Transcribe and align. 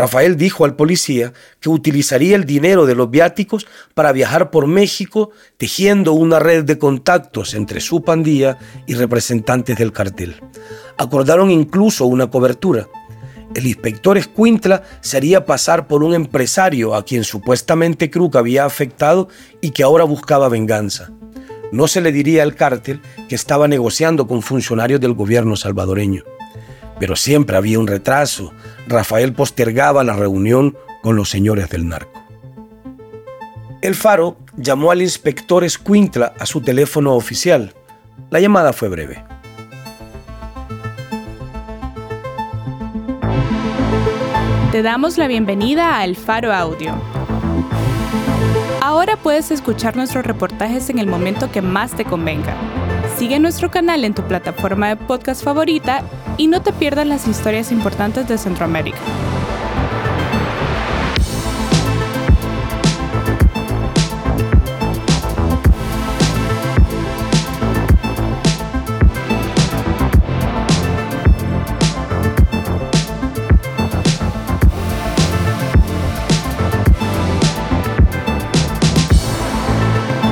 Rafael 0.00 0.38
dijo 0.38 0.64
al 0.64 0.76
policía 0.76 1.34
que 1.60 1.68
utilizaría 1.68 2.34
el 2.34 2.46
dinero 2.46 2.86
de 2.86 2.94
los 2.94 3.10
viáticos 3.10 3.66
para 3.92 4.12
viajar 4.12 4.50
por 4.50 4.66
México 4.66 5.30
tejiendo 5.58 6.14
una 6.14 6.38
red 6.38 6.64
de 6.64 6.78
contactos 6.78 7.52
entre 7.52 7.82
su 7.82 8.02
pandilla 8.02 8.56
y 8.86 8.94
representantes 8.94 9.76
del 9.76 9.92
cartel. 9.92 10.36
Acordaron 10.96 11.50
incluso 11.50 12.06
una 12.06 12.30
cobertura. 12.30 12.88
El 13.54 13.66
inspector 13.66 14.16
Escuintla 14.16 14.84
se 15.02 15.18
haría 15.18 15.44
pasar 15.44 15.86
por 15.86 16.02
un 16.02 16.14
empresario 16.14 16.94
a 16.94 17.04
quien 17.04 17.22
supuestamente 17.22 18.08
Krug 18.08 18.38
había 18.38 18.64
afectado 18.64 19.28
y 19.60 19.72
que 19.72 19.82
ahora 19.82 20.04
buscaba 20.04 20.48
venganza. 20.48 21.10
No 21.72 21.88
se 21.88 22.00
le 22.00 22.10
diría 22.10 22.42
al 22.42 22.54
cártel 22.54 23.02
que 23.28 23.34
estaba 23.34 23.68
negociando 23.68 24.26
con 24.26 24.40
funcionarios 24.40 24.98
del 24.98 25.12
gobierno 25.12 25.56
salvadoreño. 25.56 26.24
Pero 27.00 27.16
siempre 27.16 27.56
había 27.56 27.80
un 27.80 27.88
retraso. 27.88 28.52
Rafael 28.86 29.32
postergaba 29.32 30.04
la 30.04 30.12
reunión 30.12 30.76
con 31.02 31.16
los 31.16 31.30
señores 31.30 31.68
del 31.70 31.88
narco. 31.88 32.22
El 33.80 33.94
Faro 33.94 34.36
llamó 34.56 34.90
al 34.90 35.00
inspector 35.00 35.64
Escuintla 35.64 36.34
a 36.38 36.44
su 36.44 36.60
teléfono 36.60 37.14
oficial. 37.14 37.74
La 38.28 38.38
llamada 38.38 38.74
fue 38.74 38.90
breve. 38.90 39.24
Te 44.70 44.82
damos 44.82 45.16
la 45.16 45.26
bienvenida 45.26 45.96
a 45.96 46.04
El 46.04 46.14
Faro 46.14 46.52
Audio. 46.52 46.94
Ahora 48.82 49.16
puedes 49.16 49.50
escuchar 49.50 49.96
nuestros 49.96 50.26
reportajes 50.26 50.90
en 50.90 50.98
el 50.98 51.06
momento 51.06 51.50
que 51.50 51.62
más 51.62 51.92
te 51.96 52.04
convenga. 52.04 52.54
Sigue 53.16 53.38
nuestro 53.38 53.70
canal 53.70 54.04
en 54.04 54.14
tu 54.14 54.22
plataforma 54.22 54.88
de 54.88 54.96
podcast 54.96 55.44
favorita 55.44 56.02
y 56.36 56.46
no 56.46 56.62
te 56.62 56.72
pierdas 56.72 57.06
las 57.06 57.28
historias 57.28 57.70
importantes 57.70 58.26
de 58.28 58.38
Centroamérica. 58.38 58.98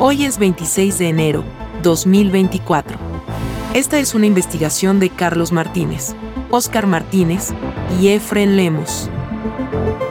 Hoy 0.00 0.24
es 0.24 0.38
26 0.38 0.98
de 0.98 1.08
enero 1.08 1.57
2024. 1.88 2.98
Esta 3.72 3.98
es 3.98 4.14
una 4.14 4.26
investigación 4.26 5.00
de 5.00 5.08
Carlos 5.08 5.52
Martínez, 5.52 6.14
Oscar 6.50 6.86
Martínez 6.86 7.54
y 7.98 8.08
Efren 8.08 8.56
Lemos. 8.56 9.08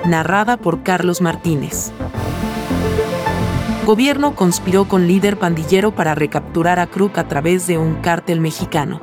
Narrada 0.04 0.58
por 0.58 0.82
Carlos 0.82 1.22
Martínez. 1.22 1.92
Gobierno 3.86 4.34
conspiró 4.34 4.88
con 4.88 5.08
líder 5.08 5.38
pandillero 5.38 5.94
para 5.94 6.16
recapturar 6.16 6.80
a 6.80 6.88
Kruk 6.88 7.20
a 7.20 7.28
través 7.28 7.68
de 7.68 7.78
un 7.78 8.02
cártel 8.02 8.42
mexicano. 8.42 9.00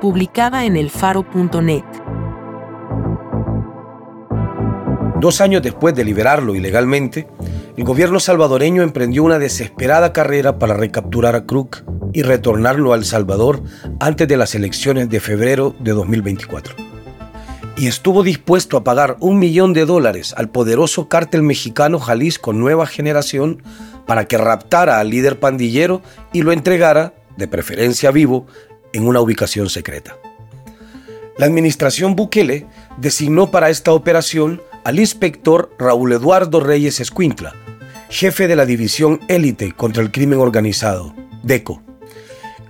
Publicada 0.00 0.64
en 0.64 0.78
elfaro.net. 0.78 1.84
Dos 5.20 5.42
años 5.42 5.60
después 5.60 5.94
de 5.94 6.04
liberarlo 6.04 6.54
ilegalmente, 6.54 7.28
el 7.80 7.86
gobierno 7.86 8.20
salvadoreño 8.20 8.82
emprendió 8.82 9.24
una 9.24 9.38
desesperada 9.38 10.12
carrera 10.12 10.58
para 10.58 10.74
recapturar 10.74 11.34
a 11.34 11.46
Kruk 11.46 11.82
y 12.12 12.20
retornarlo 12.20 12.92
a 12.92 12.96
El 12.96 13.06
Salvador 13.06 13.62
antes 14.00 14.28
de 14.28 14.36
las 14.36 14.54
elecciones 14.54 15.08
de 15.08 15.18
febrero 15.18 15.74
de 15.78 15.92
2024. 15.92 16.74
Y 17.78 17.86
estuvo 17.86 18.22
dispuesto 18.22 18.76
a 18.76 18.84
pagar 18.84 19.16
un 19.20 19.38
millón 19.38 19.72
de 19.72 19.86
dólares 19.86 20.34
al 20.36 20.50
poderoso 20.50 21.08
cártel 21.08 21.42
mexicano 21.42 21.98
Jalisco 21.98 22.52
Nueva 22.52 22.86
Generación 22.86 23.62
para 24.06 24.26
que 24.26 24.36
raptara 24.36 25.00
al 25.00 25.08
líder 25.08 25.40
pandillero 25.40 26.02
y 26.34 26.42
lo 26.42 26.52
entregara, 26.52 27.14
de 27.38 27.48
preferencia 27.48 28.10
vivo, 28.10 28.46
en 28.92 29.08
una 29.08 29.22
ubicación 29.22 29.70
secreta. 29.70 30.18
La 31.38 31.46
administración 31.46 32.14
Bukele 32.14 32.66
designó 32.98 33.50
para 33.50 33.70
esta 33.70 33.94
operación 33.94 34.60
al 34.84 34.98
inspector 34.98 35.70
Raúl 35.78 36.12
Eduardo 36.12 36.60
Reyes 36.60 37.00
Escuintla, 37.00 37.54
jefe 38.10 38.48
de 38.48 38.56
la 38.56 38.66
División 38.66 39.20
Élite 39.28 39.70
contra 39.70 40.02
el 40.02 40.10
Crimen 40.10 40.40
Organizado, 40.40 41.14
DECO, 41.44 41.80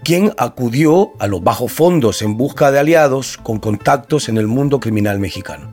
quien 0.05 0.33
acudió 0.37 1.13
a 1.19 1.27
los 1.27 1.43
bajos 1.43 1.73
fondos 1.73 2.21
en 2.21 2.37
busca 2.37 2.71
de 2.71 2.79
aliados 2.79 3.39
con 3.39 3.59
contactos 3.59 4.29
en 4.29 4.37
el 4.37 4.47
mundo 4.47 4.81
criminal 4.81 5.19
mexicano. 5.19 5.73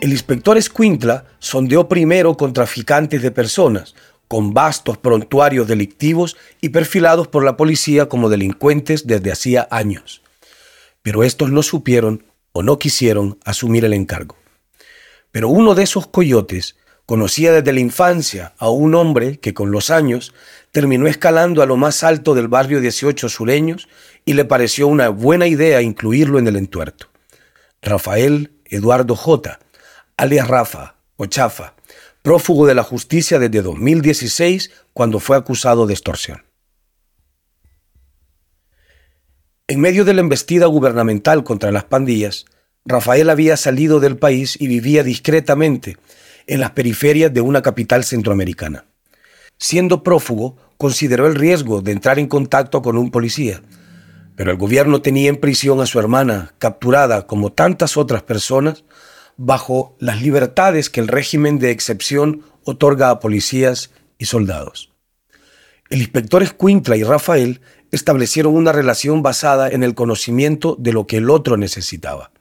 El 0.00 0.12
inspector 0.12 0.56
Escuintla 0.56 1.24
sondeó 1.40 1.88
primero 1.88 2.36
con 2.36 2.52
traficantes 2.52 3.22
de 3.22 3.32
personas, 3.32 3.96
con 4.28 4.54
vastos 4.54 4.98
prontuarios 4.98 5.66
delictivos 5.66 6.36
y 6.60 6.68
perfilados 6.68 7.26
por 7.26 7.44
la 7.44 7.56
policía 7.56 8.08
como 8.08 8.28
delincuentes 8.28 9.06
desde 9.06 9.32
hacía 9.32 9.66
años. 9.72 10.22
Pero 11.02 11.24
estos 11.24 11.50
no 11.50 11.62
supieron 11.64 12.24
o 12.52 12.62
no 12.62 12.78
quisieron 12.78 13.36
asumir 13.44 13.84
el 13.84 13.94
encargo. 13.94 14.36
Pero 15.32 15.48
uno 15.48 15.74
de 15.74 15.82
esos 15.82 16.06
coyotes 16.06 16.76
conocía 17.06 17.52
desde 17.52 17.72
la 17.72 17.80
infancia 17.80 18.54
a 18.58 18.70
un 18.70 18.94
hombre 18.94 19.38
que 19.38 19.54
con 19.54 19.70
los 19.70 19.90
años 19.90 20.34
terminó 20.72 21.06
escalando 21.06 21.62
a 21.62 21.66
lo 21.66 21.76
más 21.76 22.02
alto 22.02 22.34
del 22.34 22.48
barrio 22.48 22.80
18 22.80 23.28
sureños 23.28 23.88
y 24.24 24.32
le 24.34 24.44
pareció 24.44 24.88
una 24.88 25.10
buena 25.10 25.46
idea 25.46 25.82
incluirlo 25.82 26.38
en 26.38 26.48
el 26.48 26.56
entuerto. 26.56 27.08
Rafael 27.82 28.52
Eduardo 28.64 29.14
J., 29.16 29.60
alias 30.16 30.48
Rafa 30.48 30.96
o 31.16 31.26
Chafa, 31.26 31.74
prófugo 32.22 32.66
de 32.66 32.74
la 32.74 32.82
justicia 32.82 33.38
desde 33.38 33.60
2016 33.60 34.70
cuando 34.92 35.20
fue 35.20 35.36
acusado 35.36 35.86
de 35.86 35.92
extorsión. 35.92 36.44
En 39.66 39.80
medio 39.80 40.04
de 40.04 40.14
la 40.14 40.20
embestida 40.20 40.66
gubernamental 40.66 41.44
contra 41.44 41.72
las 41.72 41.84
pandillas, 41.84 42.46
Rafael 42.86 43.30
había 43.30 43.56
salido 43.56 44.00
del 44.00 44.18
país 44.18 44.56
y 44.60 44.68
vivía 44.68 45.02
discretamente 45.02 45.96
en 46.46 46.60
las 46.60 46.72
periferias 46.72 47.32
de 47.32 47.40
una 47.40 47.62
capital 47.62 48.04
centroamericana. 48.04 48.84
Siendo 49.58 50.02
prófugo, 50.02 50.56
consideró 50.76 51.26
el 51.26 51.34
riesgo 51.34 51.80
de 51.80 51.92
entrar 51.92 52.18
en 52.18 52.26
contacto 52.26 52.82
con 52.82 52.98
un 52.98 53.10
policía, 53.10 53.62
pero 54.36 54.50
el 54.50 54.56
gobierno 54.56 55.00
tenía 55.00 55.28
en 55.28 55.36
prisión 55.36 55.80
a 55.80 55.86
su 55.86 55.98
hermana, 55.98 56.54
capturada 56.58 57.26
como 57.26 57.52
tantas 57.52 57.96
otras 57.96 58.22
personas, 58.22 58.84
bajo 59.36 59.96
las 60.00 60.22
libertades 60.22 60.90
que 60.90 61.00
el 61.00 61.08
régimen 61.08 61.58
de 61.58 61.70
excepción 61.70 62.42
otorga 62.64 63.10
a 63.10 63.20
policías 63.20 63.90
y 64.18 64.26
soldados. 64.26 64.92
El 65.90 66.00
inspector 66.00 66.42
Escuintla 66.42 66.96
y 66.96 67.04
Rafael 67.04 67.60
establecieron 67.90 68.54
una 68.54 68.72
relación 68.72 69.22
basada 69.22 69.68
en 69.68 69.82
el 69.82 69.94
conocimiento 69.94 70.76
de 70.78 70.92
lo 70.92 71.06
que 71.06 71.18
el 71.18 71.30
otro 71.30 71.56
necesitaba. 71.56 72.32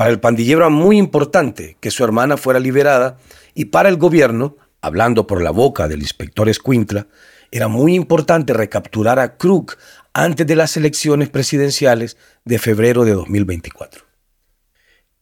Para 0.00 0.12
el 0.12 0.18
pandillero 0.18 0.60
era 0.60 0.70
muy 0.70 0.96
importante 0.96 1.76
que 1.78 1.90
su 1.90 2.02
hermana 2.02 2.38
fuera 2.38 2.58
liberada 2.58 3.18
y 3.52 3.66
para 3.66 3.90
el 3.90 3.98
gobierno, 3.98 4.56
hablando 4.80 5.26
por 5.26 5.42
la 5.42 5.50
boca 5.50 5.88
del 5.88 6.00
inspector 6.00 6.48
Escuintla, 6.48 7.08
era 7.50 7.68
muy 7.68 7.96
importante 7.96 8.54
recapturar 8.54 9.18
a 9.18 9.36
Krug 9.36 9.72
antes 10.14 10.46
de 10.46 10.56
las 10.56 10.78
elecciones 10.78 11.28
presidenciales 11.28 12.16
de 12.46 12.58
febrero 12.58 13.04
de 13.04 13.12
2024. 13.12 14.06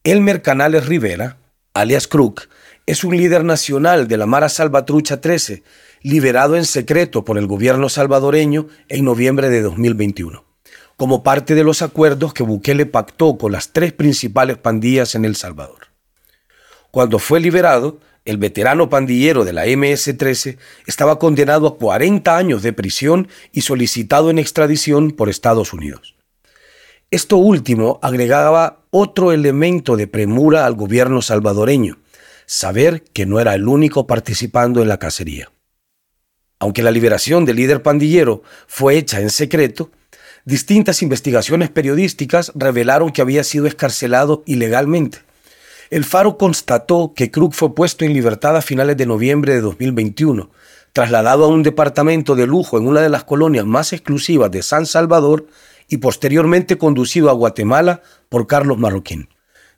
Elmer 0.04 0.42
Canales 0.42 0.86
Rivera, 0.86 1.38
alias 1.74 2.06
Krug, 2.06 2.42
es 2.86 3.02
un 3.02 3.16
líder 3.16 3.42
nacional 3.42 4.06
de 4.06 4.16
la 4.16 4.26
Mara 4.26 4.48
Salvatrucha 4.48 5.20
13, 5.20 5.64
liberado 6.02 6.54
en 6.54 6.64
secreto 6.64 7.24
por 7.24 7.36
el 7.36 7.48
gobierno 7.48 7.88
salvadoreño 7.88 8.68
en 8.88 9.04
noviembre 9.04 9.50
de 9.50 9.60
2021 9.60 10.47
como 10.98 11.22
parte 11.22 11.54
de 11.54 11.62
los 11.62 11.80
acuerdos 11.80 12.34
que 12.34 12.42
Bukele 12.42 12.84
pactó 12.84 13.38
con 13.38 13.52
las 13.52 13.72
tres 13.72 13.92
principales 13.92 14.58
pandillas 14.58 15.14
en 15.14 15.24
El 15.24 15.36
Salvador. 15.36 15.86
Cuando 16.90 17.20
fue 17.20 17.38
liberado, 17.38 18.00
el 18.24 18.36
veterano 18.36 18.90
pandillero 18.90 19.44
de 19.44 19.52
la 19.52 19.66
MS-13 19.66 20.58
estaba 20.86 21.20
condenado 21.20 21.68
a 21.68 21.78
40 21.78 22.36
años 22.36 22.64
de 22.64 22.72
prisión 22.72 23.28
y 23.52 23.60
solicitado 23.60 24.28
en 24.28 24.40
extradición 24.40 25.12
por 25.12 25.28
Estados 25.28 25.72
Unidos. 25.72 26.16
Esto 27.12 27.36
último 27.36 28.00
agregaba 28.02 28.82
otro 28.90 29.30
elemento 29.30 29.96
de 29.96 30.08
premura 30.08 30.66
al 30.66 30.74
gobierno 30.74 31.22
salvadoreño, 31.22 31.98
saber 32.44 33.04
que 33.04 33.24
no 33.24 33.38
era 33.38 33.54
el 33.54 33.68
único 33.68 34.08
participando 34.08 34.82
en 34.82 34.88
la 34.88 34.98
cacería. 34.98 35.52
Aunque 36.58 36.82
la 36.82 36.90
liberación 36.90 37.44
del 37.44 37.54
líder 37.54 37.84
pandillero 37.84 38.42
fue 38.66 38.96
hecha 38.98 39.20
en 39.20 39.30
secreto, 39.30 39.92
Distintas 40.48 41.02
investigaciones 41.02 41.68
periodísticas 41.68 42.52
revelaron 42.54 43.10
que 43.10 43.20
había 43.20 43.44
sido 43.44 43.66
escarcelado 43.66 44.42
ilegalmente. 44.46 45.18
El 45.90 46.06
Faro 46.06 46.38
constató 46.38 47.12
que 47.14 47.30
Krug 47.30 47.52
fue 47.52 47.74
puesto 47.74 48.06
en 48.06 48.14
libertad 48.14 48.56
a 48.56 48.62
finales 48.62 48.96
de 48.96 49.04
noviembre 49.04 49.52
de 49.52 49.60
2021, 49.60 50.50
trasladado 50.94 51.44
a 51.44 51.48
un 51.48 51.62
departamento 51.62 52.34
de 52.34 52.46
lujo 52.46 52.78
en 52.78 52.86
una 52.86 53.02
de 53.02 53.10
las 53.10 53.24
colonias 53.24 53.66
más 53.66 53.92
exclusivas 53.92 54.50
de 54.50 54.62
San 54.62 54.86
Salvador 54.86 55.46
y 55.86 55.98
posteriormente 55.98 56.78
conducido 56.78 57.28
a 57.28 57.34
Guatemala 57.34 58.00
por 58.30 58.46
Carlos 58.46 58.78
Marroquín. 58.78 59.28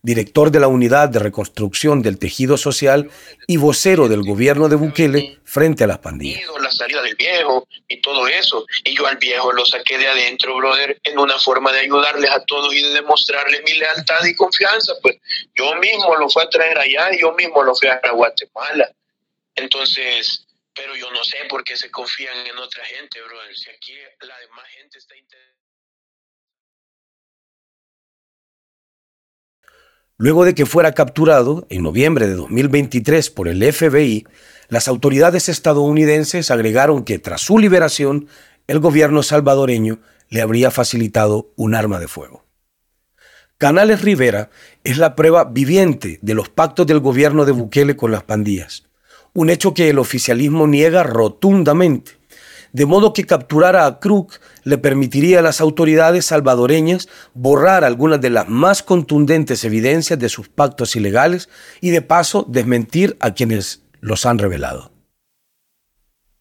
Director 0.03 0.51
de 0.51 0.61
la 0.61 0.69
Unidad 0.69 1.09
de 1.09 1.19
Reconstrucción 1.19 2.03
del 2.03 2.19
Tejido 2.19 2.57
Social 2.57 3.11
y 3.47 3.57
vocero 3.59 4.09
del 4.09 4.23
gobierno 4.23 4.69
de 4.69 4.77
Bukele 4.77 5.39
frente 5.45 5.85
a 5.85 5.87
las 5.87 5.99
pandillas. 5.99 6.43
La 6.61 6.71
salida 6.71 7.03
del 7.03 7.17
viejo 7.17 7.67
y 7.89 8.01
todo 8.01 8.27
eso. 8.29 8.65
Y 8.85 8.97
yo 8.97 9.07
al 9.07 9.17
viejo 9.17 9.53
lo 9.53 9.65
saqué 9.67 9.99
de 9.99 10.09
adentro, 10.09 10.57
brother, 10.57 10.99
en 11.05 11.19
una 11.19 11.39
forma 11.39 11.73
de 11.73 11.81
ayudarles 11.81 12.31
a 12.31 12.45
todos 12.45 12.75
y 12.75 12.83
de 12.83 12.91
demostrarles 12.95 13.63
mi 13.65 13.75
lealtad 13.75 14.25
y 14.25 14.35
confianza. 14.35 14.95
Pues 15.03 15.17
yo 15.55 15.75
mismo 15.77 16.17
lo 16.17 16.29
fui 16.29 16.43
a 16.43 16.49
traer 16.49 16.79
allá 16.79 17.11
yo 17.19 17.33
mismo 17.33 17.63
lo 17.63 17.75
fui 17.75 17.89
a 17.89 18.01
Guatemala. 18.13 18.91
Entonces, 19.55 20.47
pero 20.75 20.97
yo 20.97 21.11
no 21.11 21.23
sé 21.25 21.39
por 21.49 21.65
qué 21.65 21.77
se 21.77 21.91
confían 21.91 22.47
en 22.47 22.57
otra 22.59 22.85
gente, 22.85 23.21
brother. 23.21 23.57
Si 23.57 23.69
aquí 23.69 23.95
la 24.21 24.39
demás 24.39 24.67
gente 24.69 24.99
está 24.99 25.17
interesada. 25.17 25.50
Luego 30.21 30.45
de 30.45 30.55
que 30.55 30.67
fuera 30.67 30.93
capturado 30.93 31.67
en 31.71 31.83
noviembre 31.83 32.29
de 32.29 32.35
2023 32.35 33.31
por 33.31 33.49
el 33.49 33.63
FBI, 33.73 34.27
las 34.69 34.87
autoridades 34.87 35.49
estadounidenses 35.49 36.51
agregaron 36.51 37.05
que 37.05 37.19
tras 37.19 37.41
su 37.41 37.59
liberación, 37.59 38.29
el 38.67 38.81
gobierno 38.81 39.23
salvadoreño 39.23 39.99
le 40.29 40.43
habría 40.43 40.71
facilitado 40.71 41.51
un 41.57 41.75
arma 41.75 41.99
de 41.99 42.07
fuego. 42.07 42.45
Canales 43.57 44.03
Rivera 44.03 44.51
es 44.85 44.99
la 44.99 45.17
prueba 45.17 45.45
viviente 45.45 46.19
de 46.21 46.35
los 46.35 46.51
pactos 46.51 46.87
del 46.87 47.01
gobierno 47.01 47.47
de 47.47 47.53
Bukele 47.53 47.97
con 47.97 48.11
las 48.11 48.23
pandillas, 48.23 48.91
un 49.33 49.49
hecho 49.49 49.73
que 49.73 49.89
el 49.89 49.99
oficialismo 49.99 50.67
niega 50.67 51.03
rotundamente 51.03 52.20
de 52.73 52.87
modo 52.87 53.13
que 53.13 53.27
capturar 53.27 53.77
a 53.77 53.99
Krug 53.99 54.29
le 54.65 54.79
permitiría 54.79 55.41
a 55.41 55.43
las 55.43 55.61
autoridades 55.61 56.27
salvadoreñas 56.27 57.09
borrar 57.35 57.85
algunas 57.85 58.21
de 58.21 58.31
las 58.31 58.49
más 58.49 58.83
contundentes 58.83 59.65
evidencias 59.65 60.19
de 60.19 60.29
sus 60.29 60.49
pactos 60.49 60.97
ilegales 60.97 61.49
y 61.81 61.91
de 61.91 62.03
paso 62.03 62.47
desmentir 62.49 63.17
a 63.21 63.35
quienes 63.35 63.83
los 64.01 64.27
han 64.27 64.39
revelado. 64.39 64.93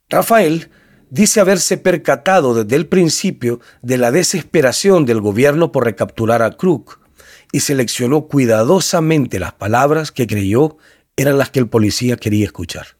Rafael 0.10 0.70
dice 1.10 1.40
haberse 1.40 1.78
percatado 1.78 2.54
desde 2.54 2.76
el 2.76 2.88
principio 2.88 3.60
de 3.82 3.98
la 3.98 4.12
desesperación 4.12 5.06
del 5.06 5.22
gobierno 5.22 5.72
por 5.72 5.86
recapturar 5.86 6.42
a 6.42 6.52
Krug 6.52 7.00
y 7.52 7.62
seleccionó 7.62 8.28
cuidadosamente 8.28 9.40
las 9.40 9.54
palabras 9.54 10.12
que 10.12 10.28
creyó 10.28 10.78
eran 11.18 11.38
las 11.38 11.50
que 11.50 11.60
el 11.60 11.68
policía 11.68 12.16
quería 12.16 12.46
escuchar. 12.46 12.99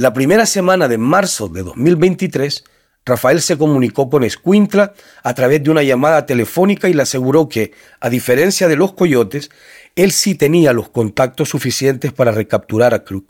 La 0.00 0.14
primera 0.14 0.46
semana 0.46 0.88
de 0.88 0.96
marzo 0.96 1.48
de 1.48 1.62
2023, 1.62 2.64
Rafael 3.04 3.42
se 3.42 3.58
comunicó 3.58 4.08
con 4.08 4.24
Escuintla 4.24 4.94
a 5.22 5.34
través 5.34 5.62
de 5.62 5.68
una 5.68 5.82
llamada 5.82 6.24
telefónica 6.24 6.88
y 6.88 6.94
le 6.94 7.02
aseguró 7.02 7.50
que, 7.50 7.72
a 8.00 8.08
diferencia 8.08 8.66
de 8.66 8.76
los 8.76 8.94
coyotes, 8.94 9.50
él 9.96 10.10
sí 10.12 10.34
tenía 10.34 10.72
los 10.72 10.88
contactos 10.88 11.50
suficientes 11.50 12.14
para 12.14 12.32
recapturar 12.32 12.94
a 12.94 13.04
Krug, 13.04 13.26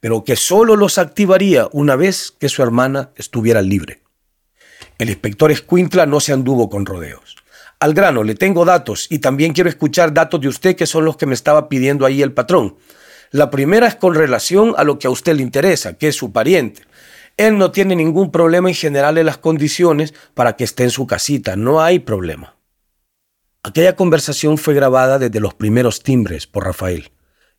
pero 0.00 0.24
que 0.24 0.36
solo 0.36 0.76
los 0.76 0.96
activaría 0.96 1.68
una 1.72 1.94
vez 1.94 2.32
que 2.40 2.48
su 2.48 2.62
hermana 2.62 3.10
estuviera 3.16 3.60
libre. 3.60 4.00
El 4.96 5.10
inspector 5.10 5.52
Escuintla 5.52 6.06
no 6.06 6.20
se 6.20 6.32
anduvo 6.32 6.70
con 6.70 6.86
rodeos. 6.86 7.36
Al 7.80 7.92
grano, 7.92 8.22
le 8.22 8.34
tengo 8.34 8.64
datos 8.64 9.08
y 9.10 9.18
también 9.18 9.52
quiero 9.52 9.68
escuchar 9.68 10.14
datos 10.14 10.40
de 10.40 10.48
usted 10.48 10.74
que 10.74 10.86
son 10.86 11.04
los 11.04 11.18
que 11.18 11.26
me 11.26 11.34
estaba 11.34 11.68
pidiendo 11.68 12.06
ahí 12.06 12.22
el 12.22 12.32
patrón. 12.32 12.76
La 13.30 13.50
primera 13.50 13.86
es 13.86 13.94
con 13.94 14.14
relación 14.14 14.74
a 14.78 14.84
lo 14.84 14.98
que 14.98 15.06
a 15.06 15.10
usted 15.10 15.36
le 15.36 15.42
interesa, 15.42 15.94
que 15.94 16.08
es 16.08 16.16
su 16.16 16.32
pariente. 16.32 16.82
Él 17.36 17.58
no 17.58 17.70
tiene 17.70 17.94
ningún 17.94 18.32
problema 18.32 18.68
en 18.68 18.74
generarle 18.74 19.22
las 19.22 19.36
condiciones 19.36 20.14
para 20.34 20.56
que 20.56 20.64
esté 20.64 20.84
en 20.84 20.90
su 20.90 21.06
casita, 21.06 21.54
no 21.54 21.80
hay 21.82 21.98
problema. 21.98 22.56
Aquella 23.62 23.96
conversación 23.96 24.56
fue 24.56 24.74
grabada 24.74 25.18
desde 25.18 25.40
los 25.40 25.52
primeros 25.54 26.02
timbres 26.02 26.46
por 26.46 26.64
Rafael. 26.64 27.12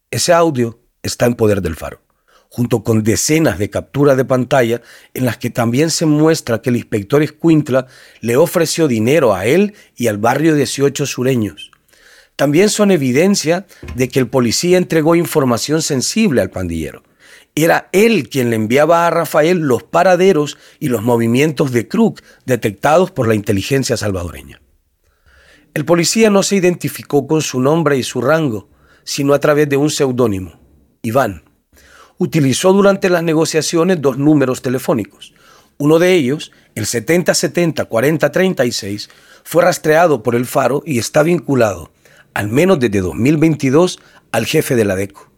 Ese 0.09 0.33
audio 0.33 0.79
está 1.03 1.27
en 1.27 1.35
poder 1.35 1.61
del 1.61 1.75
faro, 1.75 2.01
junto 2.49 2.83
con 2.83 3.03
decenas 3.03 3.59
de 3.59 3.69
capturas 3.69 4.17
de 4.17 4.25
pantalla 4.25 4.81
en 5.13 5.25
las 5.25 5.37
que 5.37 5.51
también 5.51 5.91
se 5.91 6.07
muestra 6.07 6.61
que 6.63 6.71
el 6.71 6.77
inspector 6.77 7.21
Escuintla 7.21 7.85
le 8.21 8.37
ofreció 8.37 8.87
dinero 8.87 9.35
a 9.35 9.45
él 9.45 9.75
y 9.95 10.07
al 10.07 10.17
barrio 10.17 10.55
18 10.55 11.05
sureños 11.05 11.69
también 12.39 12.69
son 12.69 12.91
evidencia 12.91 13.67
de 13.95 14.07
que 14.07 14.17
el 14.17 14.29
policía 14.29 14.77
entregó 14.77 15.13
información 15.13 15.81
sensible 15.81 16.39
al 16.39 16.49
pandillero. 16.49 17.03
Era 17.53 17.89
él 17.91 18.29
quien 18.29 18.49
le 18.49 18.55
enviaba 18.55 19.05
a 19.05 19.09
Rafael 19.09 19.57
los 19.57 19.83
paraderos 19.83 20.57
y 20.79 20.87
los 20.87 21.03
movimientos 21.03 21.73
de 21.73 21.89
Krug 21.89 22.21
detectados 22.45 23.11
por 23.11 23.27
la 23.27 23.35
inteligencia 23.35 23.97
salvadoreña. 23.97 24.61
El 25.73 25.83
policía 25.83 26.29
no 26.29 26.41
se 26.41 26.55
identificó 26.55 27.27
con 27.27 27.41
su 27.41 27.59
nombre 27.59 27.97
y 27.97 28.03
su 28.03 28.21
rango, 28.21 28.69
sino 29.03 29.33
a 29.33 29.39
través 29.39 29.67
de 29.67 29.75
un 29.75 29.89
seudónimo, 29.89 30.61
Iván. 31.01 31.43
Utilizó 32.17 32.71
durante 32.71 33.09
las 33.09 33.21
negociaciones 33.21 33.99
dos 33.99 34.17
números 34.17 34.61
telefónicos. 34.61 35.33
Uno 35.77 35.99
de 35.99 36.13
ellos, 36.13 36.53
el 36.75 36.85
7070-4036, 36.85 39.09
fue 39.43 39.65
rastreado 39.65 40.23
por 40.23 40.35
el 40.35 40.45
Faro 40.45 40.83
y 40.85 40.99
está 40.99 41.21
vinculado 41.21 41.91
al 42.39 42.47
menos 42.47 42.79
desde 42.79 43.01
2022, 43.01 43.99
al 44.31 44.45
jefe 44.45 44.77
de 44.77 44.85
la 44.85 44.95
DECO. 44.95 45.29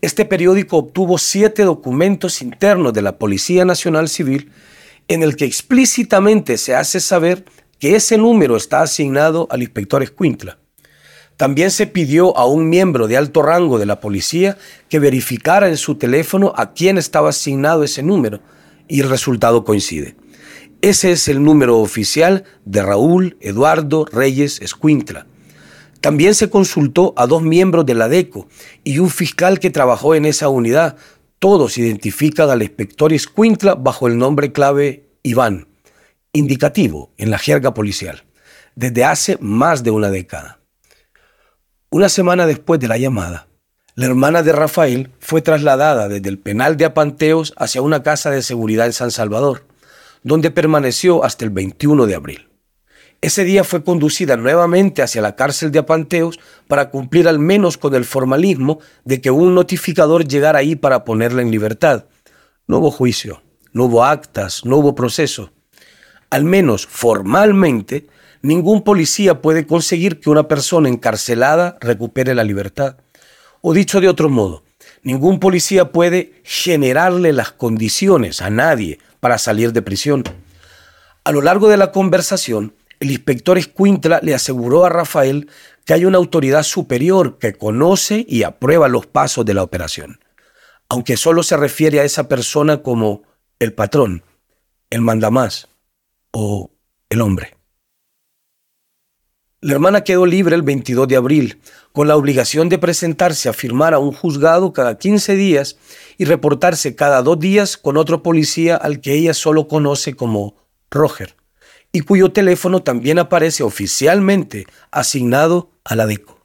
Este 0.00 0.24
periódico 0.24 0.78
obtuvo 0.78 1.16
siete 1.16 1.62
documentos 1.62 2.42
internos 2.42 2.92
de 2.92 3.02
la 3.02 3.18
Policía 3.18 3.64
Nacional 3.64 4.08
Civil 4.08 4.50
en 5.06 5.22
el 5.22 5.36
que 5.36 5.44
explícitamente 5.44 6.58
se 6.58 6.74
hace 6.74 6.98
saber 6.98 7.44
que 7.78 7.94
ese 7.94 8.18
número 8.18 8.56
está 8.56 8.82
asignado 8.82 9.46
al 9.48 9.62
inspector 9.62 10.02
Escuintla. 10.02 10.58
También 11.36 11.70
se 11.70 11.86
pidió 11.86 12.36
a 12.36 12.46
un 12.46 12.68
miembro 12.68 13.06
de 13.06 13.16
alto 13.16 13.40
rango 13.40 13.78
de 13.78 13.86
la 13.86 14.00
policía 14.00 14.58
que 14.88 14.98
verificara 14.98 15.68
en 15.68 15.76
su 15.76 15.94
teléfono 15.98 16.52
a 16.56 16.72
quién 16.72 16.98
estaba 16.98 17.28
asignado 17.28 17.84
ese 17.84 18.02
número 18.02 18.40
y 18.88 19.02
el 19.02 19.08
resultado 19.08 19.62
coincide. 19.62 20.16
Ese 20.82 21.12
es 21.12 21.28
el 21.28 21.44
número 21.44 21.78
oficial 21.78 22.42
de 22.64 22.82
Raúl 22.82 23.36
Eduardo 23.40 24.04
Reyes 24.06 24.60
Escuintla. 24.60 25.28
También 26.04 26.34
se 26.34 26.50
consultó 26.50 27.14
a 27.16 27.26
dos 27.26 27.40
miembros 27.40 27.86
de 27.86 27.94
la 27.94 28.10
DECO 28.10 28.46
y 28.84 28.98
un 28.98 29.08
fiscal 29.08 29.58
que 29.58 29.70
trabajó 29.70 30.14
en 30.14 30.26
esa 30.26 30.50
unidad. 30.50 30.96
Todos 31.38 31.78
identifican 31.78 32.50
al 32.50 32.62
inspector 32.62 33.10
Escuintla 33.14 33.74
bajo 33.74 34.06
el 34.06 34.18
nombre 34.18 34.52
clave 34.52 35.08
Iván, 35.22 35.66
indicativo 36.34 37.14
en 37.16 37.30
la 37.30 37.38
jerga 37.38 37.72
policial, 37.72 38.24
desde 38.74 39.02
hace 39.02 39.38
más 39.40 39.82
de 39.82 39.92
una 39.92 40.10
década. 40.10 40.60
Una 41.88 42.10
semana 42.10 42.46
después 42.46 42.78
de 42.80 42.88
la 42.88 42.98
llamada, 42.98 43.48
la 43.94 44.04
hermana 44.04 44.42
de 44.42 44.52
Rafael 44.52 45.10
fue 45.20 45.40
trasladada 45.40 46.10
desde 46.10 46.28
el 46.28 46.38
penal 46.38 46.76
de 46.76 46.84
Apanteos 46.84 47.54
hacia 47.56 47.80
una 47.80 48.02
casa 48.02 48.30
de 48.30 48.42
seguridad 48.42 48.84
en 48.84 48.92
San 48.92 49.10
Salvador, 49.10 49.66
donde 50.22 50.50
permaneció 50.50 51.24
hasta 51.24 51.46
el 51.46 51.50
21 51.50 52.04
de 52.04 52.14
abril. 52.14 52.53
Ese 53.24 53.44
día 53.44 53.64
fue 53.64 53.82
conducida 53.82 54.36
nuevamente 54.36 55.00
hacia 55.00 55.22
la 55.22 55.34
cárcel 55.34 55.72
de 55.72 55.78
Apanteos 55.78 56.38
para 56.68 56.90
cumplir 56.90 57.26
al 57.26 57.38
menos 57.38 57.78
con 57.78 57.94
el 57.94 58.04
formalismo 58.04 58.80
de 59.06 59.22
que 59.22 59.30
un 59.30 59.54
notificador 59.54 60.28
llegara 60.28 60.58
ahí 60.58 60.76
para 60.76 61.04
ponerla 61.04 61.40
en 61.40 61.50
libertad. 61.50 62.04
No 62.66 62.80
hubo 62.80 62.90
juicio, 62.90 63.42
no 63.72 63.84
hubo 63.84 64.04
actas, 64.04 64.66
no 64.66 64.76
hubo 64.76 64.94
proceso. 64.94 65.52
Al 66.28 66.44
menos 66.44 66.86
formalmente, 66.86 68.08
ningún 68.42 68.82
policía 68.82 69.40
puede 69.40 69.66
conseguir 69.66 70.20
que 70.20 70.28
una 70.28 70.46
persona 70.46 70.90
encarcelada 70.90 71.78
recupere 71.80 72.34
la 72.34 72.44
libertad. 72.44 72.98
O 73.62 73.72
dicho 73.72 74.02
de 74.02 74.08
otro 74.10 74.28
modo, 74.28 74.64
ningún 75.02 75.40
policía 75.40 75.92
puede 75.92 76.42
generarle 76.44 77.32
las 77.32 77.52
condiciones 77.52 78.42
a 78.42 78.50
nadie 78.50 78.98
para 79.20 79.38
salir 79.38 79.72
de 79.72 79.80
prisión. 79.80 80.24
A 81.24 81.32
lo 81.32 81.40
largo 81.40 81.70
de 81.70 81.78
la 81.78 81.90
conversación, 81.90 82.74
el 83.00 83.10
inspector 83.10 83.58
Escuintla 83.58 84.20
le 84.22 84.34
aseguró 84.34 84.84
a 84.84 84.88
Rafael 84.88 85.50
que 85.84 85.94
hay 85.94 86.04
una 86.04 86.18
autoridad 86.18 86.62
superior 86.62 87.38
que 87.38 87.54
conoce 87.54 88.24
y 88.28 88.42
aprueba 88.42 88.88
los 88.88 89.06
pasos 89.06 89.44
de 89.44 89.54
la 89.54 89.62
operación, 89.62 90.20
aunque 90.88 91.16
solo 91.16 91.42
se 91.42 91.56
refiere 91.56 92.00
a 92.00 92.04
esa 92.04 92.28
persona 92.28 92.82
como 92.82 93.22
el 93.58 93.72
patrón, 93.72 94.22
el 94.90 95.00
mandamás 95.00 95.68
o 96.32 96.70
el 97.10 97.20
hombre. 97.20 97.56
La 99.60 99.72
hermana 99.72 100.04
quedó 100.04 100.26
libre 100.26 100.54
el 100.56 100.62
22 100.62 101.08
de 101.08 101.16
abril, 101.16 101.60
con 101.92 102.06
la 102.06 102.16
obligación 102.16 102.68
de 102.68 102.78
presentarse 102.78 103.48
a 103.48 103.54
firmar 103.54 103.94
a 103.94 103.98
un 103.98 104.12
juzgado 104.12 104.74
cada 104.74 104.98
15 104.98 105.36
días 105.36 105.78
y 106.18 106.26
reportarse 106.26 106.94
cada 106.94 107.22
dos 107.22 107.38
días 107.38 107.78
con 107.78 107.96
otro 107.96 108.22
policía 108.22 108.76
al 108.76 109.00
que 109.00 109.14
ella 109.14 109.32
solo 109.32 109.66
conoce 109.66 110.14
como 110.14 110.56
Roger 110.90 111.34
y 111.94 112.00
cuyo 112.00 112.32
teléfono 112.32 112.82
también 112.82 113.20
aparece 113.20 113.62
oficialmente 113.62 114.66
asignado 114.90 115.70
a 115.84 115.94
la 115.94 116.06
DECO. 116.06 116.44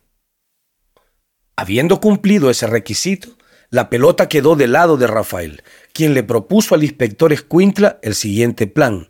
Habiendo 1.56 2.00
cumplido 2.00 2.52
ese 2.52 2.68
requisito, 2.68 3.30
la 3.72 3.90
pelota 3.90 4.30
quedó 4.30 4.56
del 4.56 4.74
lado 4.74 4.96
de 4.96 5.08
Rafael, 5.08 5.64
quien 5.92 6.14
le 6.14 6.22
propuso 6.22 6.76
al 6.76 6.84
inspector 6.84 7.34
Escuintla 7.34 7.98
el 8.04 8.14
siguiente 8.14 8.68
plan. 8.68 9.10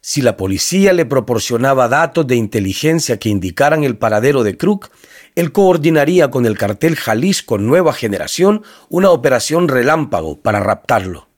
Si 0.00 0.22
la 0.22 0.36
policía 0.36 0.92
le 0.92 1.06
proporcionaba 1.06 1.86
datos 1.86 2.26
de 2.26 2.34
inteligencia 2.34 3.20
que 3.20 3.28
indicaran 3.28 3.84
el 3.84 3.96
paradero 3.96 4.42
de 4.42 4.56
Krug, 4.56 4.88
él 5.36 5.52
coordinaría 5.52 6.32
con 6.32 6.46
el 6.46 6.58
cartel 6.58 6.96
Jalisco 6.96 7.58
Nueva 7.58 7.92
Generación 7.92 8.64
una 8.88 9.10
operación 9.10 9.68
relámpago 9.68 10.40
para 10.40 10.58
raptarlo. 10.58 11.28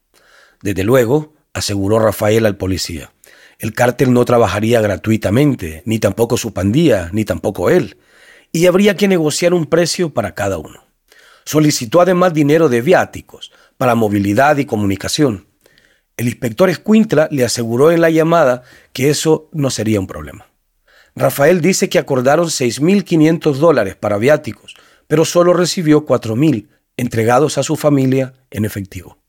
Desde 0.63 0.85
luego, 0.85 1.35
aseguró 1.53 1.99
Rafael 1.99 2.47
al 2.47 2.57
policía, 2.57 3.13
el 3.63 3.75
cártel 3.75 4.13
no 4.13 4.25
trabajaría 4.25 4.81
gratuitamente, 4.81 5.85
ni 5.87 6.01
tampoco 6.01 6.37
su 6.37 6.53
pandilla, 6.53 7.11
ni 7.13 7.25
tampoco 7.25 7.71
él, 7.71 7.97
y 8.51 8.67
habría 8.67 8.97
que 8.97 9.07
negociar 9.07 9.55
un 9.55 9.67
precio 9.67 10.13
para 10.13 10.35
cada 10.35 10.59
uno. 10.59 10.85
Solicitó 11.45 12.01
además 12.01 12.35
dinero 12.35 12.69
de 12.69 12.81
viáticos 12.83 13.53
para 13.77 13.95
movilidad 13.95 14.57
y 14.57 14.65
comunicación. 14.65 15.47
El 16.17 16.27
inspector 16.27 16.71
Escuintla 16.71 17.29
le 17.31 17.45
aseguró 17.45 17.93
en 17.93 18.01
la 18.01 18.11
llamada 18.11 18.63
que 18.93 19.11
eso 19.11 19.49
no 19.53 19.71
sería 19.71 20.01
un 20.01 20.09
problema. 20.09 20.49
Rafael 21.15 21.61
dice 21.61 21.89
que 21.89 22.01
acordaron 22.01 22.47
6.500 22.47 23.55
dólares 23.59 23.95
para 23.95 24.19
viáticos, 24.19 24.75
pero 25.07 25.25
solo 25.25 25.53
recibió 25.53 26.05
4.000 26.05 26.67
entregados 26.97 27.59
a 27.59 27.63
su 27.63 27.77
familia 27.77 28.35
en 28.51 28.65
efectivo. 28.65 29.23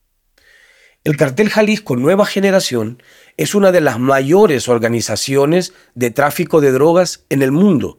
El 1.04 1.18
cartel 1.18 1.50
Jalisco 1.50 1.98
Nueva 1.98 2.26
Generación 2.26 3.04
es 3.38 3.56
una 3.56 3.72
de 3.72 3.82
las 3.82 4.00
mayores 4.00 4.68
organizaciones 4.68 5.74
de 5.96 6.12
tráfico 6.12 6.62
de 6.62 6.72
drogas 6.72 7.26
en 7.30 7.42
el 7.42 7.52
mundo. 7.52 7.98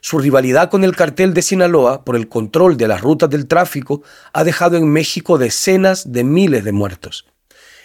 Su 0.00 0.18
rivalidad 0.18 0.70
con 0.70 0.82
el 0.82 0.96
cartel 0.96 1.32
de 1.34 1.42
Sinaloa 1.42 2.04
por 2.04 2.16
el 2.16 2.28
control 2.28 2.76
de 2.76 2.88
las 2.88 3.02
rutas 3.02 3.30
del 3.30 3.46
tráfico 3.46 4.02
ha 4.32 4.42
dejado 4.44 4.76
en 4.76 4.88
México 4.88 5.38
decenas 5.38 6.12
de 6.12 6.24
miles 6.24 6.64
de 6.64 6.72
muertos. 6.72 7.26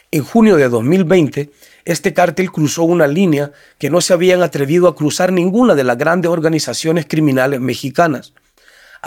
En 0.09 0.23
junio 0.23 0.55
de 0.55 0.69
2020, 0.69 1.51
este 1.83 2.13
cártel 2.13 2.51
cruzó 2.51 2.83
una 2.83 3.07
línea 3.07 3.51
que 3.77 3.89
no 3.89 4.01
se 4.01 4.13
habían 4.13 4.41
atrevido 4.41 4.87
a 4.87 4.95
cruzar 4.95 5.31
ninguna 5.31 5.75
de 5.75 5.83
las 5.83 5.97
grandes 5.97 6.31
organizaciones 6.31 7.05
criminales 7.07 7.59
mexicanas. 7.59 8.33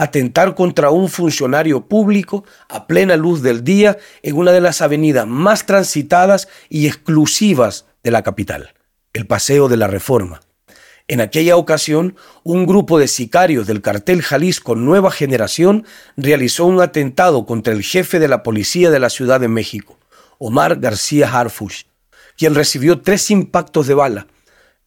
Atentar 0.01 0.55
contra 0.55 0.89
un 0.89 1.11
funcionario 1.11 1.87
público 1.87 2.47
a 2.71 2.87
plena 2.87 3.19
luz 3.19 3.43
del 3.43 3.65
día 3.65 3.99
en 4.23 4.35
una 4.35 4.51
de 4.51 4.63
las 4.63 4.81
avenidas 4.81 5.27
más 5.27 5.67
transitadas 5.67 6.49
y 6.71 6.87
exclusivas 6.87 7.85
de 8.03 8.11
la 8.11 8.23
capital, 8.23 8.73
el 9.13 9.27
Paseo 9.27 9.69
de 9.69 9.77
la 9.77 9.89
Reforma. 9.89 10.41
En 11.07 11.21
aquella 11.21 11.59
ocasión, 11.59 12.17
un 12.45 12.65
grupo 12.65 12.99
de 12.99 13.09
sicarios 13.09 13.67
del 13.67 13.83
cartel 13.83 14.23
Jalisco 14.23 14.75
Nueva 14.75 15.11
Generación 15.11 15.85
realizó 16.17 16.65
un 16.65 16.81
atentado 16.81 17.45
contra 17.45 17.75
el 17.75 17.83
jefe 17.83 18.19
de 18.19 18.29
la 18.29 18.43
policía 18.43 18.91
de 18.91 19.01
la 19.01 19.11
Ciudad 19.11 19.39
de 19.39 19.49
México, 19.49 19.99
Omar 20.39 20.81
García 20.81 21.31
Harfush, 21.31 21.83
quien 22.39 22.55
recibió 22.55 23.03
tres 23.03 23.31
impactos 23.31 23.87
de 23.87 23.93
bala. 23.93 24.29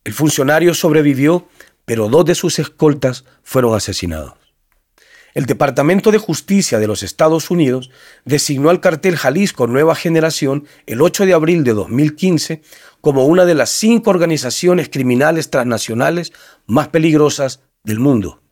El 0.05 0.13
funcionario 0.13 0.73
sobrevivió, 0.73 1.47
pero 1.85 2.09
dos 2.09 2.25
de 2.25 2.33
sus 2.33 2.57
escoltas 2.57 3.25
fueron 3.43 3.75
asesinados. 3.75 4.42
El 5.33 5.45
Departamento 5.45 6.11
de 6.11 6.19
Justicia 6.19 6.79
de 6.79 6.87
los 6.87 7.01
Estados 7.01 7.49
Unidos 7.49 7.89
designó 8.23 8.69
al 8.69 8.79
cartel 8.79 9.17
Jalisco 9.17 9.65
Nueva 9.67 9.95
Generación 9.95 10.67
el 10.85 11.01
8 11.01 11.25
de 11.25 11.33
abril 11.33 11.63
de 11.63 11.73
2015 11.73 12.61
como 13.01 13.25
una 13.25 13.45
de 13.45 13.55
las 13.55 13.69
cinco 13.69 14.11
organizaciones 14.11 14.89
criminales 14.89 15.49
transnacionales 15.49 16.33
más 16.67 16.89
peligrosas 16.89 17.61
del 17.83 17.99
mundo 17.99 18.43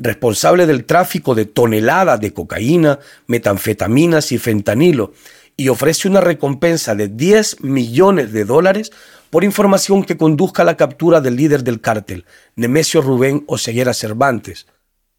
responsable 0.00 0.66
del 0.66 0.84
tráfico 0.84 1.34
de 1.34 1.44
toneladas 1.44 2.20
de 2.20 2.32
cocaína, 2.32 2.98
metanfetaminas 3.26 4.32
y 4.32 4.38
fentanilo, 4.38 5.12
y 5.56 5.68
ofrece 5.68 6.08
una 6.08 6.22
recompensa 6.22 6.94
de 6.94 7.08
10 7.08 7.60
millones 7.60 8.32
de 8.32 8.46
dólares 8.46 8.92
por 9.28 9.44
información 9.44 10.04
que 10.04 10.16
conduzca 10.16 10.62
a 10.62 10.64
la 10.64 10.78
captura 10.78 11.20
del 11.20 11.36
líder 11.36 11.62
del 11.62 11.82
cártel, 11.82 12.24
Nemesio 12.56 13.02
Rubén 13.02 13.44
Oseguera 13.46 13.92
Cervantes, 13.92 14.66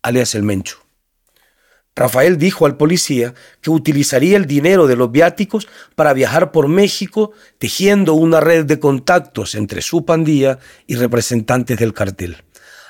alias 0.01 0.33
El 0.33 0.43
Mencho. 0.43 0.79
Rafael 1.95 2.37
dijo 2.37 2.65
al 2.65 2.77
policía 2.77 3.33
que 3.61 3.69
utilizaría 3.69 4.37
el 4.37 4.45
dinero 4.45 4.87
de 4.87 4.95
los 4.95 5.11
viáticos 5.11 5.67
para 5.95 6.13
viajar 6.13 6.51
por 6.51 6.67
México 6.67 7.31
tejiendo 7.59 8.13
una 8.13 8.39
red 8.39 8.65
de 8.65 8.79
contactos 8.79 9.55
entre 9.55 9.81
su 9.81 10.05
pandilla 10.05 10.59
y 10.87 10.95
representantes 10.95 11.77
del 11.77 11.93
cartel. 11.93 12.43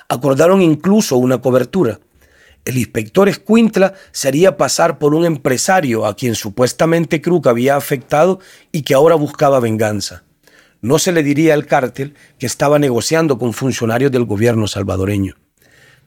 Acordaron 0.08 0.62
incluso 0.62 1.18
una 1.18 1.42
cobertura 1.42 2.00
el 2.64 2.78
inspector 2.78 3.28
Escuintla 3.28 3.96
se 4.12 4.28
haría 4.28 4.56
pasar 4.56 5.00
por 5.00 5.16
un 5.16 5.26
empresario 5.26 6.06
a 6.06 6.16
quien 6.16 6.36
supuestamente 6.36 7.20
Krug 7.20 7.48
había 7.48 7.76
afectado 7.76 8.40
y 8.72 8.84
que 8.84 8.94
ahora 8.94 9.16
buscaba 9.16 9.60
venganza. 9.60 10.24
No 10.80 11.00
se 11.00 11.12
le 11.12 11.24
diría 11.24 11.56
al 11.56 11.66
cártel 11.66 12.16
que 12.38 12.46
estaba 12.46 12.78
negociando 12.78 13.40
con 13.40 13.54
funcionarios 13.54 14.12
del 14.12 14.26
gobierno 14.26 14.68
salvadoreño. 14.68 15.36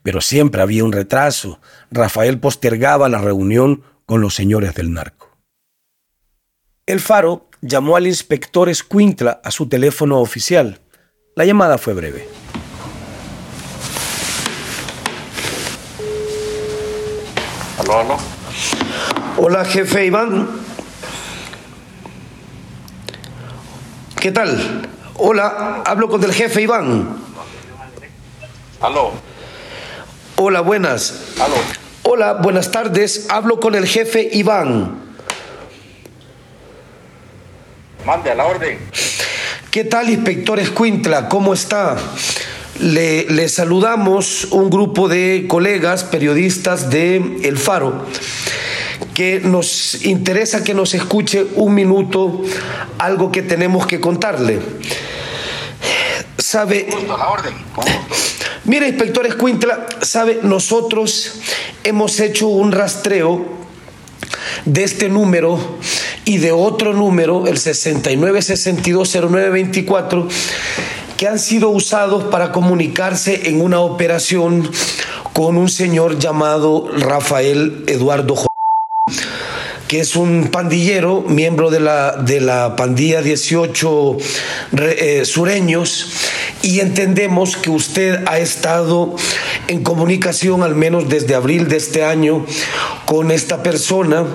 Pero 0.05 0.21
siempre 0.21 0.61
había 0.61 0.83
un 0.83 0.91
retraso. 0.91 1.59
Rafael 1.89 2.39
postergaba 2.39 3.09
la 3.09 3.17
reunión 3.17 3.81
con 4.05 4.21
los 4.21 4.35
señores 4.35 4.75
del 4.75 4.93
narco. 4.93 5.35
El 6.85 6.99
Faro 6.99 7.49
llamó 7.61 7.95
al 7.95 8.05
inspector 8.05 8.69
Escuintla 8.69 9.41
a 9.43 9.49
su 9.49 9.67
teléfono 9.67 10.19
oficial. 10.19 10.79
La 11.35 11.43
llamada 11.43 11.79
fue 11.79 11.95
breve. 11.95 12.29
Hola, 19.37 19.65
jefe 19.65 20.05
Iván. 20.05 20.47
¿Qué 24.19 24.31
tal? 24.31 24.87
Hola, 25.15 25.81
hablo 25.83 26.07
con 26.09 26.23
el 26.23 26.31
jefe 26.31 26.61
Iván. 26.61 27.17
Aló. 28.81 29.34
Hola, 30.37 30.59
buenas. 30.59 31.13
Aló. 31.39 31.55
Hola, 32.03 32.33
buenas 32.33 32.69
tardes. 32.69 33.27
Hablo 33.29 33.61
con 33.61 33.73
el 33.73 33.87
jefe 33.87 34.29
Iván. 34.33 34.99
Mande 38.05 38.31
a 38.31 38.35
la 38.35 38.45
orden. 38.45 38.77
¿Qué 39.71 39.85
tal, 39.85 40.09
inspector 40.09 40.59
Escuintla? 40.59 41.29
¿Cómo 41.29 41.53
está? 41.53 41.95
Le, 42.81 43.47
saludamos 43.47 44.45
un 44.51 44.69
grupo 44.69 45.07
de 45.07 45.45
colegas 45.47 46.03
periodistas 46.03 46.89
de 46.89 47.39
El 47.43 47.57
Faro 47.57 48.05
que 49.13 49.39
nos 49.39 50.03
interesa 50.03 50.65
que 50.65 50.73
nos 50.73 50.93
escuche 50.93 51.45
un 51.55 51.73
minuto 51.73 52.43
algo 52.97 53.31
que 53.31 53.41
tenemos 53.41 53.87
que 53.87 54.01
contarle. 54.01 54.59
Sabe. 56.37 56.89
Mire, 58.65 58.87
inspector 58.87 59.25
Escuintla, 59.27 59.85
sabe, 60.01 60.39
nosotros 60.41 61.33
hemos 61.83 62.19
hecho 62.19 62.47
un 62.47 62.71
rastreo 62.71 63.45
de 64.65 64.83
este 64.83 65.07
número 65.07 65.59
y 66.25 66.39
de 66.39 66.51
otro 66.51 66.93
número, 66.93 67.45
el 67.45 67.57
69620924 67.57 70.27
que 71.17 71.27
han 71.27 71.37
sido 71.37 71.69
usados 71.69 72.23
para 72.25 72.51
comunicarse 72.51 73.49
en 73.49 73.61
una 73.61 73.81
operación 73.81 74.67
con 75.33 75.57
un 75.57 75.69
señor 75.69 76.17
llamado 76.17 76.89
Rafael 76.97 77.83
Eduardo 77.87 78.47
que 79.87 79.99
es 79.99 80.15
un 80.15 80.49
pandillero, 80.51 81.23
miembro 81.27 81.69
de 81.69 81.79
la, 81.79 82.13
de 82.13 82.41
la 82.41 82.75
pandilla 82.75 83.21
18 83.21 84.17
eh, 84.77 85.25
sureños, 85.25 86.09
y 86.65 86.79
entendemos 86.79 87.57
que 87.57 87.69
usted 87.69 88.23
ha 88.25 88.39
estado 88.39 89.15
en 89.67 89.83
comunicación 89.83 90.63
al 90.63 90.73
menos 90.73 91.07
desde 91.07 91.35
abril 91.35 91.67
de 91.67 91.77
este 91.77 92.03
año 92.03 92.43
con 93.05 93.29
esta 93.29 93.61
persona 93.61 94.25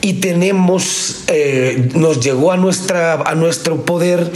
y 0.00 0.14
tenemos, 0.14 1.22
eh, 1.28 1.88
nos 1.94 2.18
llegó 2.18 2.50
a, 2.50 2.56
nuestra, 2.56 3.12
a 3.12 3.36
nuestro 3.36 3.84
poder 3.84 4.32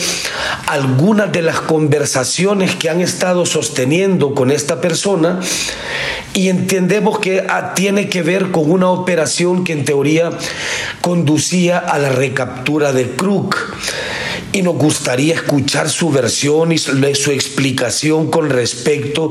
algunas 0.69 1.33
de 1.33 1.43
las 1.43 1.61
conversaciones 1.61 2.77
que 2.77 2.91
han 2.91 3.01
estado 3.01 3.45
sosteniendo 3.45 4.33
con 4.33 4.53
esta 4.53 4.81
persona 4.81 5.41
y 6.33 6.49
entendemos 6.49 7.19
que 7.19 7.45
ah, 7.49 7.75
tiene 7.75 8.09
que 8.09 8.23
ver 8.23 8.53
con 8.53 8.71
una 8.71 8.89
operación 8.91 9.65
que 9.65 9.73
en 9.73 9.85
teoría 9.85 10.31
conducía 11.01 11.79
a 11.79 11.99
la 11.99 12.11
recaptura 12.11 12.93
de 12.93 13.11
Krug 13.17 13.53
y 14.57 14.63
nos 14.63 14.77
gustaría 14.77 15.35
escuchar 15.35 15.91
su 15.91 16.11
versión 16.11 16.73
y 16.73 16.79
su 16.79 17.31
explicación 17.31 18.31
con 18.31 18.49
respecto 18.49 19.31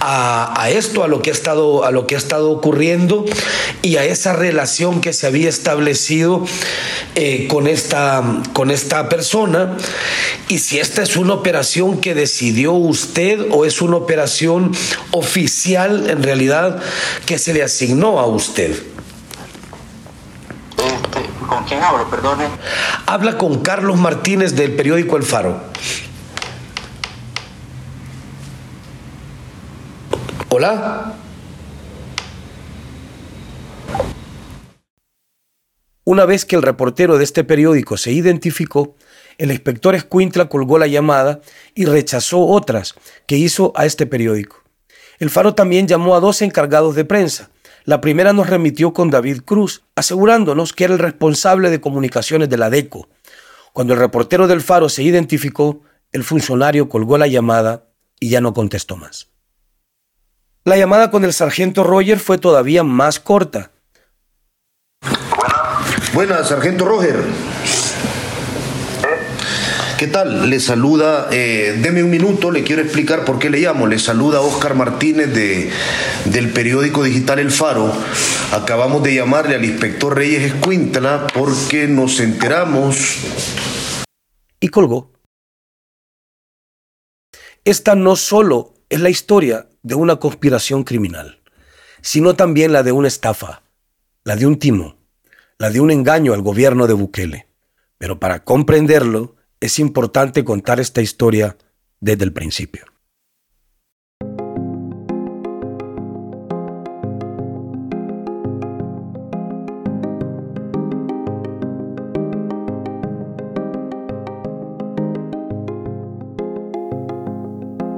a, 0.00 0.68
esto, 0.70 1.04
a 1.04 1.08
lo, 1.08 1.20
que 1.20 1.30
ha 1.30 1.32
estado, 1.34 1.84
a 1.84 1.90
lo 1.90 2.06
que 2.06 2.14
ha 2.14 2.18
estado 2.18 2.50
ocurriendo 2.50 3.26
y 3.82 3.96
a 3.96 4.04
esa 4.04 4.32
relación 4.32 5.02
que 5.02 5.12
se 5.12 5.26
había 5.26 5.50
establecido 5.50 6.46
eh, 7.14 7.46
con, 7.48 7.66
esta, 7.66 8.42
con 8.54 8.70
esta 8.70 9.10
persona 9.10 9.76
y 10.48 10.58
si 10.60 10.78
esta 10.78 11.02
es 11.02 11.16
una 11.16 11.34
operación 11.34 12.00
que 12.00 12.14
decidió 12.14 12.72
usted 12.72 13.46
o 13.50 13.66
es 13.66 13.82
una 13.82 13.96
operación 13.96 14.72
oficial 15.10 16.08
en 16.08 16.22
realidad 16.22 16.82
que 17.26 17.38
se 17.38 17.52
le 17.52 17.62
asignó 17.62 18.18
a 18.18 18.26
usted. 18.26 18.93
Quién 21.66 21.82
hablo? 21.82 22.08
Perdone. 22.10 22.46
Habla 23.06 23.38
con 23.38 23.62
Carlos 23.62 23.98
Martínez 23.98 24.54
del 24.54 24.74
periódico 24.74 25.16
El 25.16 25.22
Faro. 25.22 25.60
Hola. 30.50 31.14
Una 36.04 36.26
vez 36.26 36.44
que 36.44 36.54
el 36.54 36.62
reportero 36.62 37.16
de 37.16 37.24
este 37.24 37.44
periódico 37.44 37.96
se 37.96 38.12
identificó, 38.12 38.94
el 39.38 39.50
inspector 39.50 39.94
Escuintla 39.94 40.50
colgó 40.50 40.78
la 40.78 40.86
llamada 40.86 41.40
y 41.74 41.86
rechazó 41.86 42.40
otras 42.46 42.94
que 43.26 43.36
hizo 43.36 43.72
a 43.74 43.86
este 43.86 44.04
periódico. 44.04 44.62
El 45.18 45.30
Faro 45.30 45.54
también 45.54 45.88
llamó 45.88 46.14
a 46.14 46.20
dos 46.20 46.42
encargados 46.42 46.94
de 46.94 47.06
prensa, 47.06 47.50
la 47.84 48.00
primera 48.00 48.32
nos 48.32 48.48
remitió 48.48 48.94
con 48.94 49.10
David 49.10 49.42
Cruz, 49.44 49.84
asegurándonos 49.94 50.72
que 50.72 50.84
era 50.84 50.94
el 50.94 50.98
responsable 50.98 51.68
de 51.68 51.82
comunicaciones 51.82 52.48
de 52.48 52.56
la 52.56 52.70
DECO. 52.70 53.08
Cuando 53.74 53.92
el 53.92 54.00
reportero 54.00 54.46
del 54.46 54.62
Faro 54.62 54.88
se 54.88 55.02
identificó, 55.02 55.82
el 56.10 56.24
funcionario 56.24 56.88
colgó 56.88 57.18
la 57.18 57.26
llamada 57.26 57.84
y 58.18 58.30
ya 58.30 58.40
no 58.40 58.54
contestó 58.54 58.96
más. 58.96 59.28
La 60.64 60.78
llamada 60.78 61.10
con 61.10 61.24
el 61.24 61.34
sargento 61.34 61.84
Roger 61.84 62.18
fue 62.18 62.38
todavía 62.38 62.82
más 62.84 63.20
corta. 63.20 63.72
Buenas, 66.14 66.48
sargento 66.48 66.86
Roger. 66.86 67.16
¿Qué 70.04 70.10
tal? 70.10 70.50
Le 70.50 70.60
saluda, 70.60 71.30
eh, 71.32 71.78
deme 71.80 72.02
un 72.02 72.10
minuto, 72.10 72.50
le 72.50 72.62
quiero 72.62 72.82
explicar 72.82 73.24
por 73.24 73.38
qué 73.38 73.48
le 73.48 73.60
llamo. 73.60 73.86
Le 73.86 73.98
saluda 73.98 74.42
Oscar 74.42 74.74
Martínez 74.74 75.32
de, 75.32 75.70
del 76.26 76.52
periódico 76.52 77.02
digital 77.02 77.38
El 77.38 77.50
Faro. 77.50 77.90
Acabamos 78.52 79.02
de 79.02 79.14
llamarle 79.14 79.54
al 79.54 79.64
inspector 79.64 80.14
Reyes 80.14 80.42
Escuintla 80.42 81.26
porque 81.32 81.88
nos 81.88 82.20
enteramos. 82.20 83.16
Y 84.60 84.68
colgó. 84.68 85.10
Esta 87.64 87.94
no 87.94 88.14
solo 88.14 88.74
es 88.90 89.00
la 89.00 89.08
historia 89.08 89.70
de 89.82 89.94
una 89.94 90.16
conspiración 90.16 90.84
criminal, 90.84 91.40
sino 92.02 92.36
también 92.36 92.74
la 92.74 92.82
de 92.82 92.92
una 92.92 93.08
estafa, 93.08 93.62
la 94.22 94.36
de 94.36 94.44
un 94.44 94.58
timo, 94.58 94.98
la 95.56 95.70
de 95.70 95.80
un 95.80 95.90
engaño 95.90 96.34
al 96.34 96.42
gobierno 96.42 96.86
de 96.86 96.92
Bukele. 96.92 97.46
Pero 97.96 98.20
para 98.20 98.44
comprenderlo, 98.44 99.36
es 99.64 99.78
importante 99.78 100.44
contar 100.44 100.78
esta 100.78 101.00
historia 101.00 101.56
desde 101.98 102.24
el 102.24 102.34
principio. 102.34 102.84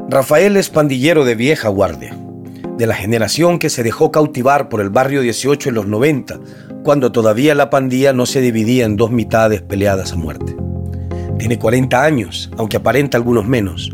Rafael 0.08 0.56
es 0.56 0.70
pandillero 0.70 1.25
de 1.25 1.35
vieja 1.35 1.68
guardia, 1.68 2.16
de 2.78 2.87
la 2.87 2.94
generación 2.94 3.58
que 3.58 3.70
se 3.70 3.82
dejó 3.82 4.12
cautivar 4.12 4.68
por 4.68 4.80
el 4.80 4.90
barrio 4.90 5.20
18 5.20 5.70
en 5.70 5.75
los 5.75 5.88
90, 5.88 6.38
cuando 6.85 7.11
todavía 7.11 7.56
la 7.56 7.70
pandilla 7.70 8.12
no 8.12 8.25
se 8.25 8.40
dividía 8.40 8.85
en 8.85 8.94
dos 8.96 9.11
mitades 9.11 9.62
peleadas 9.62 10.12
a 10.12 10.16
muerte. 10.16 10.65
Tiene 11.38 11.59
40 11.59 12.02
años, 12.02 12.50
aunque 12.57 12.78
aparenta 12.78 13.19
algunos 13.19 13.47
menos. 13.47 13.90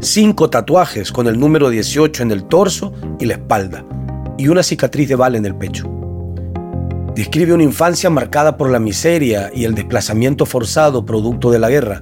Cinco 0.00 0.50
tatuajes 0.50 1.10
con 1.10 1.26
el 1.26 1.38
número 1.38 1.70
18 1.70 2.22
en 2.22 2.30
el 2.32 2.44
torso 2.44 2.92
y 3.18 3.24
la 3.24 3.34
espalda, 3.34 3.84
y 4.36 4.48
una 4.48 4.62
cicatriz 4.62 5.08
de 5.08 5.16
bala 5.16 5.38
en 5.38 5.46
el 5.46 5.54
pecho. 5.54 5.90
Describe 7.14 7.54
una 7.54 7.62
infancia 7.62 8.10
marcada 8.10 8.56
por 8.56 8.70
la 8.70 8.78
miseria 8.78 9.50
y 9.54 9.64
el 9.64 9.74
desplazamiento 9.74 10.44
forzado 10.44 11.06
producto 11.06 11.50
de 11.50 11.58
la 11.58 11.70
guerra. 11.70 12.00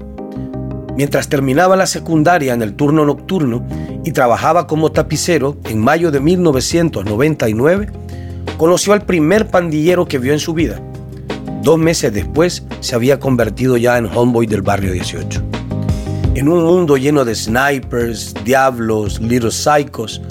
Mientras 0.97 1.29
terminaba 1.29 1.77
la 1.77 1.87
secundaria 1.87 2.53
en 2.53 2.63
el 2.63 2.75
turno 2.75 3.05
nocturno 3.05 3.65
y 4.05 4.13
trabajaba 4.13 4.67
como 4.67 4.93
tapicero, 4.93 5.57
en 5.65 5.79
mayo 5.79 6.11
de 6.11 6.21
1999, 6.21 7.89
conoció 8.57 8.93
al 8.93 9.03
primer 9.03 9.49
pandillero 9.49 10.07
que 10.07 10.19
vio 10.19 10.33
en 10.33 10.41
su 10.41 10.53
vida, 10.53 10.81
Dos 11.62 11.79
meses 11.79 12.11
después 12.14 12.64
se 12.81 12.95
había 12.95 13.21
convertido 13.21 13.76
ya 13.76 13.99
en 13.99 14.06
homeboy 14.06 14.47
del 14.47 14.63
barrio 14.63 14.93
18. 14.93 15.43
En 16.35 16.49
un 16.49 16.65
mundo 16.65 16.97
lleno 16.97 17.26
de 17.26 17.35
snipers, 17.35 18.32
diablos, 18.47 19.21
little 19.21 19.50
psychos, 19.50 20.23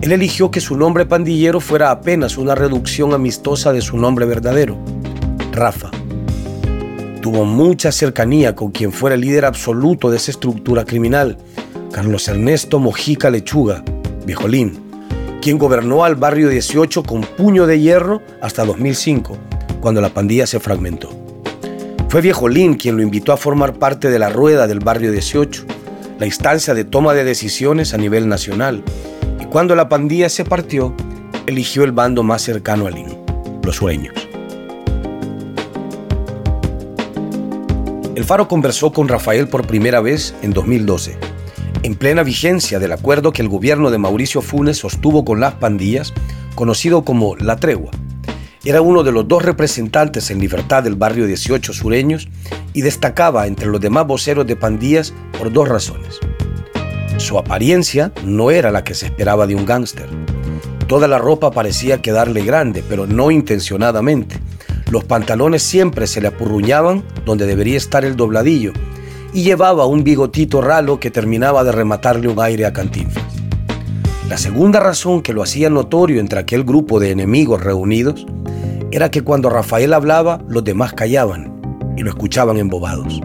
él 0.00 0.12
eligió 0.12 0.52
que 0.52 0.60
su 0.60 0.76
nombre 0.76 1.06
pandillero 1.06 1.58
fuera 1.60 1.90
apenas 1.90 2.38
una 2.38 2.54
reducción 2.54 3.12
amistosa 3.14 3.72
de 3.72 3.80
su 3.80 3.96
nombre 3.96 4.26
verdadero, 4.26 4.78
Rafa. 5.50 5.90
Tuvo 7.20 7.44
mucha 7.44 7.90
cercanía 7.90 8.54
con 8.54 8.70
quien 8.70 8.92
fuera 8.92 9.16
el 9.16 9.22
líder 9.22 9.46
absoluto 9.46 10.08
de 10.08 10.18
esa 10.18 10.30
estructura 10.30 10.84
criminal, 10.84 11.36
Carlos 11.90 12.28
Ernesto 12.28 12.78
Mojica 12.78 13.28
Lechuga, 13.28 13.82
viejolín, 14.24 14.78
quien 15.42 15.58
gobernó 15.58 16.04
al 16.04 16.14
barrio 16.14 16.48
18 16.48 17.02
con 17.02 17.22
puño 17.22 17.66
de 17.66 17.80
hierro 17.80 18.22
hasta 18.40 18.64
2005 18.64 19.49
cuando 19.80 20.00
la 20.00 20.10
pandilla 20.10 20.46
se 20.46 20.60
fragmentó. 20.60 21.10
Fue 22.08 22.20
Viejo 22.20 22.48
Lin 22.48 22.74
quien 22.74 22.96
lo 22.96 23.02
invitó 23.02 23.32
a 23.32 23.36
formar 23.36 23.74
parte 23.78 24.10
de 24.10 24.18
la 24.18 24.28
rueda 24.30 24.66
del 24.66 24.80
barrio 24.80 25.12
18, 25.12 25.64
la 26.18 26.26
instancia 26.26 26.74
de 26.74 26.84
toma 26.84 27.14
de 27.14 27.24
decisiones 27.24 27.94
a 27.94 27.98
nivel 27.98 28.28
nacional, 28.28 28.82
y 29.40 29.44
cuando 29.46 29.74
la 29.76 29.88
pandilla 29.88 30.28
se 30.28 30.44
partió, 30.44 30.94
eligió 31.46 31.84
el 31.84 31.92
bando 31.92 32.22
más 32.22 32.42
cercano 32.42 32.86
a 32.86 32.90
Lin, 32.90 33.16
los 33.62 33.76
sueños. 33.76 34.14
El 38.16 38.24
Faro 38.24 38.48
conversó 38.48 38.92
con 38.92 39.08
Rafael 39.08 39.48
por 39.48 39.66
primera 39.66 40.00
vez 40.00 40.34
en 40.42 40.52
2012, 40.52 41.16
en 41.84 41.94
plena 41.94 42.22
vigencia 42.22 42.78
del 42.78 42.92
acuerdo 42.92 43.32
que 43.32 43.40
el 43.40 43.48
gobierno 43.48 43.90
de 43.90 43.98
Mauricio 43.98 44.42
Funes 44.42 44.78
sostuvo 44.78 45.24
con 45.24 45.40
las 45.40 45.54
pandillas, 45.54 46.12
conocido 46.54 47.04
como 47.04 47.36
La 47.36 47.56
Tregua, 47.56 47.92
era 48.64 48.82
uno 48.82 49.02
de 49.02 49.12
los 49.12 49.26
dos 49.26 49.42
representantes 49.42 50.30
en 50.30 50.38
libertad 50.38 50.82
del 50.82 50.94
barrio 50.94 51.26
18 51.26 51.72
sureños 51.72 52.28
y 52.74 52.82
destacaba 52.82 53.46
entre 53.46 53.66
los 53.66 53.80
demás 53.80 54.06
voceros 54.06 54.46
de 54.46 54.56
pandillas 54.56 55.14
por 55.38 55.50
dos 55.50 55.68
razones. 55.68 56.18
Su 57.16 57.38
apariencia 57.38 58.12
no 58.24 58.50
era 58.50 58.70
la 58.70 58.84
que 58.84 58.94
se 58.94 59.06
esperaba 59.06 59.46
de 59.46 59.54
un 59.54 59.64
gángster. 59.64 60.08
Toda 60.86 61.08
la 61.08 61.18
ropa 61.18 61.50
parecía 61.50 62.02
quedarle 62.02 62.42
grande, 62.44 62.84
pero 62.86 63.06
no 63.06 63.30
intencionadamente. 63.30 64.36
Los 64.90 65.04
pantalones 65.04 65.62
siempre 65.62 66.06
se 66.06 66.20
le 66.20 66.28
apurruñaban 66.28 67.02
donde 67.24 67.46
debería 67.46 67.76
estar 67.76 68.04
el 68.04 68.16
dobladillo 68.16 68.72
y 69.32 69.42
llevaba 69.42 69.86
un 69.86 70.04
bigotito 70.04 70.60
ralo 70.60 70.98
que 71.00 71.10
terminaba 71.10 71.64
de 71.64 71.72
rematarle 71.72 72.28
un 72.28 72.40
aire 72.40 72.66
a 72.66 72.72
Cantinflas. 72.72 73.24
La 74.28 74.36
segunda 74.36 74.80
razón 74.80 75.22
que 75.22 75.32
lo 75.32 75.42
hacía 75.42 75.70
notorio 75.70 76.20
entre 76.20 76.40
aquel 76.40 76.64
grupo 76.64 77.00
de 77.00 77.10
enemigos 77.10 77.62
reunidos 77.62 78.26
era 78.92 79.10
que 79.10 79.22
cuando 79.22 79.50
Rafael 79.50 79.94
hablaba, 79.94 80.40
los 80.48 80.64
demás 80.64 80.92
callaban 80.92 81.60
y 81.96 82.02
lo 82.02 82.10
escuchaban 82.10 82.56
embobados. 82.56 83.20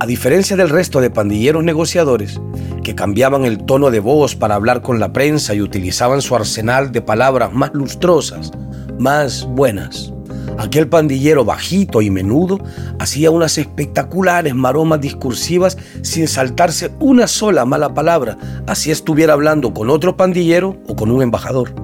A 0.00 0.06
diferencia 0.06 0.56
del 0.56 0.68
resto 0.68 1.00
de 1.00 1.10
pandilleros 1.10 1.62
negociadores, 1.62 2.40
que 2.82 2.94
cambiaban 2.94 3.44
el 3.44 3.58
tono 3.58 3.90
de 3.90 4.00
voz 4.00 4.34
para 4.34 4.56
hablar 4.56 4.82
con 4.82 4.98
la 4.98 5.12
prensa 5.12 5.54
y 5.54 5.60
utilizaban 5.60 6.20
su 6.20 6.34
arsenal 6.34 6.90
de 6.90 7.00
palabras 7.00 7.52
más 7.52 7.72
lustrosas, 7.72 8.50
más 8.98 9.46
buenas, 9.46 10.12
aquel 10.58 10.88
pandillero 10.88 11.44
bajito 11.44 12.02
y 12.02 12.10
menudo 12.10 12.58
hacía 12.98 13.30
unas 13.30 13.58
espectaculares 13.58 14.54
maromas 14.54 15.00
discursivas 15.00 15.78
sin 16.02 16.28
saltarse 16.28 16.90
una 16.98 17.26
sola 17.26 17.64
mala 17.64 17.94
palabra, 17.94 18.36
así 18.66 18.90
estuviera 18.90 19.32
hablando 19.32 19.72
con 19.72 19.88
otro 19.88 20.16
pandillero 20.16 20.76
o 20.88 20.96
con 20.96 21.10
un 21.10 21.22
embajador. 21.22 21.81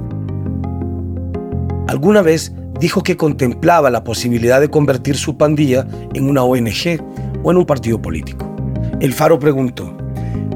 Alguna 1.88 2.20
vez 2.20 2.52
dijo 2.80 3.02
que 3.02 3.16
contemplaba 3.16 3.88
la 3.88 4.04
posibilidad 4.04 4.60
de 4.60 4.68
convertir 4.68 5.16
su 5.16 5.38
pandilla 5.38 5.86
en 6.12 6.28
una 6.28 6.44
ONG 6.44 7.02
o 7.42 7.50
en 7.50 7.56
un 7.56 7.64
partido 7.64 8.00
político. 8.00 8.54
El 9.00 9.14
Faro 9.14 9.38
preguntó, 9.38 9.96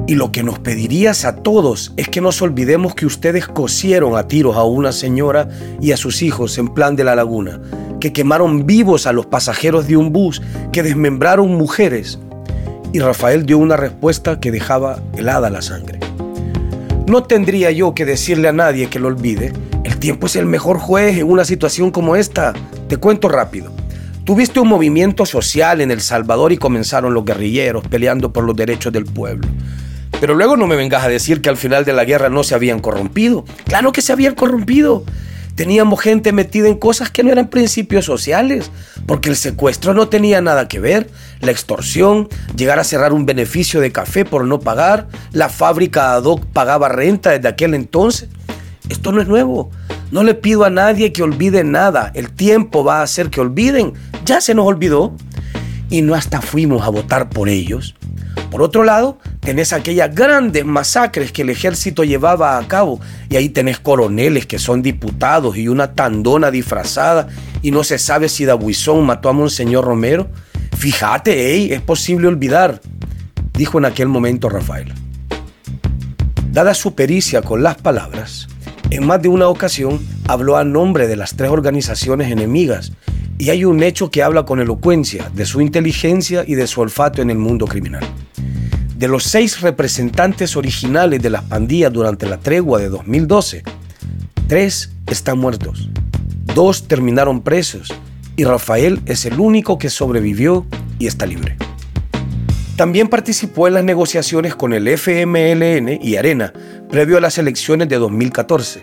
y 0.06 0.14
lo 0.14 0.30
que 0.30 0.42
nos 0.42 0.58
pedirías 0.58 1.24
a 1.24 1.36
todos 1.36 1.94
es 1.96 2.10
que 2.10 2.20
nos 2.20 2.42
olvidemos 2.42 2.94
que 2.94 3.06
ustedes 3.06 3.46
cosieron 3.46 4.14
a 4.14 4.28
tiros 4.28 4.56
a 4.56 4.64
una 4.64 4.92
señora 4.92 5.48
y 5.80 5.92
a 5.92 5.96
sus 5.96 6.20
hijos 6.20 6.58
en 6.58 6.68
plan 6.68 6.96
de 6.96 7.04
la 7.04 7.16
laguna, 7.16 7.62
que 7.98 8.12
quemaron 8.12 8.66
vivos 8.66 9.06
a 9.06 9.14
los 9.14 9.24
pasajeros 9.24 9.86
de 9.86 9.96
un 9.96 10.12
bus, 10.12 10.42
que 10.70 10.82
desmembraron 10.82 11.54
mujeres. 11.54 12.18
Y 12.92 12.98
Rafael 13.00 13.46
dio 13.46 13.56
una 13.56 13.78
respuesta 13.78 14.38
que 14.38 14.50
dejaba 14.50 15.00
helada 15.16 15.48
la 15.48 15.62
sangre. 15.62 15.98
No 17.06 17.22
tendría 17.22 17.70
yo 17.70 17.94
que 17.94 18.04
decirle 18.04 18.48
a 18.48 18.52
nadie 18.52 18.90
que 18.90 18.98
lo 18.98 19.08
olvide, 19.08 19.52
tiempo 20.02 20.26
es 20.26 20.34
el 20.34 20.46
mejor 20.46 20.80
juez 20.80 21.16
en 21.18 21.30
una 21.30 21.44
situación 21.44 21.92
como 21.92 22.16
esta. 22.16 22.54
Te 22.88 22.96
cuento 22.96 23.28
rápido. 23.28 23.72
Tuviste 24.24 24.58
un 24.58 24.66
movimiento 24.66 25.24
social 25.26 25.80
en 25.80 25.92
El 25.92 26.00
Salvador 26.00 26.50
y 26.50 26.56
comenzaron 26.56 27.14
los 27.14 27.24
guerrilleros 27.24 27.86
peleando 27.86 28.32
por 28.32 28.42
los 28.42 28.56
derechos 28.56 28.92
del 28.92 29.04
pueblo. 29.04 29.46
Pero 30.20 30.34
luego 30.34 30.56
no 30.56 30.66
me 30.66 30.74
vengas 30.74 31.04
a 31.04 31.08
decir 31.08 31.40
que 31.40 31.50
al 31.50 31.56
final 31.56 31.84
de 31.84 31.92
la 31.92 32.04
guerra 32.04 32.30
no 32.30 32.42
se 32.42 32.56
habían 32.56 32.80
corrompido. 32.80 33.44
Claro 33.66 33.92
que 33.92 34.02
se 34.02 34.12
habían 34.12 34.34
corrompido. 34.34 35.04
Teníamos 35.54 36.00
gente 36.00 36.32
metida 36.32 36.66
en 36.66 36.78
cosas 36.78 37.08
que 37.08 37.22
no 37.22 37.30
eran 37.30 37.46
principios 37.46 38.04
sociales, 38.04 38.72
porque 39.06 39.28
el 39.28 39.36
secuestro 39.36 39.94
no 39.94 40.08
tenía 40.08 40.40
nada 40.40 40.66
que 40.66 40.80
ver, 40.80 41.10
la 41.40 41.52
extorsión, 41.52 42.28
llegar 42.56 42.80
a 42.80 42.84
cerrar 42.84 43.12
un 43.12 43.24
beneficio 43.24 43.80
de 43.80 43.92
café 43.92 44.24
por 44.24 44.46
no 44.46 44.58
pagar, 44.58 45.06
la 45.30 45.48
fábrica 45.48 46.14
ad 46.14 46.24
hoc 46.24 46.44
pagaba 46.46 46.88
renta 46.88 47.30
desde 47.30 47.46
aquel 47.46 47.74
entonces. 47.74 48.28
Esto 48.88 49.12
no 49.12 49.22
es 49.22 49.28
nuevo. 49.28 49.70
No 50.12 50.22
le 50.22 50.34
pido 50.34 50.64
a 50.66 50.70
nadie 50.70 51.10
que 51.10 51.22
olvide 51.22 51.64
nada. 51.64 52.12
El 52.14 52.30
tiempo 52.30 52.84
va 52.84 52.98
a 52.98 53.02
hacer 53.02 53.30
que 53.30 53.40
olviden. 53.40 53.94
Ya 54.26 54.42
se 54.42 54.54
nos 54.54 54.66
olvidó. 54.66 55.16
Y 55.88 56.02
no 56.02 56.14
hasta 56.14 56.42
fuimos 56.42 56.82
a 56.82 56.90
votar 56.90 57.30
por 57.30 57.48
ellos. 57.48 57.94
Por 58.50 58.60
otro 58.60 58.84
lado, 58.84 59.18
tenés 59.40 59.72
aquellas 59.72 60.14
grandes 60.14 60.66
masacres 60.66 61.32
que 61.32 61.40
el 61.40 61.48
ejército 61.48 62.04
llevaba 62.04 62.58
a 62.58 62.68
cabo 62.68 63.00
y 63.30 63.36
ahí 63.36 63.48
tenés 63.48 63.78
coroneles 63.78 64.44
que 64.44 64.58
son 64.58 64.82
diputados 64.82 65.56
y 65.56 65.68
una 65.68 65.94
tandona 65.94 66.50
disfrazada 66.50 67.28
y 67.62 67.70
no 67.70 67.82
se 67.82 67.98
sabe 67.98 68.28
si 68.28 68.44
Dabuizón 68.44 69.06
mató 69.06 69.30
a 69.30 69.32
Monseñor 69.32 69.86
Romero. 69.86 70.28
Fíjate, 70.76 71.54
ey, 71.54 71.72
es 71.72 71.80
posible 71.80 72.28
olvidar, 72.28 72.82
dijo 73.54 73.78
en 73.78 73.86
aquel 73.86 74.08
momento 74.08 74.50
Rafael. 74.50 74.92
Dada 76.50 76.74
su 76.74 76.94
pericia 76.94 77.40
con 77.40 77.62
las 77.62 77.76
palabras, 77.76 78.48
en 78.92 79.06
más 79.06 79.22
de 79.22 79.28
una 79.28 79.48
ocasión 79.48 80.06
habló 80.28 80.58
a 80.58 80.64
nombre 80.64 81.06
de 81.06 81.16
las 81.16 81.34
tres 81.34 81.50
organizaciones 81.50 82.30
enemigas 82.30 82.92
y 83.38 83.48
hay 83.48 83.64
un 83.64 83.82
hecho 83.82 84.10
que 84.10 84.22
habla 84.22 84.44
con 84.44 84.60
elocuencia 84.60 85.30
de 85.34 85.46
su 85.46 85.62
inteligencia 85.62 86.44
y 86.46 86.56
de 86.56 86.66
su 86.66 86.82
olfato 86.82 87.22
en 87.22 87.30
el 87.30 87.38
mundo 87.38 87.66
criminal. 87.66 88.04
De 88.94 89.08
los 89.08 89.24
seis 89.24 89.62
representantes 89.62 90.56
originales 90.56 91.22
de 91.22 91.30
las 91.30 91.42
pandillas 91.44 91.90
durante 91.90 92.26
la 92.26 92.38
tregua 92.38 92.80
de 92.80 92.90
2012, 92.90 93.62
tres 94.46 94.92
están 95.06 95.38
muertos, 95.38 95.88
dos 96.54 96.86
terminaron 96.86 97.40
presos 97.40 97.94
y 98.36 98.44
Rafael 98.44 99.00
es 99.06 99.24
el 99.24 99.40
único 99.40 99.78
que 99.78 99.88
sobrevivió 99.88 100.66
y 100.98 101.06
está 101.06 101.24
libre. 101.24 101.56
También 102.76 103.08
participó 103.08 103.68
en 103.68 103.74
las 103.74 103.84
negociaciones 103.84 104.54
con 104.54 104.72
el 104.74 104.86
FMLN 104.88 105.98
y 106.02 106.16
Arena 106.16 106.52
previo 106.92 107.16
a 107.16 107.22
las 107.22 107.38
elecciones 107.38 107.88
de 107.88 107.96
2014. 107.96 108.82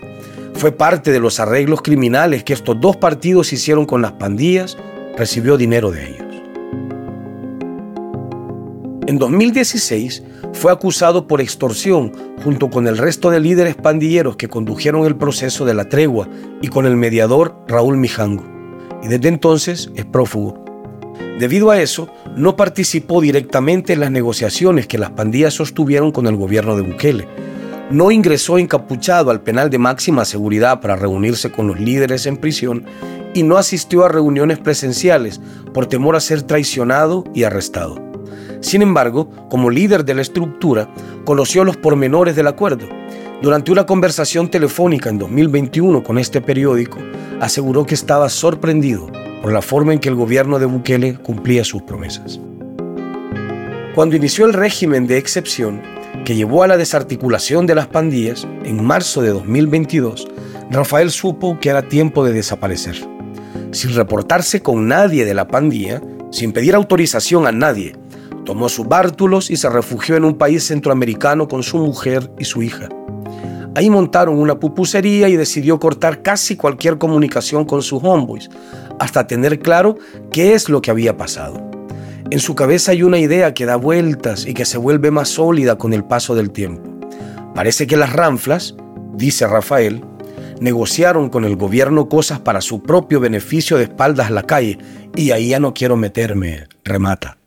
Fue 0.54 0.72
parte 0.72 1.12
de 1.12 1.20
los 1.20 1.38
arreglos 1.38 1.80
criminales 1.80 2.42
que 2.42 2.52
estos 2.52 2.78
dos 2.80 2.96
partidos 2.96 3.52
hicieron 3.52 3.86
con 3.86 4.02
las 4.02 4.10
pandillas, 4.12 4.76
recibió 5.16 5.56
dinero 5.56 5.92
de 5.92 6.10
ellos. 6.10 6.26
En 9.06 9.16
2016 9.16 10.24
fue 10.52 10.72
acusado 10.72 11.28
por 11.28 11.40
extorsión 11.40 12.12
junto 12.42 12.68
con 12.68 12.88
el 12.88 12.98
resto 12.98 13.30
de 13.30 13.38
líderes 13.38 13.76
pandilleros 13.76 14.34
que 14.34 14.48
condujeron 14.48 15.06
el 15.06 15.14
proceso 15.14 15.64
de 15.64 15.74
la 15.74 15.88
tregua 15.88 16.28
y 16.60 16.66
con 16.66 16.86
el 16.86 16.96
mediador 16.96 17.64
Raúl 17.68 17.96
Mijango. 17.96 18.44
Y 19.04 19.08
desde 19.08 19.28
entonces 19.28 19.88
es 19.94 20.04
prófugo. 20.04 20.64
Debido 21.38 21.70
a 21.70 21.80
eso, 21.80 22.12
no 22.36 22.56
participó 22.56 23.20
directamente 23.20 23.92
en 23.92 24.00
las 24.00 24.10
negociaciones 24.10 24.88
que 24.88 24.98
las 24.98 25.10
pandillas 25.10 25.54
sostuvieron 25.54 26.10
con 26.10 26.26
el 26.26 26.34
gobierno 26.34 26.74
de 26.74 26.82
Bukele. 26.82 27.49
No 27.90 28.12
ingresó 28.12 28.56
encapuchado 28.56 29.32
al 29.32 29.40
penal 29.40 29.68
de 29.68 29.78
máxima 29.78 30.24
seguridad 30.24 30.80
para 30.80 30.94
reunirse 30.94 31.50
con 31.50 31.66
los 31.66 31.80
líderes 31.80 32.24
en 32.26 32.36
prisión 32.36 32.84
y 33.34 33.42
no 33.42 33.56
asistió 33.56 34.04
a 34.04 34.08
reuniones 34.08 34.58
presenciales 34.58 35.40
por 35.74 35.86
temor 35.86 36.14
a 36.14 36.20
ser 36.20 36.42
traicionado 36.42 37.24
y 37.34 37.42
arrestado. 37.42 38.00
Sin 38.60 38.82
embargo, 38.82 39.28
como 39.48 39.70
líder 39.70 40.04
de 40.04 40.14
la 40.14 40.22
estructura, 40.22 40.88
conoció 41.24 41.64
los 41.64 41.78
pormenores 41.78 42.36
del 42.36 42.46
acuerdo. 42.46 42.86
Durante 43.42 43.72
una 43.72 43.86
conversación 43.86 44.50
telefónica 44.50 45.10
en 45.10 45.18
2021 45.18 46.04
con 46.04 46.18
este 46.18 46.40
periódico, 46.40 46.98
aseguró 47.40 47.86
que 47.86 47.94
estaba 47.94 48.28
sorprendido 48.28 49.10
por 49.42 49.52
la 49.52 49.62
forma 49.62 49.92
en 49.92 49.98
que 49.98 50.10
el 50.10 50.14
gobierno 50.14 50.60
de 50.60 50.66
Bukele 50.66 51.14
cumplía 51.14 51.64
sus 51.64 51.82
promesas. 51.82 52.38
Cuando 53.96 54.14
inició 54.14 54.46
el 54.46 54.52
régimen 54.52 55.08
de 55.08 55.16
excepción, 55.18 55.82
que 56.24 56.34
llevó 56.34 56.62
a 56.62 56.66
la 56.66 56.76
desarticulación 56.76 57.66
de 57.66 57.74
las 57.74 57.86
pandillas, 57.86 58.46
en 58.64 58.84
marzo 58.84 59.22
de 59.22 59.30
2022, 59.30 60.28
Rafael 60.70 61.10
supo 61.10 61.58
que 61.60 61.70
era 61.70 61.88
tiempo 61.88 62.24
de 62.24 62.32
desaparecer. 62.32 62.96
Sin 63.72 63.94
reportarse 63.94 64.62
con 64.62 64.88
nadie 64.88 65.24
de 65.24 65.34
la 65.34 65.48
pandilla, 65.48 66.00
sin 66.30 66.52
pedir 66.52 66.74
autorización 66.74 67.46
a 67.46 67.52
nadie, 67.52 67.94
Tomó 68.44 68.68
sus 68.68 68.88
bártulos 68.88 69.50
y 69.50 69.56
se 69.56 69.68
refugió 69.68 70.16
en 70.16 70.24
un 70.24 70.36
país 70.36 70.66
centroamericano 70.66 71.46
con 71.46 71.62
su 71.62 71.78
mujer 71.78 72.30
y 72.38 72.44
su 72.44 72.62
hija. 72.62 72.88
Ahí 73.76 73.90
montaron 73.90 74.38
una 74.38 74.58
pupusería 74.58 75.28
y 75.28 75.36
decidió 75.36 75.78
cortar 75.78 76.22
casi 76.22 76.56
cualquier 76.56 76.98
comunicación 76.98 77.64
con 77.64 77.82
sus 77.82 78.02
homeboys, 78.02 78.50
hasta 78.98 79.26
tener 79.26 79.60
claro 79.60 79.96
qué 80.32 80.54
es 80.54 80.68
lo 80.68 80.82
que 80.82 80.90
había 80.90 81.16
pasado. 81.16 81.69
En 82.30 82.38
su 82.38 82.54
cabeza 82.54 82.92
hay 82.92 83.02
una 83.02 83.18
idea 83.18 83.54
que 83.54 83.66
da 83.66 83.74
vueltas 83.74 84.46
y 84.46 84.54
que 84.54 84.64
se 84.64 84.78
vuelve 84.78 85.10
más 85.10 85.30
sólida 85.30 85.78
con 85.78 85.92
el 85.92 86.04
paso 86.04 86.36
del 86.36 86.52
tiempo. 86.52 86.88
Parece 87.56 87.88
que 87.88 87.96
las 87.96 88.12
ranflas, 88.12 88.76
dice 89.14 89.48
Rafael, 89.48 90.04
negociaron 90.60 91.28
con 91.28 91.44
el 91.44 91.56
gobierno 91.56 92.08
cosas 92.08 92.38
para 92.38 92.60
su 92.60 92.84
propio 92.84 93.18
beneficio 93.18 93.78
de 93.78 93.84
espaldas 93.84 94.28
a 94.28 94.32
la 94.32 94.44
calle, 94.44 94.78
y 95.16 95.32
ahí 95.32 95.48
ya 95.48 95.58
no 95.58 95.74
quiero 95.74 95.96
meterme, 95.96 96.68
remata. 96.84 97.38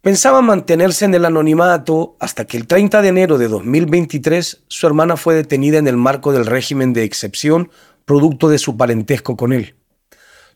Pensaba 0.00 0.42
mantenerse 0.42 1.04
en 1.04 1.14
el 1.14 1.24
anonimato 1.24 2.16
hasta 2.18 2.44
que 2.44 2.56
el 2.56 2.66
30 2.66 3.02
de 3.02 3.08
enero 3.08 3.38
de 3.38 3.46
2023 3.46 4.64
su 4.66 4.86
hermana 4.88 5.16
fue 5.16 5.36
detenida 5.36 5.78
en 5.78 5.86
el 5.86 5.96
marco 5.96 6.32
del 6.32 6.44
régimen 6.44 6.92
de 6.92 7.04
excepción 7.04 7.70
producto 8.04 8.48
de 8.48 8.58
su 8.58 8.76
parentesco 8.76 9.36
con 9.36 9.52
él. 9.52 9.76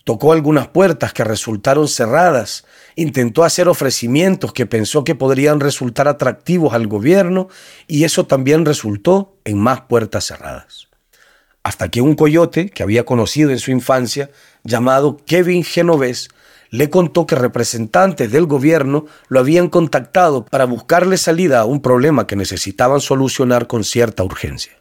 Tocó 0.06 0.32
algunas 0.32 0.68
puertas 0.68 1.12
que 1.12 1.24
resultaron 1.24 1.88
cerradas, 1.88 2.64
intentó 2.94 3.42
hacer 3.42 3.66
ofrecimientos 3.66 4.52
que 4.52 4.64
pensó 4.64 5.02
que 5.02 5.16
podrían 5.16 5.58
resultar 5.58 6.06
atractivos 6.06 6.74
al 6.74 6.86
gobierno 6.86 7.48
y 7.88 8.04
eso 8.04 8.24
también 8.24 8.64
resultó 8.64 9.36
en 9.44 9.58
más 9.58 9.80
puertas 9.80 10.24
cerradas. 10.24 10.86
Hasta 11.64 11.88
que 11.88 12.02
un 12.02 12.14
coyote 12.14 12.70
que 12.70 12.84
había 12.84 13.04
conocido 13.04 13.50
en 13.50 13.58
su 13.58 13.72
infancia, 13.72 14.30
llamado 14.62 15.16
Kevin 15.26 15.64
Genovés, 15.64 16.28
le 16.70 16.88
contó 16.88 17.26
que 17.26 17.34
representantes 17.34 18.30
del 18.30 18.46
gobierno 18.46 19.06
lo 19.26 19.40
habían 19.40 19.68
contactado 19.68 20.44
para 20.44 20.66
buscarle 20.66 21.16
salida 21.16 21.58
a 21.58 21.64
un 21.64 21.82
problema 21.82 22.28
que 22.28 22.36
necesitaban 22.36 23.00
solucionar 23.00 23.66
con 23.66 23.82
cierta 23.82 24.22
urgencia. 24.22 24.80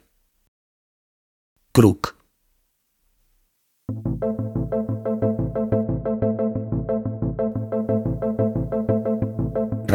Crook. 1.72 2.14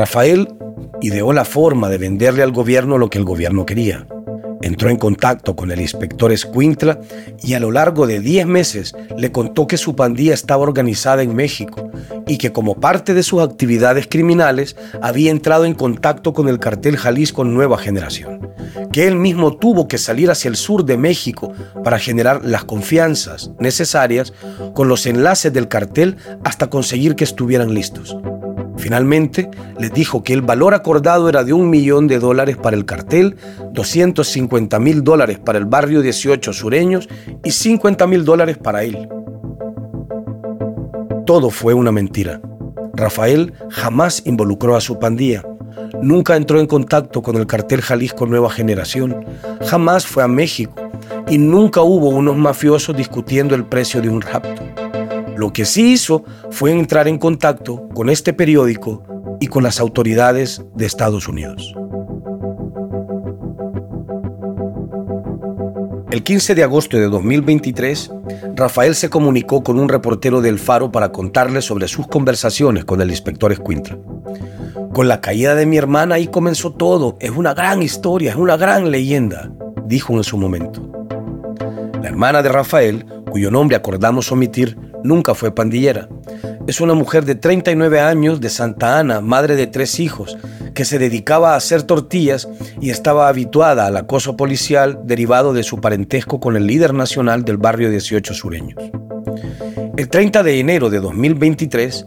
Rafael 0.01 0.47
ideó 0.99 1.31
la 1.31 1.45
forma 1.45 1.87
de 1.87 1.99
venderle 1.99 2.41
al 2.41 2.51
gobierno 2.51 2.97
lo 2.97 3.11
que 3.11 3.19
el 3.19 3.23
gobierno 3.23 3.67
quería 3.67 4.07
Entró 4.63 4.89
en 4.89 4.97
contacto 4.97 5.55
con 5.55 5.71
el 5.71 5.81
inspector 5.81 6.31
Escuintla 6.31 6.99
y 7.41 7.53
a 7.53 7.59
lo 7.59 7.71
largo 7.71 8.05
de 8.05 8.19
10 8.19 8.45
meses 8.45 8.95
le 9.17 9.31
contó 9.31 9.67
que 9.67 9.77
su 9.77 9.95
pandilla 9.95 10.33
estaba 10.33 10.63
organizada 10.63 11.23
en 11.23 11.35
México 11.35 11.91
y 12.27 12.37
que 12.37 12.51
como 12.51 12.79
parte 12.79 13.13
de 13.13 13.23
sus 13.23 13.41
actividades 13.41 14.07
criminales 14.07 14.75
había 15.01 15.31
entrado 15.31 15.65
en 15.65 15.73
contacto 15.73 16.33
con 16.33 16.47
el 16.47 16.59
cartel 16.59 16.97
Jalisco 16.97 17.43
Nueva 17.43 17.77
Generación, 17.77 18.49
que 18.91 19.07
él 19.07 19.15
mismo 19.15 19.57
tuvo 19.57 19.87
que 19.87 19.97
salir 19.97 20.29
hacia 20.29 20.49
el 20.49 20.55
sur 20.55 20.85
de 20.85 20.97
México 20.97 21.53
para 21.83 21.99
generar 21.99 22.45
las 22.45 22.63
confianzas 22.63 23.51
necesarias 23.59 24.33
con 24.73 24.87
los 24.87 25.05
enlaces 25.05 25.51
del 25.53 25.67
cartel 25.67 26.17
hasta 26.43 26.69
conseguir 26.69 27.15
que 27.15 27.23
estuvieran 27.23 27.73
listos. 27.73 28.15
Finalmente, 28.81 29.47
les 29.77 29.93
dijo 29.93 30.23
que 30.23 30.33
el 30.33 30.41
valor 30.41 30.73
acordado 30.73 31.29
era 31.29 31.43
de 31.43 31.53
un 31.53 31.69
millón 31.69 32.07
de 32.07 32.17
dólares 32.17 32.57
para 32.57 32.75
el 32.75 32.83
cartel, 32.83 33.37
250 33.73 34.79
mil 34.79 35.03
dólares 35.03 35.37
para 35.37 35.59
el 35.59 35.65
barrio 35.65 36.01
18 36.01 36.51
sureños 36.51 37.07
y 37.43 37.51
50 37.51 38.07
mil 38.07 38.25
dólares 38.25 38.57
para 38.57 38.83
él. 38.83 39.07
Todo 41.27 41.51
fue 41.51 41.75
una 41.75 41.91
mentira. 41.91 42.41
Rafael 42.95 43.53
jamás 43.69 44.23
involucró 44.25 44.75
a 44.75 44.81
su 44.81 44.97
pandilla. 44.97 45.43
Nunca 46.01 46.35
entró 46.35 46.59
en 46.59 46.65
contacto 46.65 47.21
con 47.21 47.35
el 47.35 47.45
cartel 47.45 47.81
Jalisco 47.81 48.25
Nueva 48.25 48.49
Generación. 48.49 49.23
Jamás 49.63 50.07
fue 50.07 50.23
a 50.23 50.27
México. 50.27 50.73
Y 51.29 51.37
nunca 51.37 51.81
hubo 51.81 52.09
unos 52.09 52.35
mafiosos 52.35 52.97
discutiendo 52.97 53.53
el 53.53 53.63
precio 53.63 54.01
de 54.01 54.09
un 54.09 54.21
rapto. 54.21 54.63
Lo 55.41 55.51
que 55.51 55.65
sí 55.65 55.93
hizo 55.93 56.23
fue 56.51 56.71
entrar 56.71 57.07
en 57.07 57.17
contacto 57.17 57.89
con 57.95 58.11
este 58.11 58.31
periódico 58.31 59.01
y 59.39 59.47
con 59.47 59.63
las 59.63 59.79
autoridades 59.79 60.63
de 60.75 60.85
Estados 60.85 61.27
Unidos. 61.27 61.73
El 66.11 66.21
15 66.21 66.53
de 66.53 66.63
agosto 66.63 66.97
de 66.97 67.09
2023, 67.09 68.11
Rafael 68.55 68.93
se 68.93 69.09
comunicó 69.09 69.63
con 69.63 69.79
un 69.79 69.89
reportero 69.89 70.41
del 70.41 70.59
Faro 70.59 70.91
para 70.91 71.11
contarle 71.11 71.63
sobre 71.63 71.87
sus 71.87 72.05
conversaciones 72.05 72.85
con 72.85 73.01
el 73.01 73.09
inspector 73.09 73.51
Escuintla. 73.51 73.97
Con 74.93 75.07
la 75.07 75.21
caída 75.21 75.55
de 75.55 75.65
mi 75.65 75.77
hermana 75.77 76.15
ahí 76.15 76.27
comenzó 76.27 76.71
todo. 76.73 77.17
Es 77.19 77.31
una 77.31 77.55
gran 77.55 77.81
historia, 77.81 78.29
es 78.29 78.37
una 78.37 78.57
gran 78.57 78.91
leyenda, 78.91 79.51
dijo 79.87 80.13
en 80.13 80.23
su 80.23 80.37
momento. 80.37 80.87
La 81.99 82.09
hermana 82.09 82.43
de 82.43 82.49
Rafael, 82.49 83.05
cuyo 83.31 83.49
nombre 83.49 83.75
acordamos 83.75 84.31
omitir, 84.31 84.77
nunca 85.03 85.33
fue 85.33 85.55
pandillera. 85.55 86.09
Es 86.67 86.81
una 86.81 86.93
mujer 86.93 87.25
de 87.25 87.33
39 87.33 87.99
años 87.99 88.39
de 88.41 88.49
Santa 88.49 88.99
Ana, 88.99 89.21
madre 89.21 89.55
de 89.55 89.65
tres 89.65 89.99
hijos, 89.99 90.37
que 90.75 90.85
se 90.85 90.99
dedicaba 90.99 91.53
a 91.53 91.55
hacer 91.55 91.83
tortillas 91.83 92.47
y 92.79 92.91
estaba 92.91 93.27
habituada 93.27 93.87
al 93.87 93.97
acoso 93.97 94.37
policial 94.37 94.99
derivado 95.05 95.53
de 95.53 95.63
su 95.63 95.81
parentesco 95.81 96.39
con 96.39 96.55
el 96.55 96.67
líder 96.67 96.93
nacional 96.93 97.43
del 97.43 97.57
barrio 97.57 97.89
18 97.89 98.33
sureños. 98.33 99.10
El 99.97 100.09
30 100.09 100.43
de 100.43 100.59
enero 100.59 100.89
de 100.89 100.99
2023, 100.99 102.05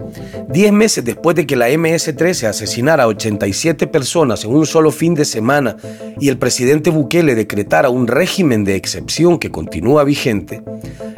10 0.48 0.72
meses 0.72 1.04
después 1.04 1.36
de 1.36 1.46
que 1.46 1.56
la 1.56 1.68
MS-13 1.70 2.48
asesinara 2.48 3.04
a 3.04 3.08
87 3.08 3.86
personas 3.86 4.44
en 4.44 4.54
un 4.54 4.66
solo 4.66 4.90
fin 4.90 5.14
de 5.14 5.24
semana 5.24 5.76
y 6.18 6.28
el 6.28 6.38
presidente 6.38 6.90
Bukele 6.90 7.34
decretara 7.34 7.90
un 7.90 8.06
régimen 8.06 8.64
de 8.64 8.76
excepción 8.76 9.38
que 9.38 9.50
continúa 9.50 10.04
vigente, 10.04 10.62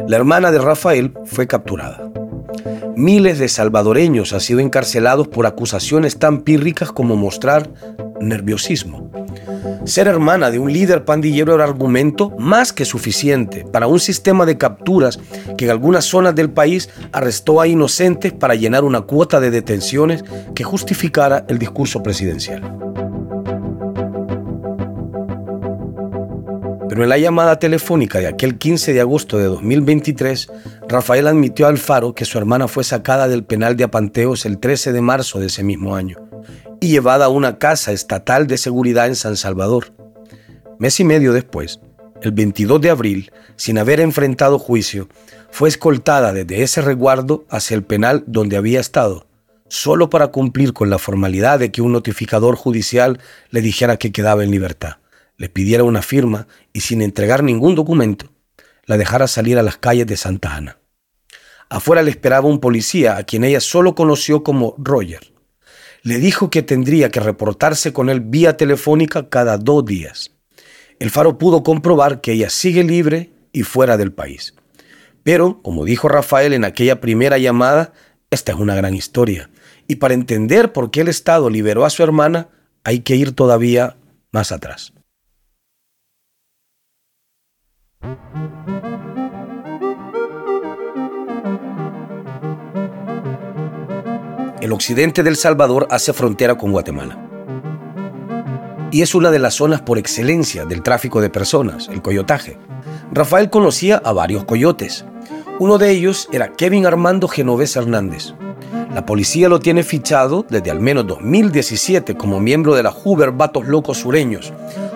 la 0.07 0.17
hermana 0.17 0.51
de 0.51 0.59
Rafael 0.59 1.13
fue 1.25 1.47
capturada. 1.47 2.11
Miles 2.97 3.39
de 3.39 3.49
salvadoreños 3.49 4.33
han 4.33 4.41
sido 4.41 4.61
encarcelados 4.61 5.29
por 5.29 5.47
acusaciones 5.47 6.19
tan 6.19 6.43
pírricas 6.43 6.93
como 6.93 7.17
mostrar 7.17 7.71
nerviosismo. 8.21 9.11
Ser 9.87 10.09
hermana 10.09 10.51
de 10.51 10.59
un 10.59 10.73
líder 10.73 11.05
pandillero 11.05 11.55
era 11.55 11.63
argumento 11.63 12.31
más 12.39 12.73
que 12.73 12.85
suficiente 12.85 13.65
para 13.65 13.87
un 13.87 14.01
sistema 14.01 14.45
de 14.45 14.59
capturas 14.59 15.21
que 15.57 15.67
en 15.67 15.71
algunas 15.71 16.05
zonas 16.05 16.35
del 16.35 16.51
país 16.51 16.91
arrestó 17.13 17.61
a 17.61 17.69
inocentes 17.69 18.33
para 18.33 18.57
llenar 18.57 18.83
una 18.83 19.03
cuota 19.03 19.39
de 19.39 19.53
detenciones 19.53 20.25
que 20.57 20.65
justificara 20.65 21.45
el 21.49 21.61
discurso 21.61 22.03
presidencial. 22.03 22.63
Pero 26.89 27.05
en 27.05 27.09
la 27.09 27.19
llamada 27.19 27.61
telefónica 27.61 28.19
de 28.19 28.27
aquel 28.27 28.59
15 28.59 28.93
de 28.93 29.01
agosto 29.01 29.39
de 29.39 29.45
2023, 29.45 30.49
Rafael 30.89 31.29
admitió 31.29 31.69
al 31.69 31.79
Faro 31.79 32.13
que 32.13 32.25
su 32.25 32.39
hermana 32.39 32.67
fue 32.67 32.83
sacada 32.83 33.29
del 33.29 33.45
penal 33.45 33.77
de 33.77 33.85
Apanteos 33.85 34.47
el 34.47 34.59
13 34.59 34.93
de 34.93 35.01
marzo 35.01 35.39
de 35.39 35.47
ese 35.47 35.63
mismo 35.63 35.95
año 35.95 36.26
y 36.81 36.89
llevada 36.89 37.27
a 37.27 37.31
una 37.31 37.59
casa 37.59 37.93
estatal 37.93 38.47
de 38.47 38.59
seguridad 38.59 39.07
en 39.07 39.17
San 39.17 39.37
Salvador. 39.37 39.93
Mes 40.79 41.01
y 41.01 41.05
medio 41.05 41.33
después, 41.33 41.81
el 42.23 42.33
22 42.33 42.81
de 42.81 42.91
abril, 42.91 43.33
sin 43.57 43.79
haber 43.79 44.01
enfrentado 44.01 44.59
juicio, 44.59 45.09
fue 45.51 45.69
escoltada 45.69 46.33
desde 46.33 46.63
ese 46.63 46.83
resguardo 46.83 47.45
hacia 47.49 47.75
el 47.75 47.85
penal 47.85 48.25
donde 48.27 48.57
había 48.57 48.81
estado, 48.81 49.27
solo 49.69 50.11
para 50.11 50.29
cumplir 50.29 50.73
con 50.73 50.91
la 50.91 50.99
formalidad 50.99 51.59
de 51.59 51.73
que 51.73 51.83
un 51.83 51.93
notificador 51.93 52.57
judicial 52.57 53.21
le 53.51 53.61
dijera 53.61 53.97
que 53.97 54.13
quedaba 54.13 54.45
en 54.45 54.51
libertad, 54.51 54.97
le 55.37 55.49
pidiera 55.49 55.85
una 55.85 56.03
firma 56.03 56.47
y 56.73 56.81
sin 56.81 57.03
entregar 57.03 57.43
ningún 57.43 57.75
documento, 57.75 58.27
la 58.85 58.97
dejara 58.97 59.27
salir 59.27 59.59
a 59.59 59.63
las 59.63 59.79
calles 59.79 60.07
de 60.07 60.17
Santa 60.17 60.55
Ana. 60.55 60.79
Afuera 61.69 62.03
le 62.03 62.11
esperaba 62.11 62.47
un 62.47 62.61
policía 62.61 63.17
a 63.17 63.25
quien 63.25 63.43
ella 63.43 63.61
solo 63.61 63.95
conoció 63.95 64.45
como 64.45 64.77
Roger 64.79 65.36
le 66.07 66.21
dijo 66.21 66.51
que 66.51 66.63
tendría 66.63 67.11
que 67.11 67.19
reportarse 67.19 67.93
con 67.93 68.09
él 68.09 68.21
vía 68.21 68.57
telefónica 68.57 69.29
cada 69.29 69.59
dos 69.59 69.85
días. 69.85 70.31
El 71.01 71.11
faro 71.11 71.37
pudo 71.37 71.65
comprobar 71.65 72.21
que 72.21 72.31
ella 72.31 72.49
sigue 72.49 72.85
libre 72.85 73.33
y 73.51 73.65
fuera 73.65 73.97
del 73.97 74.13
país. 74.13 74.55
Pero, 75.25 75.61
como 75.63 75.85
dijo 75.85 76.09
Rafael 76.09 76.53
en 76.53 76.65
aquella 76.65 77.01
primera 77.01 77.39
llamada, 77.39 77.93
esta 78.31 78.53
es 78.53 78.59
una 78.59 78.77
gran 78.77 78.95
historia. 78.95 79.51
Y 79.89 79.97
para 79.97 80.15
entender 80.15 80.73
por 80.73 80.93
qué 80.93 81.01
el 81.01 81.09
Estado 81.09 81.51
liberó 81.51 81.85
a 81.85 81.91
su 81.91 82.05
hermana, 82.05 82.51
hay 82.85 83.01
que 83.01 83.17
ir 83.17 83.33
todavía 83.33 83.97
más 84.31 84.53
atrás. 84.53 84.93
El 94.67 94.73
occidente 94.73 95.23
del 95.23 95.37
Salvador 95.37 95.87
hace 95.91 96.13
frontera 96.13 96.59
con 96.59 96.73
Guatemala. 96.73 97.17
Y 98.91 99.03
es 99.03 99.15
una 99.15 99.31
de 99.31 99.39
las 99.39 99.55
zonas 99.55 99.81
por 99.81 99.97
excelencia 99.97 100.65
del 100.65 100.83
tráfico 100.83 101.21
de 101.21 101.31
personas, 101.31 101.89
el 101.89 102.03
coyotaje. 102.03 102.59
Rafael 103.13 103.49
conocía 103.49 104.03
a 104.05 104.13
varios 104.13 104.45
coyotes. 104.45 105.05
Uno 105.61 105.79
de 105.79 105.91
ellos 105.91 106.29
era 106.33 106.53
Kevin 106.53 106.85
Armando 106.85 107.29
Genovés 107.29 107.77
Hernández. 107.77 108.35
La 108.93 109.07
policía 109.07 109.49
lo 109.49 109.61
tiene 109.61 109.85
fichado 109.85 110.45
desde 110.49 110.73
al 110.73 110.81
menos 110.81 111.07
2017 111.07 112.17
como 112.17 112.41
miembro 112.41 112.75
de 112.75 112.83
la 112.83 112.91
Hoover 112.91 113.31
Vatos 113.31 113.69
Locos 113.69 113.99
Sureños, 113.99 114.53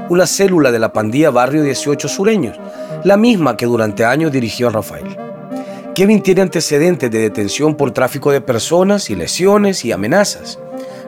una 0.08 0.26
célula 0.26 0.72
de 0.72 0.80
la 0.80 0.92
pandilla 0.92 1.30
Barrio 1.30 1.62
18 1.62 2.08
Sureños, 2.08 2.58
la 3.04 3.16
misma 3.16 3.56
que 3.56 3.66
durante 3.66 4.04
años 4.04 4.32
dirigió 4.32 4.66
a 4.66 4.72
Rafael. 4.72 5.29
Kevin 5.94 6.22
tiene 6.22 6.42
antecedentes 6.42 7.10
de 7.10 7.18
detención 7.18 7.74
por 7.74 7.90
tráfico 7.90 8.30
de 8.30 8.40
personas 8.40 9.10
y 9.10 9.16
lesiones 9.16 9.84
y 9.84 9.92
amenazas. 9.92 10.58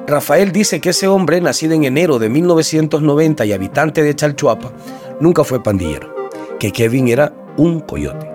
Rafael 0.07 0.51
dice 0.51 0.81
que 0.81 0.91
ese 0.91 1.07
hombre, 1.07 1.41
nacido 1.41 1.75
en 1.75 1.85
enero 1.85 2.19
de 2.19 2.29
1990 2.29 3.45
y 3.47 3.53
habitante 3.53 4.03
de 4.03 4.15
Chalchuapa, 4.15 4.73
nunca 5.21 5.45
fue 5.45 5.63
pandillero, 5.63 6.15
que 6.59 6.73
Kevin 6.73 7.09
era 7.09 7.33
un 7.57 7.81
coyote. 7.81 8.29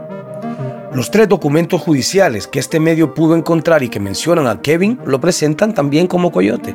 Los 0.94 1.12
tres 1.12 1.28
documentos 1.28 1.82
judiciales 1.82 2.48
que 2.48 2.60
este 2.60 2.80
medio 2.80 3.14
pudo 3.14 3.36
encontrar 3.36 3.84
y 3.84 3.90
que 3.90 4.00
mencionan 4.00 4.48
a 4.48 4.62
Kevin 4.62 5.00
lo 5.06 5.20
presentan 5.20 5.74
también 5.74 6.08
como 6.08 6.32
coyote, 6.32 6.74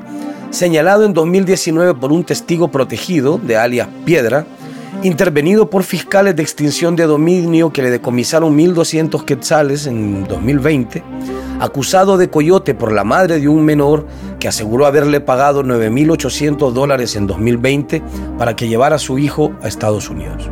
señalado 0.50 1.04
en 1.06 1.14
2019 1.14 1.94
por 1.94 2.12
un 2.12 2.24
testigo 2.24 2.70
protegido 2.70 3.38
de 3.38 3.56
alias 3.56 3.88
Piedra, 4.04 4.44
intervenido 5.02 5.68
por 5.68 5.82
fiscales 5.82 6.36
de 6.36 6.42
extinción 6.42 6.94
de 6.94 7.06
dominio 7.06 7.72
que 7.72 7.82
le 7.82 7.90
decomisaron 7.90 8.56
1.200 8.56 9.24
quetzales 9.24 9.86
en 9.86 10.24
2020, 10.24 11.02
acusado 11.60 12.16
de 12.16 12.30
coyote 12.30 12.74
por 12.74 12.92
la 12.92 13.02
madre 13.02 13.40
de 13.40 13.48
un 13.48 13.64
menor 13.64 14.06
que 14.38 14.48
aseguró 14.48 14.86
haberle 14.86 15.20
pagado 15.20 15.64
9.800 15.64 16.72
dólares 16.72 17.16
en 17.16 17.26
2020 17.26 18.02
para 18.38 18.54
que 18.54 18.68
llevara 18.68 18.96
a 18.96 19.00
su 19.00 19.18
hijo 19.18 19.52
a 19.62 19.68
Estados 19.68 20.08
Unidos. 20.08 20.48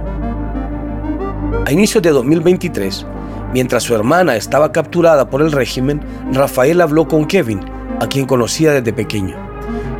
A 1.64 1.72
inicios 1.72 2.02
de 2.02 2.10
2023, 2.10 3.06
mientras 3.52 3.84
su 3.84 3.94
hermana 3.94 4.36
estaba 4.36 4.72
capturada 4.72 5.30
por 5.30 5.42
el 5.42 5.52
régimen, 5.52 6.00
Rafael 6.32 6.80
habló 6.80 7.06
con 7.06 7.26
Kevin, 7.26 7.60
a 8.00 8.08
quien 8.08 8.26
conocía 8.26 8.72
desde 8.72 8.92
pequeño. 8.92 9.36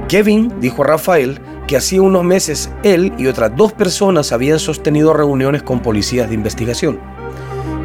Kevin 0.09 0.53
dijo 0.61 0.83
a 0.83 0.87
Rafael 0.87 1.41
que 1.71 1.77
hacía 1.77 2.03
unos 2.03 2.25
meses 2.25 2.69
él 2.83 3.13
y 3.17 3.29
otras 3.29 3.55
dos 3.55 3.73
personas 3.73 4.33
habían 4.33 4.59
sostenido 4.59 5.13
reuniones 5.13 5.63
con 5.63 5.79
policías 5.79 6.29
de 6.29 6.35
investigación. 6.35 6.99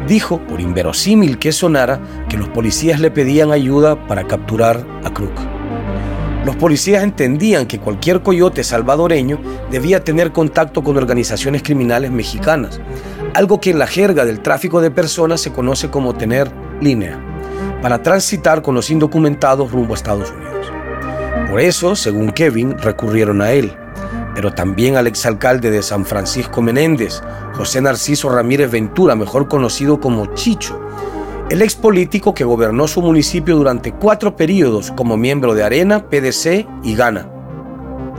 Dijo, 0.08 0.40
por 0.40 0.60
inverosímil 0.60 1.38
que 1.38 1.52
sonara, 1.52 2.00
que 2.28 2.36
los 2.36 2.48
policías 2.48 2.98
le 2.98 3.12
pedían 3.12 3.52
ayuda 3.52 4.08
para 4.08 4.26
capturar 4.26 4.84
a 5.04 5.14
Crook. 5.14 5.38
Los 6.44 6.56
policías 6.56 7.04
entendían 7.04 7.66
que 7.66 7.78
cualquier 7.78 8.24
coyote 8.24 8.64
salvadoreño 8.64 9.38
debía 9.70 10.02
tener 10.02 10.32
contacto 10.32 10.82
con 10.82 10.96
organizaciones 10.96 11.62
criminales 11.62 12.10
mexicanas, 12.10 12.80
algo 13.34 13.60
que 13.60 13.70
en 13.70 13.78
la 13.78 13.86
jerga 13.86 14.24
del 14.24 14.40
tráfico 14.40 14.80
de 14.80 14.90
personas 14.90 15.40
se 15.40 15.52
conoce 15.52 15.90
como 15.90 16.16
tener 16.16 16.50
línea, 16.80 17.20
para 17.80 18.02
transitar 18.02 18.62
con 18.62 18.74
los 18.74 18.90
indocumentados 18.90 19.70
rumbo 19.70 19.94
a 19.94 19.96
Estados 19.96 20.32
Unidos. 20.32 20.75
Por 21.50 21.60
eso, 21.60 21.96
según 21.96 22.32
Kevin, 22.32 22.76
recurrieron 22.78 23.40
a 23.40 23.52
él, 23.52 23.72
pero 24.34 24.52
también 24.52 24.96
al 24.96 25.06
exalcalde 25.06 25.70
de 25.70 25.82
San 25.82 26.04
Francisco 26.04 26.60
Menéndez, 26.60 27.22
José 27.54 27.80
Narciso 27.80 28.28
Ramírez 28.28 28.70
Ventura, 28.70 29.14
mejor 29.14 29.48
conocido 29.48 29.98
como 30.00 30.26
Chicho, 30.34 30.78
el 31.48 31.62
ex 31.62 31.76
político 31.76 32.34
que 32.34 32.44
gobernó 32.44 32.88
su 32.88 33.00
municipio 33.00 33.56
durante 33.56 33.92
cuatro 33.92 34.34
periodos 34.34 34.90
como 34.90 35.16
miembro 35.16 35.54
de 35.54 35.62
Arena, 35.62 36.08
PDC 36.08 36.66
y 36.82 36.96
Gana. 36.96 37.28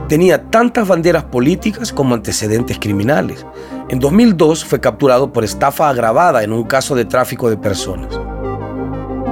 Tenía 0.08 0.44
tantas 0.44 0.88
banderas 0.88 1.24
políticas 1.24 1.92
como 1.92 2.14
antecedentes 2.14 2.78
criminales. 2.78 3.44
En 3.90 4.00
2002 4.00 4.64
fue 4.64 4.80
capturado 4.80 5.32
por 5.32 5.44
estafa 5.44 5.90
agravada 5.90 6.42
en 6.42 6.52
un 6.52 6.64
caso 6.64 6.94
de 6.94 7.04
tráfico 7.04 7.50
de 7.50 7.58
personas. 7.58 8.18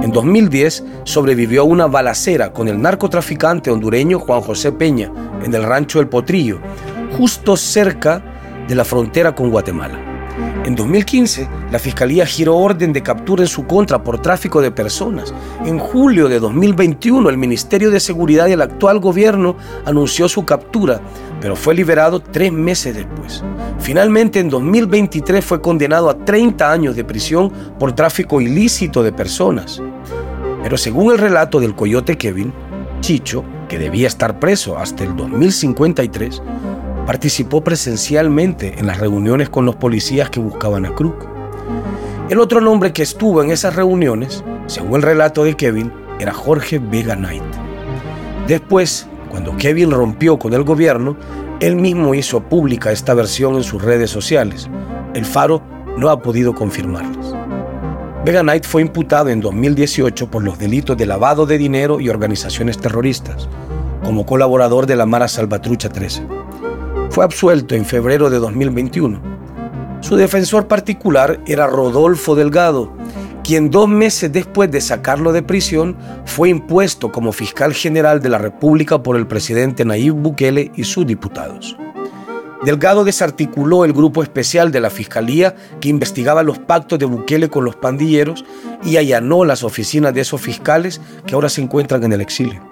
En 0.01 0.11
2010 0.11 0.83
sobrevivió 1.03 1.61
a 1.61 1.65
una 1.65 1.87
balacera 1.87 2.53
con 2.53 2.67
el 2.67 2.81
narcotraficante 2.81 3.71
hondureño 3.71 4.19
Juan 4.19 4.41
José 4.41 4.71
Peña 4.71 5.11
en 5.43 5.53
el 5.53 5.63
rancho 5.63 5.99
El 5.99 6.07
Potrillo, 6.07 6.59
justo 7.17 7.57
cerca 7.57 8.23
de 8.67 8.75
la 8.75 8.85
frontera 8.85 9.33
con 9.33 9.49
Guatemala. 9.49 9.99
En 10.65 10.75
2015, 10.75 11.49
la 11.71 11.79
Fiscalía 11.79 12.25
giró 12.25 12.57
orden 12.57 12.93
de 12.93 13.01
captura 13.01 13.41
en 13.41 13.47
su 13.47 13.65
contra 13.65 14.03
por 14.03 14.21
tráfico 14.21 14.61
de 14.61 14.69
personas. 14.69 15.33
En 15.65 15.79
julio 15.79 16.27
de 16.27 16.39
2021, 16.39 17.29
el 17.29 17.37
Ministerio 17.37 17.89
de 17.89 17.99
Seguridad 17.99 18.47
y 18.47 18.51
el 18.51 18.61
actual 18.61 18.99
gobierno 18.99 19.55
anunció 19.85 20.29
su 20.29 20.45
captura, 20.45 21.01
pero 21.41 21.55
fue 21.55 21.75
liberado 21.75 22.19
tres 22.19 22.51
meses 22.51 22.95
después. 22.95 23.43
Finalmente, 23.79 24.39
en 24.39 24.49
2023 24.49 25.43
fue 25.43 25.61
condenado 25.61 26.09
a 26.09 26.17
30 26.17 26.71
años 26.71 26.95
de 26.95 27.03
prisión 27.03 27.51
por 27.79 27.93
tráfico 27.93 28.41
ilícito 28.41 29.03
de 29.03 29.11
personas. 29.11 29.81
Pero 30.63 30.77
según 30.77 31.11
el 31.11 31.17
relato 31.19 31.59
del 31.59 31.75
coyote 31.75 32.17
Kevin, 32.17 32.53
Chicho, 33.01 33.43
que 33.69 33.77
debía 33.77 34.07
estar 34.07 34.39
preso 34.39 34.77
hasta 34.77 35.03
el 35.03 35.15
2053, 35.15 36.41
participó 37.05 37.63
presencialmente 37.63 38.79
en 38.79 38.87
las 38.87 38.99
reuniones 38.99 39.49
con 39.49 39.65
los 39.65 39.75
policías 39.75 40.29
que 40.29 40.39
buscaban 40.39 40.85
a 40.85 40.93
Crook. 40.93 41.25
El 42.29 42.39
otro 42.39 42.59
nombre 42.59 42.91
que 42.91 43.03
estuvo 43.03 43.41
en 43.41 43.51
esas 43.51 43.75
reuniones, 43.75 44.43
según 44.65 44.97
el 44.97 45.03
relato 45.03 45.45
de 45.45 45.55
Kevin, 45.55 45.93
era 46.19 46.33
Jorge 46.33 46.79
Vega 46.79 47.15
Knight. 47.15 47.43
Después, 48.47 49.07
cuando 49.29 49.55
Kevin 49.57 49.91
rompió 49.91 50.37
con 50.37 50.53
el 50.53 50.63
gobierno, 50.63 51.17
él 51.59 51.75
mismo 51.75 52.13
hizo 52.13 52.41
pública 52.41 52.91
esta 52.91 53.13
versión 53.13 53.55
en 53.55 53.63
sus 53.63 53.81
redes 53.81 54.09
sociales. 54.09 54.69
El 55.13 55.25
Faro 55.25 55.61
no 55.97 56.09
ha 56.09 56.21
podido 56.21 56.53
confirmarlas. 56.53 57.33
Vega 58.25 58.41
Knight 58.41 58.65
fue 58.65 58.81
imputado 58.81 59.29
en 59.29 59.39
2018 59.39 60.29
por 60.29 60.43
los 60.43 60.59
delitos 60.59 60.97
de 60.97 61.05
lavado 61.05 61.45
de 61.45 61.57
dinero 61.57 61.99
y 61.99 62.09
organizaciones 62.09 62.77
terroristas, 62.77 63.47
como 64.03 64.25
colaborador 64.25 64.85
de 64.85 64.95
la 64.95 65.05
Mara 65.05 65.27
Salvatrucha 65.27 65.89
13. 65.89 66.27
Fue 67.09 67.23
absuelto 67.23 67.73
en 67.73 67.85
febrero 67.85 68.29
de 68.29 68.39
2021. 68.39 69.19
Su 70.01 70.15
defensor 70.15 70.67
particular 70.67 71.39
era 71.47 71.67
Rodolfo 71.67 72.35
Delgado, 72.35 72.96
quien 73.47 73.71
dos 73.71 73.87
meses 73.87 74.29
después 74.29 74.69
de 74.69 74.81
sacarlo 74.81 75.31
de 75.31 75.41
prisión 75.41 75.95
fue 76.25 76.49
impuesto 76.49 77.13
como 77.13 77.31
fiscal 77.31 77.73
general 77.73 78.21
de 78.21 78.27
la 78.27 78.37
República 78.37 79.01
por 79.01 79.15
el 79.15 79.25
presidente 79.25 79.85
Nayib 79.85 80.15
Bukele 80.15 80.73
y 80.75 80.83
sus 80.83 81.07
diputados. 81.07 81.77
Delgado 82.65 83.05
desarticuló 83.05 83.85
el 83.85 83.93
grupo 83.93 84.21
especial 84.21 84.73
de 84.73 84.81
la 84.81 84.89
Fiscalía 84.89 85.55
que 85.79 85.87
investigaba 85.87 86.43
los 86.43 86.59
pactos 86.59 86.99
de 86.99 87.05
Bukele 87.05 87.47
con 87.47 87.63
los 87.63 87.77
pandilleros 87.77 88.43
y 88.83 88.97
allanó 88.97 89.45
las 89.45 89.63
oficinas 89.63 90.13
de 90.13 90.21
esos 90.21 90.41
fiscales 90.41 90.99
que 91.25 91.33
ahora 91.33 91.47
se 91.47 91.61
encuentran 91.61 92.03
en 92.03 92.11
el 92.11 92.19
exilio. 92.19 92.67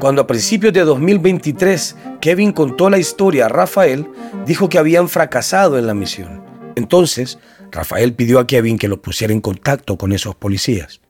Cuando 0.00 0.22
a 0.22 0.26
principios 0.26 0.72
de 0.72 0.80
2023 0.80 1.94
Kevin 2.22 2.52
contó 2.52 2.88
la 2.88 2.96
historia 2.96 3.44
a 3.44 3.48
Rafael, 3.50 4.08
dijo 4.46 4.70
que 4.70 4.78
habían 4.78 5.10
fracasado 5.10 5.78
en 5.78 5.86
la 5.86 5.92
misión. 5.92 6.42
Entonces, 6.74 7.38
Rafael 7.70 8.14
pidió 8.14 8.38
a 8.38 8.46
Kevin 8.46 8.78
que 8.78 8.88
lo 8.88 9.02
pusiera 9.02 9.32
en 9.32 9.40
contacto 9.40 9.96
con 9.96 10.12
esos 10.12 10.34
policías. 10.34 11.00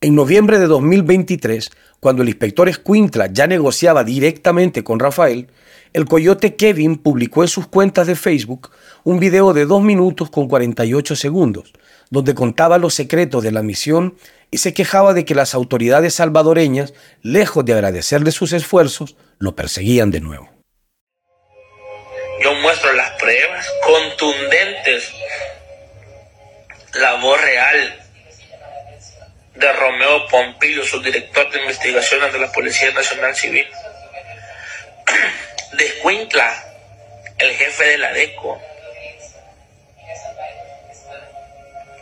En 0.00 0.14
noviembre 0.14 0.58
de 0.58 0.66
2023, 0.66 1.70
cuando 1.98 2.22
el 2.22 2.28
inspector 2.28 2.68
Escuintla 2.68 3.28
ya 3.32 3.46
negociaba 3.46 4.04
directamente 4.04 4.84
con 4.84 5.00
Rafael, 5.00 5.48
el 5.94 6.04
coyote 6.04 6.56
Kevin 6.56 6.96
publicó 6.96 7.42
en 7.42 7.48
sus 7.48 7.66
cuentas 7.68 8.06
de 8.06 8.14
Facebook 8.14 8.70
un 9.04 9.18
video 9.18 9.54
de 9.54 9.64
2 9.64 9.82
minutos 9.82 10.28
con 10.28 10.46
48 10.46 11.16
segundos, 11.16 11.72
donde 12.10 12.34
contaba 12.34 12.76
los 12.76 12.92
secretos 12.92 13.42
de 13.42 13.52
la 13.52 13.62
misión 13.62 14.16
y 14.50 14.58
se 14.58 14.74
quejaba 14.74 15.14
de 15.14 15.24
que 15.24 15.34
las 15.34 15.54
autoridades 15.54 16.14
salvadoreñas, 16.14 16.92
lejos 17.22 17.64
de 17.64 17.72
agradecerle 17.72 18.30
sus 18.30 18.52
esfuerzos, 18.52 19.16
lo 19.38 19.56
perseguían 19.56 20.10
de 20.10 20.20
nuevo. 20.20 20.50
Yo 22.42 22.54
muestro 22.60 22.92
las 22.92 23.03
pruebas 23.24 23.66
contundentes, 23.82 25.10
la 26.92 27.14
voz 27.14 27.40
real 27.40 28.02
de 29.54 29.72
Romeo 29.72 30.28
Pompilio, 30.28 30.84
subdirector 30.84 31.50
de 31.50 31.60
investigaciones 31.60 32.34
de 32.34 32.38
la 32.38 32.52
Policía 32.52 32.90
Nacional 32.92 33.34
Civil. 33.34 33.66
De 35.72 35.92
el 37.38 37.56
jefe 37.56 37.84
de 37.84 37.98
la 37.98 38.12
DECO. 38.12 38.62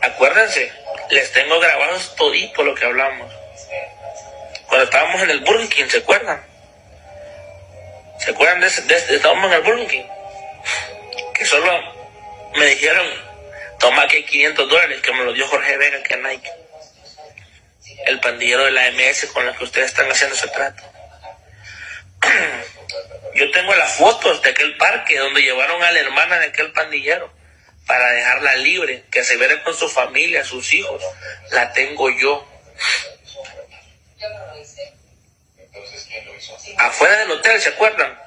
Acuérdense, 0.01 0.71
les 1.09 1.31
tengo 1.31 1.59
grabados 1.59 2.15
todito 2.15 2.63
lo 2.63 2.75
que 2.75 2.85
hablamos. 2.85 3.33
Cuando 4.67 4.83
estábamos 4.83 5.21
en 5.23 5.29
el 5.31 5.39
Burger 5.39 5.89
¿se 5.89 5.97
acuerdan? 5.97 6.45
¿Se 8.19 8.29
acuerdan 8.29 8.59
de, 8.59 8.67
ese, 8.67 8.81
de, 8.83 9.15
estábamos 9.15 9.51
en 9.51 9.53
el 9.53 9.63
Burger? 9.63 10.05
Solo 11.45 12.51
me 12.55 12.65
dijeron, 12.67 13.05
toma 13.79 14.07
que 14.07 14.25
500 14.25 14.69
dólares, 14.69 15.01
que 15.01 15.13
me 15.13 15.23
lo 15.23 15.33
dio 15.33 15.47
Jorge 15.47 15.77
Vega, 15.77 16.01
que 16.03 16.17
Nike 16.17 16.63
el 18.05 18.19
pandillero 18.19 18.65
de 18.65 18.71
la 18.71 18.91
MS 18.91 19.27
con 19.33 19.47
el 19.47 19.55
que 19.55 19.63
ustedes 19.63 19.87
están 19.87 20.09
haciendo 20.11 20.35
ese 20.35 20.47
trato. 20.49 20.83
Yo 23.35 23.49
tengo 23.51 23.73
las 23.75 23.93
fotos 23.93 24.41
de 24.41 24.51
aquel 24.51 24.77
parque 24.77 25.17
donde 25.17 25.41
llevaron 25.41 25.81
a 25.81 25.91
la 25.91 25.99
hermana 25.99 26.39
de 26.39 26.47
aquel 26.47 26.71
pandillero 26.71 27.31
para 27.87 28.11
dejarla 28.11 28.55
libre, 28.55 29.03
que 29.11 29.23
se 29.23 29.37
vea 29.37 29.63
con 29.63 29.75
su 29.75 29.89
familia, 29.89 30.43
sus 30.45 30.71
hijos. 30.73 31.03
La 31.51 31.73
tengo 31.73 32.09
yo. 32.11 32.47
Afuera 36.77 37.17
del 37.17 37.31
hotel, 37.31 37.59
¿se 37.59 37.69
acuerdan? 37.69 38.22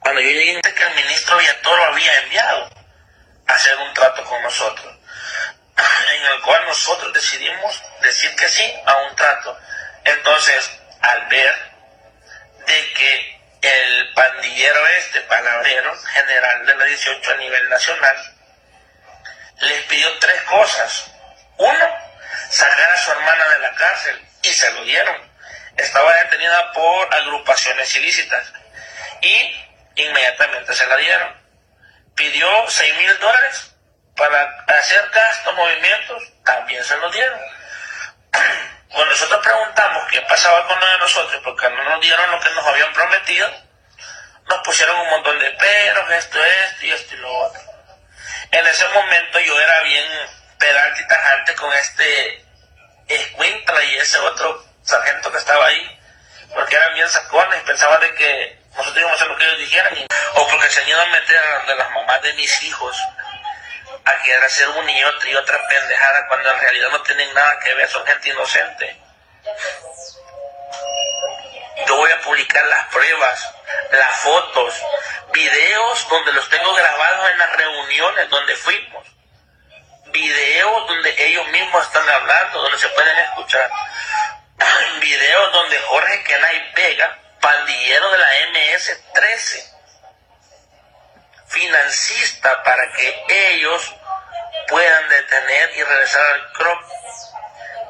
Cuando 0.00 0.20
yo 0.22 0.30
llegué, 0.30 0.60
que 0.62 0.82
el 0.82 0.94
ministro 0.94 1.36
Villatoro 1.36 1.84
había 1.84 2.20
enviado 2.20 2.70
a 3.46 3.52
hacer 3.52 3.76
un 3.76 3.92
trato 3.94 4.24
con 4.24 4.42
nosotros 4.42 4.96
en 6.16 6.24
el 6.24 6.40
cual 6.42 6.64
nosotros 6.66 7.12
decidimos 7.12 7.82
decir 8.00 8.34
que 8.34 8.48
sí 8.48 8.74
a 8.86 8.96
un 8.96 9.14
trato. 9.14 9.58
Entonces, 10.04 10.70
al 11.02 11.26
ver 11.26 11.54
de 12.66 12.92
que 12.94 13.40
el 13.60 14.14
pandillero 14.14 14.86
este, 14.88 15.20
palabrero, 15.22 15.94
general 16.14 16.66
de 16.66 16.74
la 16.76 16.84
18 16.84 17.32
a 17.32 17.36
nivel 17.36 17.68
nacional, 17.68 18.16
les 19.58 19.82
pidió 19.84 20.18
tres 20.18 20.40
cosas. 20.42 21.10
Uno, 21.58 21.94
sacar 22.48 22.90
a 22.90 22.98
su 22.98 23.10
hermana 23.10 23.48
de 23.48 23.58
la 23.58 23.74
cárcel 23.74 24.28
y 24.42 24.48
se 24.48 24.70
lo 24.72 24.82
dieron. 24.84 25.30
Estaba 25.76 26.14
detenida 26.14 26.72
por 26.72 27.14
agrupaciones 27.14 27.94
ilícitas 27.96 28.50
y 29.20 29.69
inmediatamente 30.06 30.74
se 30.74 30.86
la 30.86 30.96
dieron. 30.96 31.40
Pidió 32.14 32.48
6 32.68 32.96
mil 32.96 33.18
dólares 33.18 33.74
para 34.16 34.42
hacer 34.66 35.08
gastos, 35.10 35.54
movimientos, 35.54 36.22
también 36.44 36.84
se 36.84 36.96
los 36.98 37.12
dieron. 37.12 37.40
Cuando 38.88 39.12
nosotros 39.12 39.40
preguntamos 39.42 40.04
qué 40.10 40.20
pasaba 40.22 40.66
con 40.66 40.80
de 40.80 40.98
nosotros, 40.98 41.40
porque 41.44 41.68
no 41.70 41.84
nos 41.84 42.00
dieron 42.00 42.30
lo 42.30 42.40
que 42.40 42.50
nos 42.50 42.66
habían 42.66 42.92
prometido, 42.92 43.48
nos 44.48 44.58
pusieron 44.64 44.98
un 45.00 45.10
montón 45.10 45.38
de 45.38 45.50
peros, 45.52 46.10
esto, 46.10 46.44
esto 46.44 46.86
y 46.86 46.90
esto 46.90 47.14
y 47.14 47.18
lo 47.18 47.32
otro. 47.32 47.60
En 48.50 48.66
ese 48.66 48.88
momento 48.88 49.38
yo 49.38 49.60
era 49.60 49.80
bien 49.82 50.04
pedante 50.58 51.02
y 51.02 51.06
tajante 51.08 51.54
con 51.54 51.72
este 51.72 52.44
escuintla 53.06 53.82
y 53.84 53.96
ese 53.96 54.18
otro 54.18 54.64
sargento 54.82 55.30
que 55.30 55.38
estaba 55.38 55.66
ahí, 55.66 56.00
porque 56.54 56.76
eran 56.76 56.94
bien 56.94 57.08
sacones, 57.08 57.62
pensaba 57.62 57.98
de 57.98 58.14
que 58.14 58.59
nosotros 58.76 58.96
íbamos 58.96 59.12
a 59.12 59.14
hacer 59.14 59.28
lo 59.28 59.36
que 59.36 59.44
ellos 59.44 59.58
dijeran, 59.58 60.06
o 60.34 60.46
porque 60.48 60.70
se 60.70 60.88
iban 60.88 61.08
a 61.08 61.12
meter 61.12 61.38
a 61.38 61.74
las 61.74 61.90
mamás 61.90 62.22
de 62.22 62.32
mis 62.34 62.62
hijos 62.62 62.96
a 64.04 64.22
querer 64.22 64.42
hacer 64.44 64.68
una 64.68 64.90
y 64.90 65.04
otra 65.04 65.30
y 65.30 65.34
otra 65.34 65.66
pendejada 65.68 66.26
cuando 66.28 66.50
en 66.50 66.60
realidad 66.60 66.88
no 66.90 67.02
tienen 67.02 67.32
nada 67.34 67.58
que 67.60 67.74
ver, 67.74 67.88
son 67.88 68.06
gente 68.06 68.30
inocente. 68.30 69.00
Yo 71.86 71.96
voy 71.96 72.10
a 72.10 72.20
publicar 72.20 72.64
las 72.66 72.86
pruebas, 72.86 73.54
las 73.90 74.16
fotos, 74.20 74.74
videos 75.32 76.08
donde 76.08 76.32
los 76.32 76.48
tengo 76.48 76.74
grabados 76.74 77.30
en 77.30 77.38
las 77.38 77.56
reuniones 77.56 78.30
donde 78.30 78.54
fuimos. 78.56 79.06
Videos 80.06 80.88
donde 80.88 81.26
ellos 81.26 81.46
mismos 81.48 81.84
están 81.84 82.08
hablando, 82.08 82.62
donde 82.62 82.78
se 82.78 82.88
pueden 82.88 83.16
escuchar. 83.18 83.70
Videos 85.00 85.52
donde 85.52 85.78
Jorge 85.78 86.24
Kenai 86.24 86.72
Vega, 86.74 87.18
pandillero 87.40 88.10
de 88.12 88.18
la 88.18 88.26
MS-13, 88.52 89.70
financista 91.48 92.62
para 92.62 92.92
que 92.92 93.54
ellos 93.54 93.94
puedan 94.68 95.08
detener 95.08 95.70
y 95.76 95.82
regresar 95.82 96.22
al 96.34 96.52
CROC, 96.52 96.78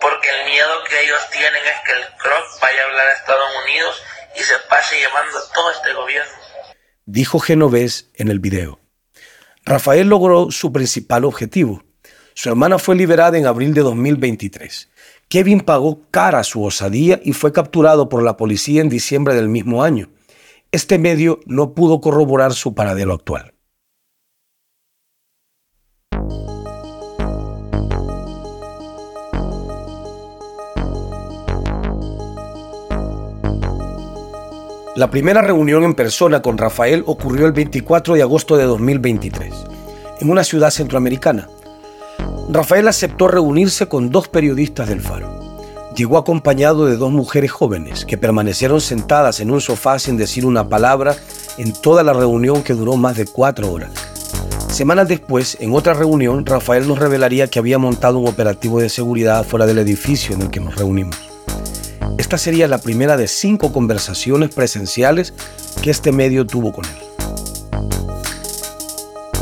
porque 0.00 0.30
el 0.30 0.46
miedo 0.46 0.84
que 0.88 1.02
ellos 1.04 1.20
tienen 1.30 1.62
es 1.66 1.80
que 1.84 1.92
el 1.92 2.16
CROC 2.16 2.60
vaya 2.60 2.82
a 2.82 2.86
hablar 2.86 3.06
a 3.06 3.12
Estados 3.12 3.50
Unidos 3.64 4.02
y 4.36 4.42
se 4.42 4.58
pase 4.68 4.98
llevando 4.98 5.38
todo 5.52 5.70
este 5.72 5.92
gobierno. 5.92 6.32
Dijo 7.04 7.38
Genovés 7.40 8.06
en 8.14 8.28
el 8.28 8.38
video. 8.38 8.80
Rafael 9.64 10.08
logró 10.08 10.50
su 10.50 10.72
principal 10.72 11.24
objetivo. 11.24 11.82
Su 12.34 12.48
hermana 12.48 12.78
fue 12.78 12.96
liberada 12.96 13.36
en 13.36 13.46
abril 13.46 13.74
de 13.74 13.82
2023. 13.82 14.89
Kevin 15.30 15.60
pagó 15.60 16.00
cara 16.10 16.42
su 16.42 16.64
osadía 16.64 17.20
y 17.22 17.34
fue 17.34 17.52
capturado 17.52 18.08
por 18.08 18.24
la 18.24 18.36
policía 18.36 18.80
en 18.80 18.88
diciembre 18.88 19.32
del 19.32 19.48
mismo 19.48 19.84
año. 19.84 20.10
Este 20.72 20.98
medio 20.98 21.38
no 21.46 21.72
pudo 21.72 22.00
corroborar 22.00 22.52
su 22.52 22.74
paradero 22.74 23.12
actual. 23.12 23.54
La 34.96 35.10
primera 35.12 35.42
reunión 35.42 35.84
en 35.84 35.94
persona 35.94 36.42
con 36.42 36.58
Rafael 36.58 37.04
ocurrió 37.06 37.46
el 37.46 37.52
24 37.52 38.14
de 38.14 38.22
agosto 38.22 38.56
de 38.56 38.64
2023, 38.64 39.54
en 40.22 40.28
una 40.28 40.42
ciudad 40.42 40.70
centroamericana. 40.70 41.48
Rafael 42.50 42.88
aceptó 42.88 43.28
reunirse 43.28 43.86
con 43.86 44.10
dos 44.10 44.28
periodistas 44.28 44.88
del 44.88 45.00
Faro. 45.00 45.40
Llegó 45.96 46.18
acompañado 46.18 46.86
de 46.86 46.96
dos 46.96 47.12
mujeres 47.12 47.50
jóvenes 47.50 48.04
que 48.04 48.18
permanecieron 48.18 48.80
sentadas 48.80 49.40
en 49.40 49.50
un 49.50 49.60
sofá 49.60 49.98
sin 49.98 50.16
decir 50.16 50.46
una 50.46 50.68
palabra 50.68 51.16
en 51.58 51.72
toda 51.72 52.02
la 52.02 52.12
reunión 52.12 52.62
que 52.62 52.74
duró 52.74 52.96
más 52.96 53.16
de 53.16 53.26
cuatro 53.26 53.70
horas. 53.72 53.90
Semanas 54.68 55.08
después, 55.08 55.58
en 55.60 55.74
otra 55.74 55.94
reunión, 55.94 56.46
Rafael 56.46 56.86
nos 56.88 56.98
revelaría 56.98 57.48
que 57.48 57.58
había 57.58 57.78
montado 57.78 58.18
un 58.18 58.28
operativo 58.28 58.80
de 58.80 58.88
seguridad 58.88 59.44
fuera 59.44 59.66
del 59.66 59.78
edificio 59.78 60.34
en 60.34 60.42
el 60.42 60.50
que 60.50 60.60
nos 60.60 60.76
reunimos. 60.76 61.16
Esta 62.18 62.38
sería 62.38 62.68
la 62.68 62.78
primera 62.78 63.16
de 63.16 63.28
cinco 63.28 63.72
conversaciones 63.72 64.54
presenciales 64.54 65.34
que 65.82 65.90
este 65.90 66.12
medio 66.12 66.46
tuvo 66.46 66.72
con 66.72 66.84
él. 66.84 67.09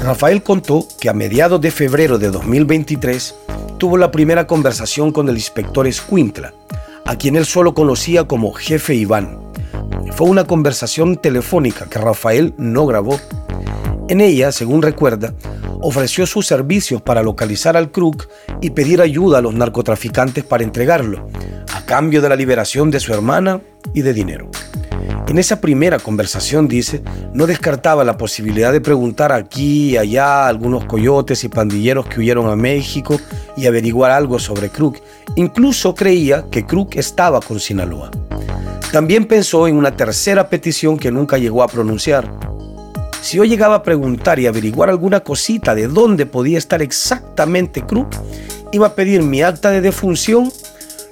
Rafael 0.02 0.42
contó 0.42 0.86
que 1.00 1.08
a 1.08 1.12
mediados 1.12 1.60
de 1.60 1.70
febrero 1.70 2.18
de 2.18 2.30
2023 2.30 3.34
tuvo 3.78 3.96
la 3.96 4.10
primera 4.10 4.46
conversación 4.46 5.12
con 5.12 5.28
el 5.28 5.34
inspector 5.34 5.86
Escuintla, 5.86 6.54
a 7.04 7.16
quien 7.16 7.36
él 7.36 7.44
solo 7.44 7.74
conocía 7.74 8.24
como 8.24 8.52
jefe 8.52 8.94
Iván. 8.94 9.40
Fue 10.12 10.28
una 10.28 10.44
conversación 10.44 11.16
telefónica 11.16 11.86
que 11.86 11.98
Rafael 11.98 12.54
no 12.56 12.86
grabó. 12.86 13.18
En 14.08 14.20
ella, 14.20 14.52
según 14.52 14.82
recuerda, 14.82 15.34
ofreció 15.80 16.26
sus 16.26 16.46
servicios 16.46 17.02
para 17.02 17.22
localizar 17.22 17.76
al 17.76 17.90
Krug 17.90 18.28
y 18.60 18.70
pedir 18.70 19.00
ayuda 19.00 19.38
a 19.38 19.42
los 19.42 19.54
narcotraficantes 19.54 20.44
para 20.44 20.64
entregarlo, 20.64 21.28
a 21.74 21.84
cambio 21.84 22.22
de 22.22 22.28
la 22.28 22.36
liberación 22.36 22.90
de 22.90 23.00
su 23.00 23.12
hermana 23.12 23.60
y 23.94 24.02
de 24.02 24.14
dinero. 24.14 24.48
En 25.28 25.38
esa 25.38 25.60
primera 25.60 25.98
conversación, 25.98 26.68
dice, 26.68 27.02
no 27.34 27.46
descartaba 27.46 28.02
la 28.04 28.16
posibilidad 28.16 28.72
de 28.72 28.80
preguntar 28.80 29.32
aquí 29.32 29.90
y 29.90 29.96
allá 29.98 30.44
a 30.44 30.48
algunos 30.48 30.86
coyotes 30.86 31.44
y 31.44 31.48
pandilleros 31.48 32.06
que 32.06 32.20
huyeron 32.20 32.48
a 32.48 32.56
México 32.56 33.20
y 33.56 33.66
averiguar 33.66 34.10
algo 34.10 34.38
sobre 34.38 34.70
Krug. 34.70 34.96
Incluso 35.36 35.94
creía 35.94 36.46
que 36.50 36.64
Krug 36.64 36.88
estaba 36.94 37.40
con 37.40 37.60
Sinaloa. 37.60 38.10
También 38.90 39.26
pensó 39.26 39.68
en 39.68 39.76
una 39.76 39.94
tercera 39.94 40.48
petición 40.48 40.98
que 40.98 41.10
nunca 41.10 41.36
llegó 41.36 41.62
a 41.62 41.68
pronunciar. 41.68 42.32
Si 43.20 43.36
yo 43.36 43.44
llegaba 43.44 43.74
a 43.74 43.82
preguntar 43.82 44.38
y 44.38 44.46
averiguar 44.46 44.88
alguna 44.88 45.20
cosita 45.20 45.74
de 45.74 45.88
dónde 45.88 46.24
podía 46.24 46.56
estar 46.56 46.80
exactamente 46.80 47.82
Krug, 47.82 48.08
iba 48.72 48.86
a 48.86 48.94
pedir 48.94 49.22
mi 49.22 49.42
acta 49.42 49.70
de 49.70 49.82
defunción, 49.82 50.50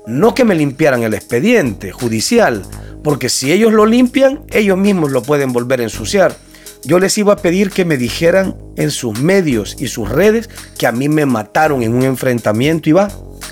no 0.07 0.35
que 0.35 0.45
me 0.45 0.55
limpiaran 0.55 1.03
el 1.03 1.13
expediente 1.13 1.93
judicial, 1.93 2.63
porque 3.07 3.29
si 3.29 3.53
ellos 3.53 3.73
lo 3.73 3.87
limpian, 3.87 4.41
ellos 4.51 4.77
mismos 4.77 5.13
lo 5.13 5.23
pueden 5.23 5.53
volver 5.53 5.79
a 5.79 5.85
ensuciar. 5.85 6.35
Yo 6.83 6.99
les 6.99 7.17
iba 7.17 7.35
a 7.35 7.37
pedir 7.37 7.71
que 7.71 7.85
me 7.85 7.97
dijeran 7.97 8.57
en 8.75 8.91
sus 8.91 9.21
medios 9.21 9.77
y 9.79 9.87
sus 9.87 10.09
redes 10.09 10.51
que 10.77 10.89
a 10.89 10.93
mí 10.93 11.09
me 11.09 11.25
mataron 11.25 11.85
en 11.85 11.95
un 11.95 12.03
enfrentamiento 12.03 12.91
y 12.91 12.95
va, 12.95 13.09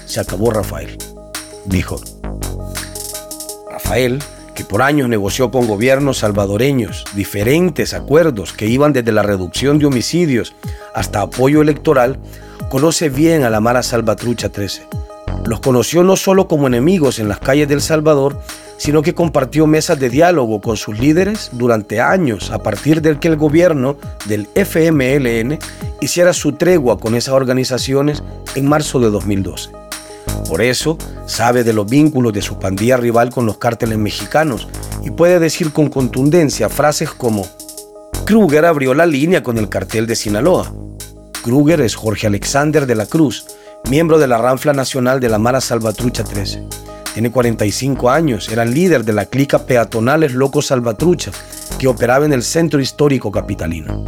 se 0.07 0.19
acabó 0.19 0.51
Rafael, 0.51 0.99
dijo. 1.67 2.01
Rafael, 3.71 4.19
que 4.57 4.65
por 4.65 4.83
años 4.83 5.09
negoció 5.09 5.53
con 5.53 5.69
gobiernos 5.69 6.19
salvadoreños 6.19 7.05
diferentes 7.15 7.95
acuerdos 7.95 8.53
que 8.55 8.67
iban 8.67 8.93
desde 8.93 9.13
la 9.13 9.23
reducción 9.23 9.79
de 9.79 9.87
homicidios 9.87 10.57
hasta 10.97 11.21
apoyo 11.21 11.63
electoral, 11.63 12.19
conoce 12.71 13.09
bien 13.09 13.45
a 13.45 13.51
la 13.51 13.61
Mara 13.61 13.85
Salvatrucha 13.85 14.49
13. 14.49 15.04
Los 15.47 15.61
conoció 15.61 16.03
no 16.03 16.17
solo 16.17 16.49
como 16.49 16.67
enemigos 16.67 17.19
en 17.19 17.29
las 17.29 17.39
calles 17.39 17.69
del 17.69 17.81
Salvador, 17.81 18.39
sino 18.77 19.03
que 19.03 19.15
compartió 19.15 19.67
mesas 19.67 19.99
de 20.01 20.11
diálogo 20.11 20.61
con 20.61 20.77
sus 20.77 20.99
líderes 20.99 21.51
durante 21.53 22.01
años 22.01 22.51
a 22.51 22.63
partir 22.63 23.03
del 23.03 23.19
que 23.19 23.29
el 23.29 23.37
gobierno 23.37 23.97
del 24.27 24.49
FMLN 24.55 25.59
hiciera 26.01 26.33
su 26.33 26.53
tregua 26.53 26.99
con 26.99 27.15
esas 27.15 27.35
organizaciones 27.35 28.23
en 28.55 28.69
marzo 28.69 29.01
de 29.01 29.11
2012. 29.11 29.71
Por 30.49 30.63
eso 30.63 30.99
sabe 31.27 31.65
de 31.65 31.73
los 31.73 31.87
vínculos 31.87 32.33
de 32.33 32.43
su 32.43 32.59
pandilla 32.59 32.97
rival 32.97 33.31
con 33.31 33.47
los 33.47 33.59
cárteles 33.59 33.99
mexicanos 33.99 34.69
y 35.03 35.11
puede 35.11 35.39
decir 35.39 35.73
con 35.73 35.89
contundencia 35.89 36.69
frases 36.69 37.11
como 37.11 37.47
Kruger 38.25 38.65
abrió 38.65 38.95
la 38.95 39.07
línea 39.07 39.43
con 39.43 39.59
el 39.59 39.69
cartel 39.69 40.07
de 40.07 40.17
Sinaloa. 40.17 40.73
Kruger 41.43 41.81
es 41.83 41.95
Jorge 41.95 42.27
Alexander 42.27 42.87
de 42.87 42.95
la 42.95 43.07
Cruz, 43.07 43.47
miembro 43.91 44.19
de 44.19 44.27
la 44.27 44.39
Ranfla 44.39 44.73
Nacional 44.73 45.21
de 45.21 45.29
la 45.29 45.39
Mara 45.39 45.61
Salvatrucha 45.61 46.25
13 46.25 46.67
tiene 47.15 47.31
45 47.31 48.11
años, 48.11 48.49
era 48.49 48.65
líder 48.65 49.05
de 49.05 49.13
la 49.13 49.27
clica 49.27 49.61
Peatonales 49.61 50.33
Locos 50.33 50.67
Salvatrucha, 50.67 51.31
que 51.79 51.87
operaba 51.87 52.25
en 52.25 52.33
el 52.33 52.43
centro 52.43 52.81
histórico 52.81 53.31
capitalino. 53.31 54.05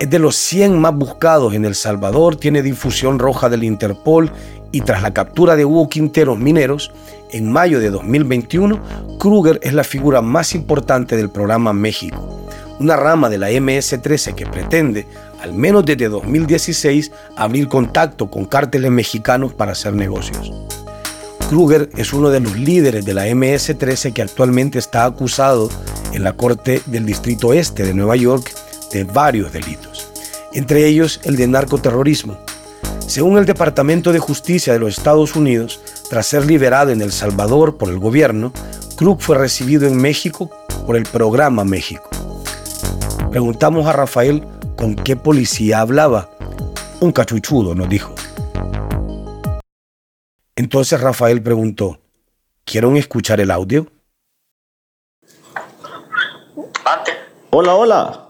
Es 0.00 0.10
de 0.10 0.18
los 0.18 0.34
100 0.34 0.76
más 0.76 0.96
buscados 0.96 1.54
en 1.54 1.64
El 1.64 1.76
Salvador, 1.76 2.34
tiene 2.34 2.60
difusión 2.60 3.20
roja 3.20 3.48
del 3.48 3.62
Interpol 3.62 4.32
y 4.72 4.80
tras 4.80 5.02
la 5.02 5.14
captura 5.14 5.54
de 5.54 5.64
Hugo 5.64 5.88
Quinteros 5.88 6.36
Mineros, 6.36 6.90
en 7.30 7.52
mayo 7.52 7.78
de 7.78 7.90
2021, 7.90 8.80
Kruger 9.20 9.60
es 9.62 9.72
la 9.72 9.84
figura 9.84 10.20
más 10.20 10.56
importante 10.56 11.16
del 11.16 11.30
programa 11.30 11.72
México, 11.72 12.48
una 12.80 12.96
rama 12.96 13.30
de 13.30 13.38
la 13.38 13.50
MS-13 13.50 14.34
que 14.34 14.46
pretende, 14.46 15.06
al 15.44 15.52
menos 15.52 15.84
desde 15.84 16.08
2016, 16.08 17.12
abrir 17.36 17.68
contacto 17.68 18.30
con 18.30 18.46
cárteles 18.46 18.90
mexicanos 18.90 19.52
para 19.52 19.72
hacer 19.72 19.92
negocios. 19.92 20.50
Kruger 21.50 21.90
es 21.98 22.14
uno 22.14 22.30
de 22.30 22.40
los 22.40 22.56
líderes 22.56 23.04
de 23.04 23.12
la 23.12 23.26
MS-13 23.26 24.14
que 24.14 24.22
actualmente 24.22 24.78
está 24.78 25.04
acusado 25.04 25.68
en 26.14 26.24
la 26.24 26.32
Corte 26.32 26.80
del 26.86 27.04
Distrito 27.04 27.52
Este 27.52 27.82
de 27.82 27.92
Nueva 27.92 28.16
York 28.16 28.50
de 28.90 29.04
varios 29.04 29.52
delitos, 29.52 30.08
entre 30.54 30.86
ellos 30.86 31.20
el 31.24 31.36
de 31.36 31.46
narcoterrorismo. 31.46 32.38
Según 33.06 33.36
el 33.36 33.44
Departamento 33.44 34.14
de 34.14 34.20
Justicia 34.20 34.72
de 34.72 34.78
los 34.78 34.96
Estados 34.96 35.36
Unidos, 35.36 35.78
tras 36.08 36.24
ser 36.24 36.46
liberado 36.46 36.90
en 36.90 37.02
El 37.02 37.12
Salvador 37.12 37.76
por 37.76 37.90
el 37.90 37.98
gobierno, 37.98 38.50
Krug 38.96 39.20
fue 39.20 39.36
recibido 39.36 39.86
en 39.86 39.98
México 39.98 40.50
por 40.86 40.96
el 40.96 41.02
programa 41.02 41.64
México. 41.64 42.08
Preguntamos 43.30 43.86
a 43.86 43.92
Rafael 43.92 44.42
con 44.84 44.96
qué 44.96 45.16
policía 45.16 45.80
hablaba. 45.80 46.28
Un 47.00 47.10
cachuchudo, 47.10 47.74
nos 47.74 47.88
dijo. 47.88 48.14
Entonces 50.56 51.00
Rafael 51.00 51.42
preguntó, 51.42 51.98
¿quieren 52.66 52.98
escuchar 52.98 53.40
el 53.40 53.50
audio? 53.50 53.90
Hola, 57.48 57.74
hola. 57.74 58.28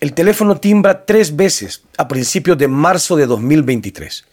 El 0.00 0.14
teléfono 0.14 0.60
timbra 0.60 1.04
tres 1.04 1.36
veces 1.36 1.84
a 1.98 2.08
principios 2.08 2.56
de 2.56 2.68
marzo 2.68 3.14
de 3.14 3.26
2023. 3.26 4.24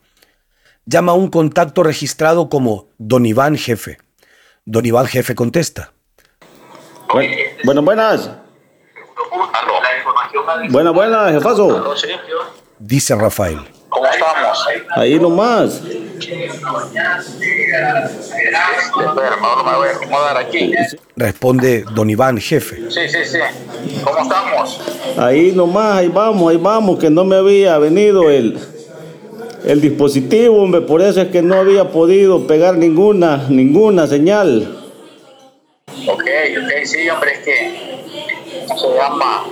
Llama 0.85 1.13
a 1.13 1.15
un 1.15 1.31
contacto 1.31 1.81
registrado 1.81 2.49
como 2.49 2.89
Don 2.99 3.25
Iván 3.25 3.57
Jefe. 3.57 3.97
Don 4.71 4.85
Iván 4.85 5.05
Jefe 5.05 5.35
contesta. 5.35 5.91
Bueno, 7.65 7.81
buenas. 7.81 8.31
Buena, 10.69 10.91
buena, 10.91 11.29
jefazo. 11.29 11.93
Dice 12.79 13.13
Rafael. 13.15 13.59
¿Cómo 13.89 14.05
estamos? 14.05 14.67
Ahí 14.95 15.19
nomás. 15.19 15.81
Responde 21.17 21.83
don 21.93 22.09
Iván, 22.09 22.37
jefe. 22.37 22.89
Sí, 22.89 23.09
sí, 23.09 23.25
sí. 23.25 23.39
¿Cómo 24.05 24.19
estamos? 24.19 24.79
Ahí 25.17 25.51
nomás, 25.51 25.97
ahí 25.97 26.07
vamos, 26.07 26.49
ahí 26.49 26.57
vamos, 26.57 26.97
que 26.97 27.09
no 27.09 27.25
me 27.25 27.35
había 27.35 27.77
venido 27.77 28.29
el, 28.29 28.57
el 29.65 29.81
dispositivo, 29.81 30.61
hombre, 30.61 30.81
por 30.81 31.01
eso 31.01 31.21
es 31.21 31.27
que 31.29 31.41
no 31.41 31.55
había 31.55 31.89
podido 31.89 32.47
pegar 32.47 32.77
ninguna, 32.77 33.45
ninguna 33.49 34.07
señal. 34.07 34.77
Ok, 36.07 36.21
ok, 36.23 36.85
sí, 36.85 37.09
hombre, 37.09 37.33
es 37.33 37.39
que 37.39 37.91
se 38.67 38.87
llama 38.97 39.43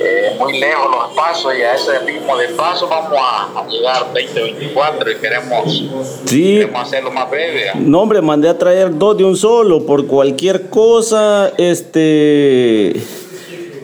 eh, 0.00 0.36
muy 0.38 0.58
lejos 0.58 0.86
los 0.90 1.12
pasos 1.14 1.52
y 1.58 1.62
a 1.62 1.74
ese 1.74 1.98
ritmo 2.00 2.36
de 2.38 2.48
paso 2.48 2.88
vamos 2.88 3.12
a, 3.18 3.60
a 3.60 3.66
llegar 3.68 4.06
2024 4.14 5.10
y 5.10 5.14
queremos, 5.16 5.84
Sí. 6.24 6.54
queremos 6.54 6.82
hacerlo 6.82 7.10
más 7.10 7.28
breve. 7.30 7.64
No, 7.74 8.00
hombre, 8.02 8.22
mandé 8.22 8.48
a 8.48 8.56
traer 8.56 8.96
dos 8.96 9.16
de 9.18 9.24
un 9.24 9.36
solo. 9.36 9.84
Por 9.84 10.06
cualquier 10.06 10.68
cosa, 10.70 11.52
este. 11.58 12.92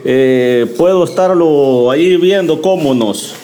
eh, 0.04 0.66
puedo 0.78 1.04
estarlo 1.04 1.90
ahí 1.90 2.16
viendo 2.16 2.62
cómo 2.62 2.94
nos. 2.94 3.34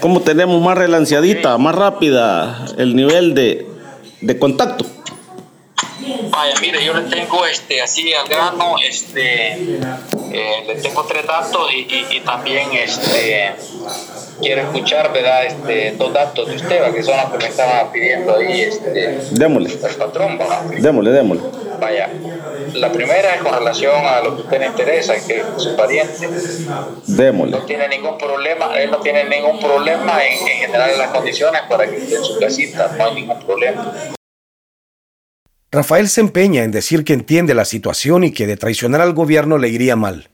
Cómo 0.00 0.20
tenemos 0.20 0.60
más 0.62 0.76
relanciadita, 0.78 1.58
más 1.58 1.74
rápida 1.74 2.64
el 2.78 2.94
nivel 2.96 3.34
de, 3.34 3.66
de 4.20 4.38
contacto. 4.38 4.84
Vaya, 6.30 6.54
mire, 6.60 6.84
yo 6.84 6.94
le 6.94 7.02
tengo 7.02 7.44
este, 7.46 7.82
así 7.82 8.12
al 8.14 8.26
grano, 8.28 8.76
este, 8.86 9.52
eh, 9.52 10.64
le 10.66 10.74
tengo 10.76 11.04
tres 11.04 11.26
datos 11.26 11.70
y, 11.72 11.80
y- 11.80 12.06
y 12.16 12.20
también 12.20 12.68
este, 12.72 13.52
quiero 14.40 14.62
escuchar, 14.62 15.12
¿verdad? 15.12 15.44
Este, 15.46 15.92
dos 15.98 16.12
datos 16.12 16.48
de 16.48 16.56
usted, 16.56 16.94
que 16.94 17.02
son 17.02 17.16
los 17.16 17.30
que 17.32 17.38
me 17.38 17.46
estaba 17.48 17.92
pidiendo 17.92 18.36
ahí 18.36 18.60
este, 18.62 19.18
Démosle, 19.32 19.70
el 19.72 19.78
patrón. 19.96 20.38
¿va? 20.40 20.62
démosle, 20.78 21.10
démosle. 21.10 21.42
Vaya, 21.80 22.08
la 22.80 22.92
primera 22.92 23.34
es 23.34 23.42
con 23.42 23.52
relación 23.52 23.94
a 24.04 24.20
lo 24.22 24.36
que 24.36 24.42
a 24.42 24.44
usted 24.44 24.60
le 24.60 24.66
interesa, 24.66 25.14
que 25.26 25.42
su 25.56 25.76
pariente 25.76 26.28
Démosle. 27.06 27.56
no 27.58 27.64
tiene 27.64 27.88
ningún 27.88 28.18
problema, 28.18 28.74
él 28.78 28.90
no 28.90 28.98
tiene 28.98 29.24
ningún 29.24 29.58
problema 29.58 30.24
en, 30.24 30.46
en 30.46 30.58
generar 30.58 30.90
las 30.96 31.10
condiciones 31.10 31.62
para 31.68 31.88
que 31.88 31.96
esté 31.96 32.16
en 32.16 32.24
su 32.24 32.38
casita, 32.38 32.94
no 32.96 33.04
hay 33.04 33.14
ningún 33.14 33.38
problema. 33.40 33.92
Rafael 35.70 36.08
se 36.08 36.22
empeña 36.22 36.64
en 36.64 36.70
decir 36.70 37.04
que 37.04 37.12
entiende 37.12 37.54
la 37.54 37.66
situación 37.66 38.24
y 38.24 38.32
que 38.32 38.46
de 38.46 38.56
traicionar 38.56 39.02
al 39.02 39.12
gobierno 39.12 39.58
le 39.58 39.68
iría 39.68 39.96
mal. 39.96 40.28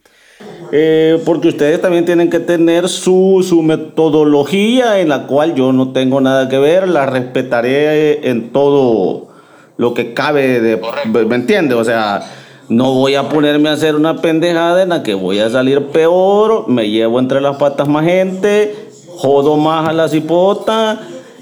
Eh, 0.72 1.20
porque 1.24 1.49
ustedes 1.49 1.80
también 1.80 2.05
tienen 2.05 2.30
que 2.30 2.40
tener 2.40 2.88
su, 2.88 3.45
su, 3.49 3.62
metodología 3.62 5.01
en 5.01 5.09
la 5.09 5.26
cual 5.26 5.55
yo 5.55 5.72
no 5.72 5.92
tengo 5.92 6.20
nada 6.20 6.49
que 6.49 6.59
ver, 6.59 6.88
la 6.88 7.07
respetaré 7.07 8.28
en 8.28 8.51
todo 8.53 9.34
lo 9.76 9.94
que 9.94 10.14
cabe 10.14 10.60
de... 10.60 10.80
¿Me 11.26 11.36
entiende? 11.36 11.74
O 11.74 11.84
sea, 11.84 12.22
no 12.68 12.94
voy 12.94 13.14
a 13.14 13.28
ponerme 13.28 13.68
a 13.68 13.72
hacer 13.72 13.94
una 13.94 14.20
pendejada 14.20 14.82
en 14.82 14.90
la 14.90 15.02
que 15.02 15.14
voy 15.14 15.38
a 15.38 15.50
salir 15.50 15.86
peor, 15.88 16.68
me 16.68 16.88
llevo 16.88 17.18
entre 17.18 17.40
las 17.40 17.56
patas 17.56 17.88
más 17.88 18.04
gente, 18.04 18.74
jodo 19.16 19.56
más 19.56 19.88
a 19.88 19.92
la 19.92 20.08
cipota, 20.08 21.00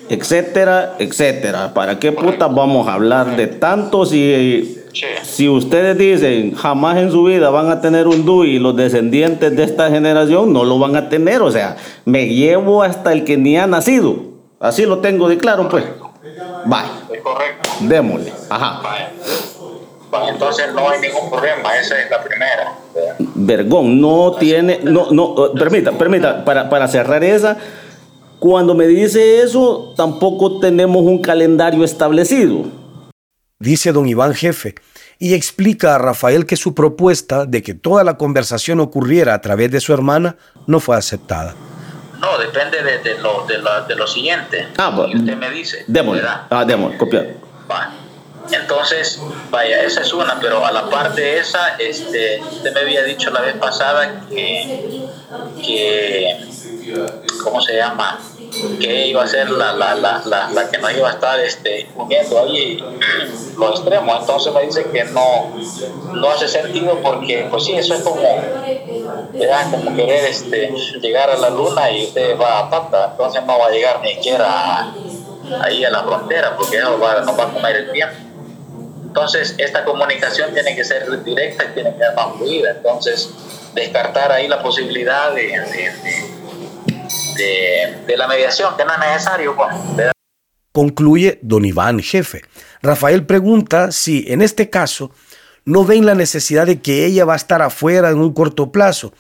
etcétera, 0.08 0.96
etcétera. 0.98 1.72
¿Para 1.74 1.98
qué 1.98 2.12
puta 2.12 2.48
vamos 2.48 2.88
a 2.88 2.94
hablar 2.94 3.36
de 3.36 3.46
tanto 3.46 4.04
si, 4.04 4.78
si 5.22 5.48
ustedes 5.48 5.96
dicen 5.96 6.54
jamás 6.54 6.98
en 6.98 7.10
su 7.10 7.24
vida 7.24 7.50
van 7.50 7.70
a 7.70 7.80
tener 7.80 8.08
un 8.08 8.24
DUI 8.24 8.56
y 8.56 8.58
los 8.58 8.76
descendientes 8.76 9.54
de 9.56 9.62
esta 9.62 9.90
generación 9.90 10.52
no 10.52 10.64
lo 10.64 10.78
van 10.78 10.96
a 10.96 11.08
tener? 11.08 11.40
O 11.42 11.50
sea, 11.50 11.76
me 12.04 12.26
llevo 12.28 12.82
hasta 12.82 13.12
el 13.12 13.24
que 13.24 13.36
ni 13.36 13.56
ha 13.56 13.66
nacido. 13.66 14.16
Así 14.58 14.86
lo 14.86 14.98
tengo 14.98 15.28
de 15.28 15.38
claro, 15.38 15.68
pues. 15.68 15.84
Bye. 16.66 17.01
Es 17.12 17.22
correcto. 17.22 17.70
Démosle. 17.80 18.32
Ajá. 18.48 18.82
entonces 20.28 20.72
no 20.74 20.88
hay 20.88 21.00
ningún 21.00 21.30
problema, 21.30 21.76
esa 21.76 22.00
es 22.00 22.10
la 22.10 22.22
primera. 22.22 22.72
Vergón, 23.18 24.00
no 24.00 24.36
tiene, 24.38 24.80
no, 24.82 25.10
no, 25.10 25.52
permita, 25.52 25.92
permita, 25.92 26.44
para, 26.44 26.68
para 26.68 26.88
cerrar 26.88 27.22
esa, 27.24 27.56
cuando 28.38 28.74
me 28.74 28.86
dice 28.86 29.40
eso, 29.40 29.94
tampoco 29.96 30.58
tenemos 30.58 31.02
un 31.02 31.22
calendario 31.22 31.84
establecido. 31.84 32.64
Dice 33.58 33.92
don 33.92 34.08
Iván 34.08 34.34
Jefe, 34.34 34.74
y 35.22 35.34
explica 35.34 35.94
a 35.94 35.98
Rafael 35.98 36.46
que 36.46 36.56
su 36.56 36.74
propuesta 36.74 37.46
de 37.46 37.62
que 37.62 37.74
toda 37.74 38.02
la 38.02 38.16
conversación 38.16 38.80
ocurriera 38.80 39.34
a 39.34 39.40
través 39.40 39.70
de 39.70 39.78
su 39.78 39.92
hermana 39.92 40.36
no 40.66 40.80
fue 40.80 40.96
aceptada. 40.96 41.54
No, 42.22 42.38
depende 42.38 42.80
de, 42.82 42.98
de, 42.98 43.18
lo, 43.18 43.44
de, 43.46 43.58
lo, 43.58 43.84
de 43.84 43.96
lo 43.96 44.06
siguiente. 44.06 44.68
Ah, 44.78 44.90
bueno. 44.90 45.18
usted 45.18 45.36
me 45.36 45.50
dice. 45.50 45.84
Démosle. 45.88 46.22
Ah, 46.50 46.64
démosle, 46.64 46.96
copiar. 46.96 47.26
Va. 47.68 47.90
Entonces, 48.51 49.20
vaya, 49.51 49.82
esa 49.82 50.01
es 50.01 50.12
una, 50.12 50.38
pero 50.40 50.64
a 50.64 50.72
la 50.72 50.88
par 50.90 51.14
de 51.14 51.38
esa, 51.38 51.76
este, 51.78 52.40
usted 52.40 52.74
me 52.74 52.80
había 52.80 53.05
dicho 53.05 53.30
la 53.30 53.40
vez 53.40 53.57
pasada 53.57 54.24
que, 54.28 55.07
que 55.64 56.38
¿cómo 57.43 57.61
se 57.61 57.76
llama? 57.76 58.18
que 58.80 59.07
iba 59.07 59.22
a 59.22 59.26
ser 59.26 59.51
la, 59.51 59.72
la, 59.72 59.95
la, 59.95 60.22
la, 60.53 60.70
que 60.70 60.78
nos 60.78 60.93
iba 60.95 61.09
a 61.09 61.12
estar 61.12 61.40
este, 61.40 61.88
uniendo 61.97 62.38
ahí 62.40 62.84
los 63.57 63.70
extremos. 63.70 64.20
Entonces 64.20 64.53
me 64.53 64.62
dice 64.66 64.84
que 64.93 65.05
no, 65.05 65.53
no 66.12 66.30
hace 66.30 66.49
sentido 66.49 66.99
porque, 67.03 67.47
pues 67.51 67.64
sí, 67.64 67.72
eso 67.72 67.95
es 67.95 68.03
como, 68.03 68.20
como 69.70 69.97
querer 69.97 70.24
este, 70.26 70.72
llegar 71.01 71.30
a 71.30 71.38
la 71.38 71.51
luna 71.51 71.90
y 71.90 72.05
usted 72.05 72.38
va 72.38 72.61
a 72.61 72.70
pata, 72.70 73.09
entonces 73.12 73.43
no 73.47 73.59
va 73.59 73.66
a 73.66 73.70
llegar 73.70 74.01
ni 74.03 74.14
siquiera 74.14 74.93
ahí 75.61 75.84
a 75.84 75.90
la 75.90 76.03
frontera 76.03 76.57
porque 76.57 76.76
eso 76.76 76.99
va, 76.99 77.20
nos 77.20 77.38
va 77.38 77.45
a 77.45 77.53
comer 77.53 77.76
el 77.76 77.93
tiempo. 77.93 78.31
Entonces, 79.12 79.54
esta 79.58 79.84
comunicación 79.84 80.54
tiene 80.54 80.74
que 80.74 80.82
ser 80.84 81.22
directa 81.22 81.64
y 81.64 81.74
tiene 81.74 81.92
que 81.92 81.98
ser 81.98 82.14
más 82.16 82.34
fluida. 82.38 82.70
Entonces, 82.70 83.28
descartar 83.74 84.32
ahí 84.32 84.48
la 84.48 84.62
posibilidad 84.62 85.34
de 85.34 85.52
de, 88.06 88.16
la 88.16 88.26
mediación, 88.26 88.74
que 88.74 88.86
no 88.86 88.92
es 88.94 88.98
necesario. 88.98 89.54
Pues, 89.54 89.68
Concluye 90.72 91.38
don 91.42 91.66
Iván, 91.66 92.00
jefe. 92.00 92.40
Rafael 92.80 93.26
pregunta 93.26 93.92
si 93.92 94.24
en 94.28 94.40
este 94.40 94.70
caso 94.70 95.10
no 95.66 95.84
ven 95.84 96.06
la 96.06 96.14
necesidad 96.14 96.64
de 96.66 96.80
que 96.80 97.04
ella 97.04 97.26
va 97.26 97.34
a 97.34 97.36
estar 97.36 97.60
afuera 97.60 98.08
en 98.08 98.18
un 98.18 98.32
corto 98.32 98.72
plazo. 98.72 99.12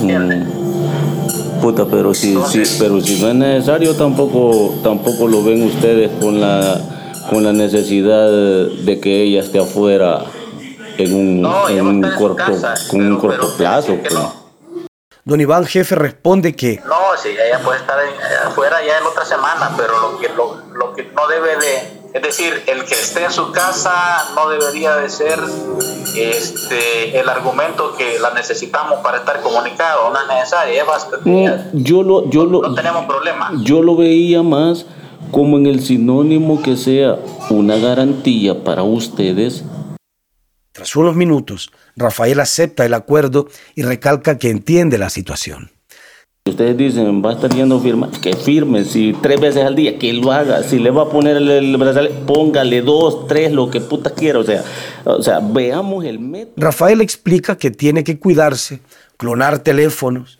Mm, 0.00 1.60
puta, 1.60 1.84
pero 1.90 2.14
si, 2.14 2.38
pero 2.78 3.00
si 3.00 3.20
no 3.20 3.28
es 3.28 3.34
necesario, 3.34 3.96
tampoco, 3.96 4.78
tampoco 4.84 5.26
lo 5.26 5.42
ven 5.42 5.64
ustedes 5.64 6.12
con 6.20 6.40
la, 6.40 6.94
con 7.30 7.44
la 7.44 7.52
necesidad 7.52 8.30
de 8.30 9.00
que 9.00 9.22
ella 9.22 9.40
esté 9.40 9.58
afuera 9.58 10.24
en 10.98 11.14
un, 11.14 11.46
en 11.68 11.86
un 11.86 12.02
corto, 12.16 12.52
con 12.90 13.12
un 13.12 13.18
corto 13.18 13.56
plazo. 13.56 13.96
Pues. 14.00 14.14
Don 15.24 15.40
Iván 15.40 15.64
Jefe 15.64 15.94
responde 15.94 16.54
que... 16.54 16.82
No, 16.86 17.16
sí, 17.16 17.30
ella 17.30 17.58
puede 17.60 17.78
estar 17.78 17.98
afuera 18.44 18.76
ya 18.84 18.98
en 18.98 19.04
otra 19.04 19.24
semana, 19.24 19.72
pero 19.74 19.98
lo 20.12 20.18
que, 20.18 20.28
lo, 20.28 20.62
lo, 20.74 20.92
que 20.92 21.04
no 21.04 21.26
debe 21.28 21.56
de... 21.56 22.04
Es 22.12 22.22
decir, 22.22 22.62
el 22.66 22.84
que 22.84 22.94
esté 22.94 23.24
en 23.24 23.32
su 23.32 23.50
casa 23.50 23.92
no 24.34 24.50
debería 24.50 24.96
de 24.96 25.08
ser 25.08 25.40
este, 26.14 27.18
el 27.18 27.28
argumento 27.28 27.96
que 27.96 28.18
la 28.18 28.30
necesitamos 28.34 29.00
para 29.00 29.18
estar 29.18 29.40
comunicados, 29.40 30.12
no 30.12 30.20
es 30.20 30.28
necesario, 30.28 30.80
es 30.80 30.86
bastante... 30.86 31.28
Mm, 31.28 31.82
yo 31.82 32.02
lo, 32.02 32.28
yo 32.28 32.44
lo, 32.44 32.60
no 32.60 32.74
tenemos 32.74 33.06
problema. 33.06 33.50
Yo 33.62 33.82
lo 33.82 33.96
veía 33.96 34.42
más 34.42 34.84
como 35.34 35.58
en 35.58 35.66
el 35.66 35.80
sinónimo 35.80 36.62
que 36.62 36.76
sea 36.76 37.18
una 37.50 37.76
garantía 37.76 38.62
para 38.62 38.84
ustedes 38.84 39.64
tras 40.70 40.94
unos 40.94 41.14
minutos, 41.14 41.72
Rafael 41.96 42.38
acepta 42.38 42.84
el 42.84 42.94
acuerdo 42.94 43.48
y 43.74 43.82
recalca 43.82 44.38
que 44.38 44.50
entiende 44.50 44.96
la 44.96 45.10
situación. 45.10 45.70
Ustedes 46.48 46.76
dicen, 46.76 47.24
va 47.24 47.30
a 47.30 47.32
estar 47.34 47.52
yendo 47.52 47.80
firma, 47.80 48.10
que 48.22 48.34
firme, 48.34 48.84
si 48.84 49.12
tres 49.22 49.40
veces 49.40 49.64
al 49.64 49.74
día, 49.74 49.98
que 49.98 50.12
lo 50.12 50.30
haga, 50.30 50.62
si 50.62 50.78
le 50.78 50.90
va 50.90 51.02
a 51.02 51.08
poner 51.08 51.36
el, 51.36 51.76
brazalete, 51.76 52.14
póngale 52.26 52.82
dos, 52.82 53.26
tres, 53.26 53.50
lo 53.52 53.70
que 53.70 53.80
puta 53.80 54.10
quiera, 54.10 54.38
o 54.38 54.44
sea, 54.44 54.62
o 55.04 55.22
sea, 55.22 55.40
veamos 55.40 56.04
el 56.04 56.20
método. 56.20 56.54
Rafael 56.56 57.00
explica 57.00 57.56
que 57.56 57.70
tiene 57.70 58.04
que 58.04 58.18
cuidarse, 58.18 58.80
clonar 59.16 59.60
teléfonos. 59.60 60.38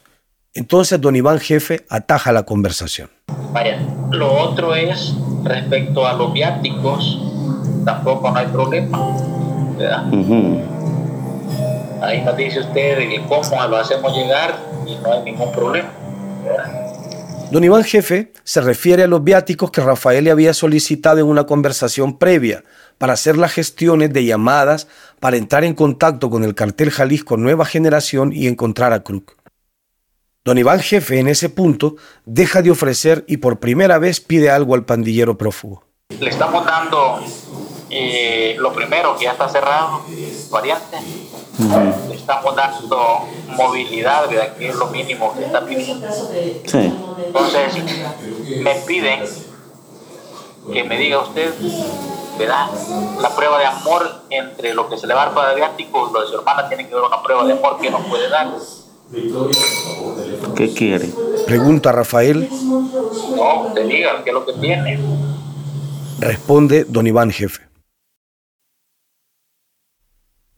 Entonces 0.54 1.00
don 1.00 1.16
Iván 1.16 1.40
Jefe 1.40 1.84
ataja 1.88 2.32
la 2.32 2.44
conversación. 2.44 3.10
Vaya, 3.52 3.78
lo 4.10 4.32
otro 4.32 4.74
es 4.74 5.14
respecto 5.42 6.06
a 6.06 6.14
los 6.14 6.32
viáticos, 6.32 7.20
tampoco 7.84 8.30
no 8.30 8.38
hay 8.38 8.46
problema 8.46 8.98
Ahí 12.00 12.22
nos 12.22 12.36
dice 12.36 12.60
usted 12.60 12.98
cómo 13.28 13.66
lo 13.68 13.76
hacemos 13.76 14.14
llegar 14.16 14.56
y 14.86 14.94
no 14.96 15.12
hay 15.12 15.22
ningún 15.24 15.50
problema. 15.52 15.88
Don 17.50 17.62
Iván 17.62 17.84
Jefe 17.84 18.32
se 18.42 18.60
refiere 18.60 19.04
a 19.04 19.06
los 19.06 19.22
viáticos 19.22 19.70
que 19.70 19.80
Rafael 19.80 20.24
le 20.24 20.30
había 20.30 20.54
solicitado 20.54 21.20
en 21.20 21.26
una 21.26 21.44
conversación 21.44 22.18
previa 22.18 22.64
para 22.98 23.12
hacer 23.14 23.36
las 23.36 23.52
gestiones 23.52 24.12
de 24.12 24.24
llamadas 24.24 24.88
para 25.20 25.36
entrar 25.36 25.64
en 25.64 25.74
contacto 25.74 26.30
con 26.30 26.44
el 26.44 26.54
cartel 26.54 26.90
Jalisco 26.90 27.36
Nueva 27.36 27.64
Generación 27.64 28.32
y 28.32 28.48
encontrar 28.48 28.92
a 28.92 29.02
Kruk. 29.02 29.34
Don 30.46 30.58
Iván 30.58 30.80
Jefe 30.80 31.20
en 31.20 31.28
ese 31.28 31.48
punto 31.48 31.96
deja 32.26 32.60
de 32.60 32.70
ofrecer 32.70 33.24
y 33.26 33.38
por 33.38 33.60
primera 33.60 33.98
vez 33.98 34.20
pide 34.20 34.50
algo 34.50 34.74
al 34.74 34.84
pandillero 34.84 35.38
prófugo. 35.38 35.84
Le 36.20 36.28
estamos 36.28 36.66
dando 36.66 37.20
eh, 37.88 38.54
lo 38.58 38.70
primero 38.74 39.16
que 39.16 39.24
ya 39.24 39.32
está 39.32 39.48
cerrado, 39.48 40.02
variante. 40.50 40.98
estamos 42.12 42.54
dando 42.54 43.26
movilidad, 43.56 44.28
que 44.58 44.68
es 44.68 44.74
lo 44.74 44.88
mínimo 44.88 45.34
que 45.34 45.46
está 45.46 45.64
pidiendo. 45.64 46.06
Entonces, 47.26 47.82
me 48.60 48.74
piden 48.86 49.20
que 50.70 50.84
me 50.84 50.98
diga 50.98 51.20
usted, 51.20 51.54
¿verdad? 52.38 52.68
La 53.18 53.30
prueba 53.34 53.58
de 53.58 53.64
amor 53.64 54.24
entre 54.28 54.74
lo 54.74 54.90
que 54.90 54.98
se 54.98 55.06
le 55.06 55.14
va 55.14 55.22
a 55.22 55.24
dar 55.26 55.34
para 55.34 55.54
diático 55.54 56.10
y 56.10 56.12
lo 56.12 56.20
de 56.20 56.26
su 56.26 56.34
hermana 56.34 56.68
tiene 56.68 56.86
que 56.86 56.94
ver 56.94 57.04
una 57.04 57.22
prueba 57.22 57.46
de 57.46 57.52
amor 57.54 57.78
que 57.80 57.90
nos 57.90 58.04
puede 58.04 58.28
dar. 58.28 58.48
¿Qué 60.56 60.72
quiere? 60.72 61.10
Pregunta 61.46 61.90
Rafael. 61.92 62.48
No, 62.50 63.72
te 63.74 63.84
diga 63.84 64.22
qué 64.22 64.30
es 64.30 64.34
lo 64.34 64.46
que 64.46 64.52
tiene. 64.60 64.98
Responde 66.20 66.84
don 66.84 67.06
Iván 67.06 67.30
Jefe. 67.30 67.62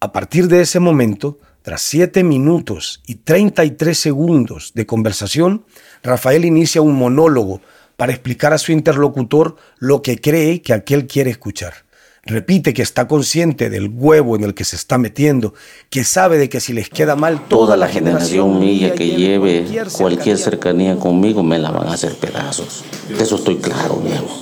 A 0.01 0.13
partir 0.13 0.49
de 0.49 0.61
ese 0.61 0.79
momento, 0.79 1.39
tras 1.63 1.81
7 1.83 2.23
minutos 2.23 3.03
y 3.07 3.17
33 3.17 3.99
segundos 3.99 4.73
de 4.75 4.87
conversación, 4.87 5.65
Rafael 6.03 6.45
inicia 6.45 6.83
un 6.83 6.95
monólogo 6.95 7.63
para 7.97 8.13
explicar 8.13 8.53
a 8.53 8.59
su 8.59 8.73
interlocutor 8.73 9.57
lo 9.79 10.03
que 10.03 10.21
cree 10.21 10.61
que 10.61 10.75
aquel 10.75 11.07
quiere 11.07 11.31
escuchar. 11.31 11.86
Repite 12.27 12.75
que 12.75 12.83
está 12.83 13.07
consciente 13.07 13.71
del 13.71 13.89
huevo 13.89 14.35
en 14.35 14.43
el 14.43 14.53
que 14.53 14.65
se 14.65 14.75
está 14.75 14.99
metiendo, 14.99 15.55
que 15.91 16.03
sabe 16.03 16.39
de 16.39 16.49
que 16.49 16.59
si 16.59 16.73
les 16.73 16.89
queda 16.89 17.15
mal 17.15 17.47
toda, 17.47 17.77
la 17.77 17.87
generación, 17.87 18.59
mía 18.59 18.95
que 18.95 19.11
lleve 19.11 19.65
cualquier 19.97 20.37
cercanía, 20.37 20.97
conmigo 20.97 21.45
me 21.45 21.61
la 21.61 21.71
van 21.71 21.87
a 21.87 21.93
hacer 21.93 22.17
pedazos. 22.17 22.85
De 23.09 23.23
eso 23.23 23.37
estoy 23.37 23.57
claro, 23.59 23.97
viejo. 23.99 24.41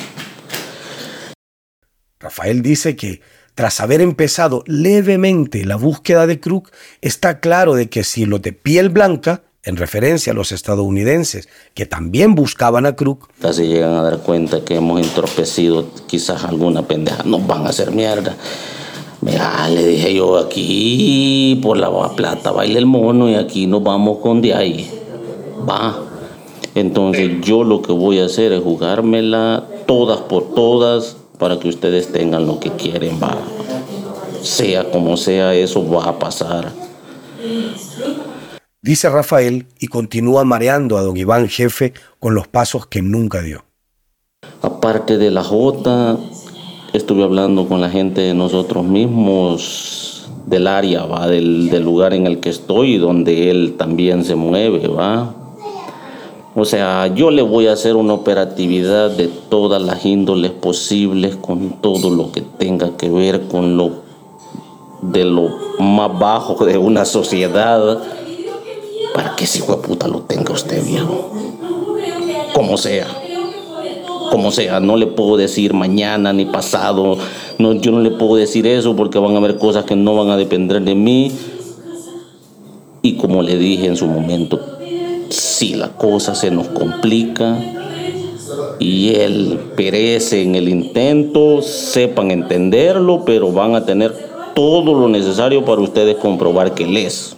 Rafael 2.18 2.62
dice 2.62 2.96
que 2.96 3.20
tras 3.54 3.80
haber 3.80 4.00
empezado 4.00 4.64
levemente 4.66 5.66
la 5.66 5.76
búsqueda 5.76 6.26
de 6.26 6.40
Krug, 6.40 6.70
está 7.02 7.38
claro 7.38 7.74
de 7.74 7.90
que 7.90 8.02
si 8.02 8.24
los 8.24 8.40
de 8.40 8.52
piel 8.52 8.88
blanca, 8.88 9.42
en 9.64 9.76
referencia 9.76 10.32
a 10.32 10.34
los 10.34 10.52
estadounidenses 10.52 11.48
que 11.74 11.86
también 11.86 12.34
buscaban 12.34 12.86
a 12.86 12.94
Krug. 12.94 13.18
Se 13.50 13.66
llegan 13.66 13.92
a 13.94 14.02
dar 14.02 14.18
cuenta 14.18 14.64
que 14.64 14.76
hemos 14.76 15.00
entorpecido 15.00 15.86
quizás 16.06 16.44
alguna 16.44 16.86
pendeja, 16.86 17.22
nos 17.24 17.46
van 17.46 17.66
a 17.66 17.70
hacer 17.70 17.90
mierda. 17.90 18.36
Mira, 19.20 19.68
le 19.68 19.86
dije 19.86 20.14
yo 20.14 20.36
aquí 20.36 21.58
por 21.62 21.78
la 21.78 21.90
plata 22.14 22.52
baila 22.52 22.78
el 22.78 22.86
mono 22.86 23.30
y 23.30 23.36
aquí 23.36 23.66
nos 23.66 23.82
vamos 23.82 24.18
con 24.18 24.42
de 24.42 24.52
ahí. 24.52 24.90
Va. 25.66 25.98
Entonces 26.74 27.40
yo 27.40 27.64
lo 27.64 27.80
que 27.80 27.92
voy 27.92 28.18
a 28.18 28.26
hacer 28.26 28.52
es 28.52 28.62
jugármela 28.62 29.64
todas 29.86 30.20
por 30.20 30.54
todas 30.54 31.16
para 31.38 31.58
que 31.58 31.68
ustedes 31.68 32.12
tengan 32.12 32.46
lo 32.46 32.60
que 32.60 32.70
quieren, 32.72 33.18
va. 33.22 33.38
Sea 34.42 34.90
como 34.90 35.16
sea, 35.16 35.54
eso 35.54 35.88
va 35.88 36.04
a 36.04 36.18
pasar. 36.18 36.70
Dice 38.84 39.08
Rafael 39.08 39.66
y 39.80 39.86
continúa 39.86 40.44
mareando 40.44 40.98
a 40.98 41.00
don 41.00 41.16
Iván 41.16 41.48
jefe 41.48 41.94
con 42.20 42.34
los 42.34 42.48
pasos 42.48 42.86
que 42.86 43.00
nunca 43.00 43.40
dio. 43.40 43.64
Aparte 44.60 45.16
de 45.16 45.30
la 45.30 45.42
J, 45.42 46.18
estuve 46.92 47.24
hablando 47.24 47.66
con 47.66 47.80
la 47.80 47.88
gente 47.88 48.20
de 48.20 48.34
nosotros 48.34 48.84
mismos 48.84 50.28
del 50.44 50.66
área, 50.66 51.06
va, 51.06 51.26
del, 51.28 51.70
del 51.70 51.82
lugar 51.82 52.12
en 52.12 52.26
el 52.26 52.40
que 52.40 52.50
estoy, 52.50 52.98
donde 52.98 53.50
él 53.50 53.76
también 53.78 54.22
se 54.22 54.34
mueve, 54.34 54.86
va. 54.86 55.34
O 56.54 56.66
sea, 56.66 57.06
yo 57.06 57.30
le 57.30 57.40
voy 57.40 57.68
a 57.68 57.72
hacer 57.72 57.96
una 57.96 58.12
operatividad 58.12 59.12
de 59.12 59.28
todas 59.48 59.80
las 59.80 60.04
índoles 60.04 60.50
posibles 60.50 61.36
con 61.36 61.80
todo 61.80 62.10
lo 62.10 62.32
que 62.32 62.42
tenga 62.42 62.94
que 62.98 63.08
ver 63.08 63.46
con 63.46 63.78
lo 63.78 64.02
de 65.00 65.24
lo 65.24 65.48
más 65.78 66.18
bajo 66.18 66.66
de 66.66 66.76
una 66.76 67.06
sociedad 67.06 68.02
para 69.14 69.34
que 69.36 69.44
ese 69.44 69.58
hijo 69.58 69.76
de 69.76 69.82
puta 69.82 70.06
lo 70.08 70.20
tenga 70.22 70.52
usted, 70.52 70.84
viejo. 70.84 71.32
Como 72.52 72.76
sea 72.76 73.06
como 74.34 74.50
sea, 74.50 74.80
no 74.80 74.96
le 74.96 75.06
puedo 75.06 75.36
decir 75.36 75.74
mañana 75.74 76.32
ni 76.32 76.44
pasado, 76.44 77.16
no, 77.60 77.74
yo 77.74 77.92
no 77.92 78.00
le 78.00 78.10
puedo 78.10 78.34
decir 78.34 78.66
eso 78.66 78.96
porque 78.96 79.20
van 79.20 79.34
a 79.34 79.38
haber 79.38 79.58
cosas 79.58 79.84
que 79.84 79.94
no 79.94 80.16
van 80.16 80.30
a 80.30 80.36
depender 80.36 80.82
de 80.82 80.96
mí. 80.96 81.30
Y 83.00 83.12
como 83.14 83.42
le 83.42 83.56
dije 83.56 83.86
en 83.86 83.96
su 83.96 84.08
momento, 84.08 84.60
si 85.28 85.74
la 85.74 85.90
cosa 85.90 86.34
se 86.34 86.50
nos 86.50 86.66
complica 86.66 87.58
y 88.80 89.14
él 89.14 89.60
perece 89.76 90.42
en 90.42 90.56
el 90.56 90.68
intento, 90.68 91.62
sepan 91.62 92.32
entenderlo, 92.32 93.24
pero 93.24 93.52
van 93.52 93.76
a 93.76 93.86
tener 93.86 94.16
todo 94.56 94.94
lo 94.94 95.08
necesario 95.08 95.64
para 95.64 95.80
ustedes 95.80 96.16
comprobar 96.16 96.74
que 96.74 96.82
él 96.82 96.96
es. 96.96 97.36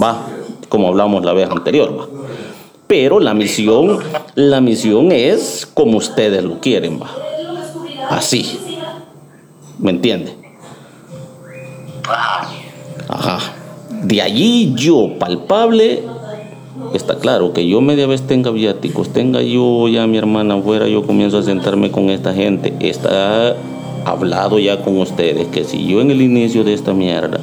Va, 0.00 0.24
como 0.68 0.88
hablamos 0.88 1.24
la 1.24 1.32
vez 1.32 1.48
anterior, 1.50 1.98
va. 1.98 2.06
Pero 2.86 3.20
la 3.20 3.34
misión, 3.34 3.98
la 4.34 4.60
misión 4.60 5.12
es 5.12 5.66
como 5.66 5.98
ustedes 5.98 6.42
lo 6.42 6.58
quieren, 6.60 7.00
va. 7.00 7.10
Así. 8.08 8.58
¿Me 9.78 9.90
entiende? 9.90 10.34
Ajá. 13.08 13.38
De 14.02 14.22
allí 14.22 14.72
yo, 14.74 15.18
palpable, 15.18 16.02
está 16.94 17.16
claro 17.16 17.52
que 17.52 17.68
yo 17.68 17.80
media 17.80 18.06
vez 18.06 18.22
tenga 18.22 18.50
viáticos, 18.50 19.10
tenga 19.12 19.42
yo 19.42 19.86
ya 19.88 20.06
mi 20.06 20.16
hermana 20.16 20.54
afuera, 20.54 20.88
yo 20.88 21.06
comienzo 21.06 21.38
a 21.38 21.42
sentarme 21.42 21.90
con 21.90 22.08
esta 22.08 22.32
gente. 22.32 22.74
Está 22.80 23.54
hablado 24.06 24.58
ya 24.58 24.80
con 24.82 24.98
ustedes 24.98 25.48
que 25.48 25.64
si 25.64 25.86
yo 25.86 26.00
en 26.00 26.10
el 26.10 26.22
inicio 26.22 26.64
de 26.64 26.72
esta 26.72 26.94
mierda 26.94 27.40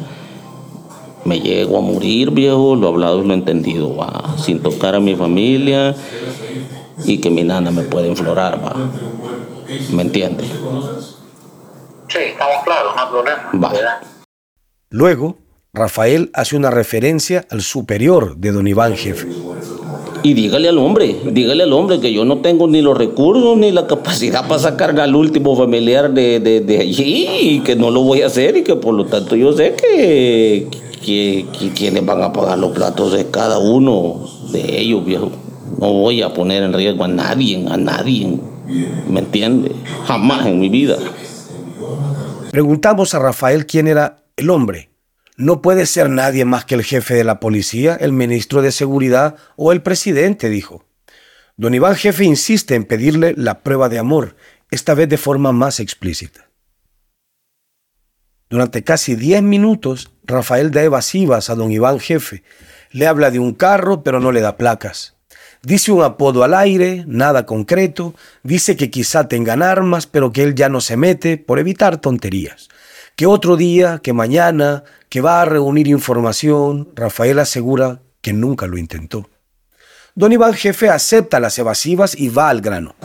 me 1.26 1.39
llego 1.39 1.78
a 1.78 1.82
morir, 1.82 2.32
viejo, 2.32 2.76
lo 2.76 2.88
hablado 2.88 3.23
y 3.23 3.28
lo 3.28 3.34
entendido, 3.34 3.95
va, 3.95 4.36
sin 4.38 4.59
tocar 4.59 4.95
a 4.95 4.99
mi 4.99 5.15
familia 5.15 5.95
y 7.03 7.17
que 7.17 7.30
mi 7.30 7.43
nana 7.43 7.71
me 7.71 7.82
puede 7.84 8.07
enflorar, 8.07 8.63
va. 8.63 8.76
¿Me 9.91 10.03
entiende? 10.03 10.43
Sí, 12.07 12.19
estamos 12.30 12.63
claros, 12.63 12.95
no 12.95 13.01
hay 13.01 13.09
problema. 13.09 13.69
Va. 13.69 14.01
Luego, 14.89 15.38
Rafael 15.73 16.30
hace 16.34 16.55
una 16.55 16.69
referencia 16.69 17.45
al 17.49 17.61
superior 17.61 18.38
de 18.38 18.51
don 18.51 18.67
Iván 18.67 18.95
Jefe. 18.95 19.28
Y 20.21 20.34
dígale 20.34 20.69
al 20.69 20.78
hombre, 20.78 21.17
dígale 21.32 21.63
al 21.63 21.73
hombre 21.73 21.99
que 21.99 22.11
yo 22.11 22.26
no 22.26 22.39
tengo 22.39 22.67
ni 22.67 22.82
los 22.82 22.97
recursos 22.97 23.57
ni 23.57 23.71
la 23.71 23.86
capacidad 23.86 24.47
para 24.47 24.59
sacar 24.59 24.99
al 24.99 25.15
último 25.15 25.55
familiar 25.55 26.11
de, 26.11 26.39
de, 26.39 26.61
de 26.61 26.80
allí 26.80 27.28
y 27.41 27.59
que 27.59 27.76
no 27.76 27.91
lo 27.91 28.01
voy 28.01 28.21
a 28.21 28.28
hacer 28.28 28.57
y 28.57 28.63
que 28.63 28.76
por 28.76 28.95
lo 28.95 29.05
tanto 29.05 29.36
yo 29.36 29.53
sé 29.53 29.76
que, 29.76 30.67
que, 31.06 31.45
quienes 31.76 32.03
van 32.06 32.24
a 32.24 32.34
pagar 32.34 32.58
los 32.58 32.72
platos 32.72 33.14
de 33.14 33.30
cada 33.30 33.60
uno 33.60 34.28
de 34.51 34.80
ellos, 34.80 35.06
viejo. 35.06 35.32
No 35.80 35.93
voy 35.93 36.22
a 36.22 36.34
poner 36.34 36.64
en 36.64 36.74
riesgo 36.74 37.03
a 37.03 37.08
nadie, 37.08 37.64
a 37.70 37.78
nadie. 37.78 38.39
¿Me 39.08 39.20
entiende? 39.20 39.72
Jamás 40.08 40.47
en 40.47 40.60
mi 40.60 40.70
vida. 40.70 40.97
Preguntamos 42.51 43.14
a 43.14 43.20
Rafael 43.20 43.66
quién 43.66 43.88
era 43.88 44.24
el 44.36 44.49
hombre. 44.49 44.89
No 45.38 45.62
puede 45.62 45.86
ser 45.86 46.10
nadie 46.10 46.45
más 46.45 46.66
que 46.66 46.76
el 46.76 46.84
jefe 46.84 47.14
de 47.14 47.24
la 47.24 47.39
policía, 47.39 47.95
el 47.99 48.14
ministro 48.14 48.62
de 48.62 48.72
Seguridad 48.72 49.36
o 49.58 49.72
el 49.72 49.82
presidente, 49.82 50.49
dijo. 50.49 50.86
Don 51.58 51.74
Iván 51.74 51.95
Jefe 51.95 52.24
insiste 52.24 52.74
en 52.76 52.86
pedirle 52.86 53.34
la 53.38 53.62
prueba 53.62 53.89
de 53.89 53.99
amor, 53.99 54.36
esta 54.72 54.93
vez 54.93 55.10
de 55.10 55.18
forma 55.18 55.51
más 55.51 55.80
explícita. 55.80 56.45
Durante 58.50 58.84
casi 58.84 59.16
10 59.16 59.41
minutos, 59.43 60.12
Rafael 60.24 60.72
da 60.72 60.84
evasivas 60.84 61.50
a 61.50 61.56
don 61.56 61.72
Iván 61.72 62.00
Jefe. 62.00 62.43
Le 62.91 63.08
habla 63.08 63.32
de 63.32 63.39
un 63.39 63.54
carro, 63.54 64.04
pero 64.04 64.20
no 64.20 64.32
le 64.32 64.41
da 64.41 64.56
placas. 64.56 65.16
Dice 65.64 65.91
un 65.91 66.04
apodo 66.04 66.43
al 66.43 66.54
aire, 66.54 67.04
nada 67.08 67.48
concreto. 67.48 68.14
Dice 68.43 68.78
que 68.78 68.91
quizá 68.91 69.28
tengan 69.28 69.64
armas, 69.64 70.06
pero 70.06 70.32
que 70.32 70.43
él 70.43 70.54
ya 70.54 70.70
no 70.70 70.80
se 70.80 70.96
mete 70.96 71.38
por 71.38 71.58
evitar 71.58 71.98
tonterías. 71.98 72.70
Que 73.16 73.26
otro 73.26 73.58
día, 73.58 74.00
que 74.04 74.14
mañana, 74.14 74.84
que 75.10 75.22
va 75.22 75.41
a 75.41 75.46
reunir 75.46 75.88
información. 75.88 76.89
Rafael 76.93 77.39
asegura 77.39 78.02
que 78.22 78.34
nunca 78.34 78.68
lo 78.68 78.78
intentó. 78.78 79.28
Don 80.14 80.32
Iván 80.32 80.54
Jefe 80.54 80.89
acepta 80.89 81.39
las 81.39 81.58
evasivas 81.58 82.16
y 82.16 82.30
va 82.30 82.50
al 82.50 82.62
grano. 82.62 82.96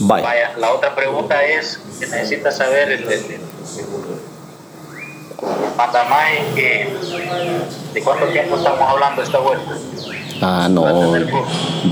Vaya, 0.00 0.56
la 0.58 0.72
otra 0.72 0.94
pregunta 0.94 1.42
es 1.44 1.80
saber 2.50 3.04
que, 6.54 6.88
¿de 7.94 8.02
cuánto 8.02 8.26
tiempo 8.26 8.56
estamos 8.56 8.82
hablando 8.82 9.22
esta 9.22 9.38
vuelta? 9.38 9.72
Ah, 10.40 10.68
no, 10.70 11.16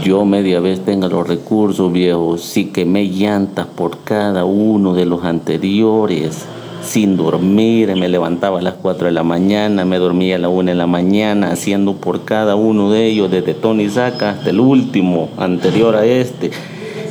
yo 0.03 0.25
media 0.25 0.61
vez 0.61 0.85
tenga 0.85 1.09
los 1.09 1.27
recursos, 1.27 1.93
viejo. 1.93 2.37
Sí 2.37 2.67
quemé 2.67 3.07
llantas 3.07 3.67
por 3.67 4.03
cada 4.03 4.45
uno 4.45 4.95
de 4.95 5.07
los 5.07 5.25
anteriores. 5.25 6.47
Sin 6.83 7.17
dormir, 7.17 7.95
me 7.95 8.09
levantaba 8.09 8.59
a 8.59 8.63
las 8.63 8.75
4 8.75 9.07
de 9.07 9.13
la 9.13 9.23
mañana, 9.23 9.85
me 9.85 9.99
dormía 9.99 10.37
a 10.37 10.39
la 10.39 10.49
1 10.49 10.71
de 10.71 10.75
la 10.75 10.87
mañana, 10.87 11.53
haciendo 11.53 11.97
por 11.97 12.25
cada 12.25 12.57
uno 12.57 12.91
de 12.91 13.07
ellos, 13.07 13.31
desde 13.31 13.53
Tony 13.55 13.89
Saca 13.91 14.31
hasta 14.31 14.51
el 14.51 14.61
último, 14.61 15.29
anterior 15.37 15.95
a 15.95 16.07
este 16.07 16.51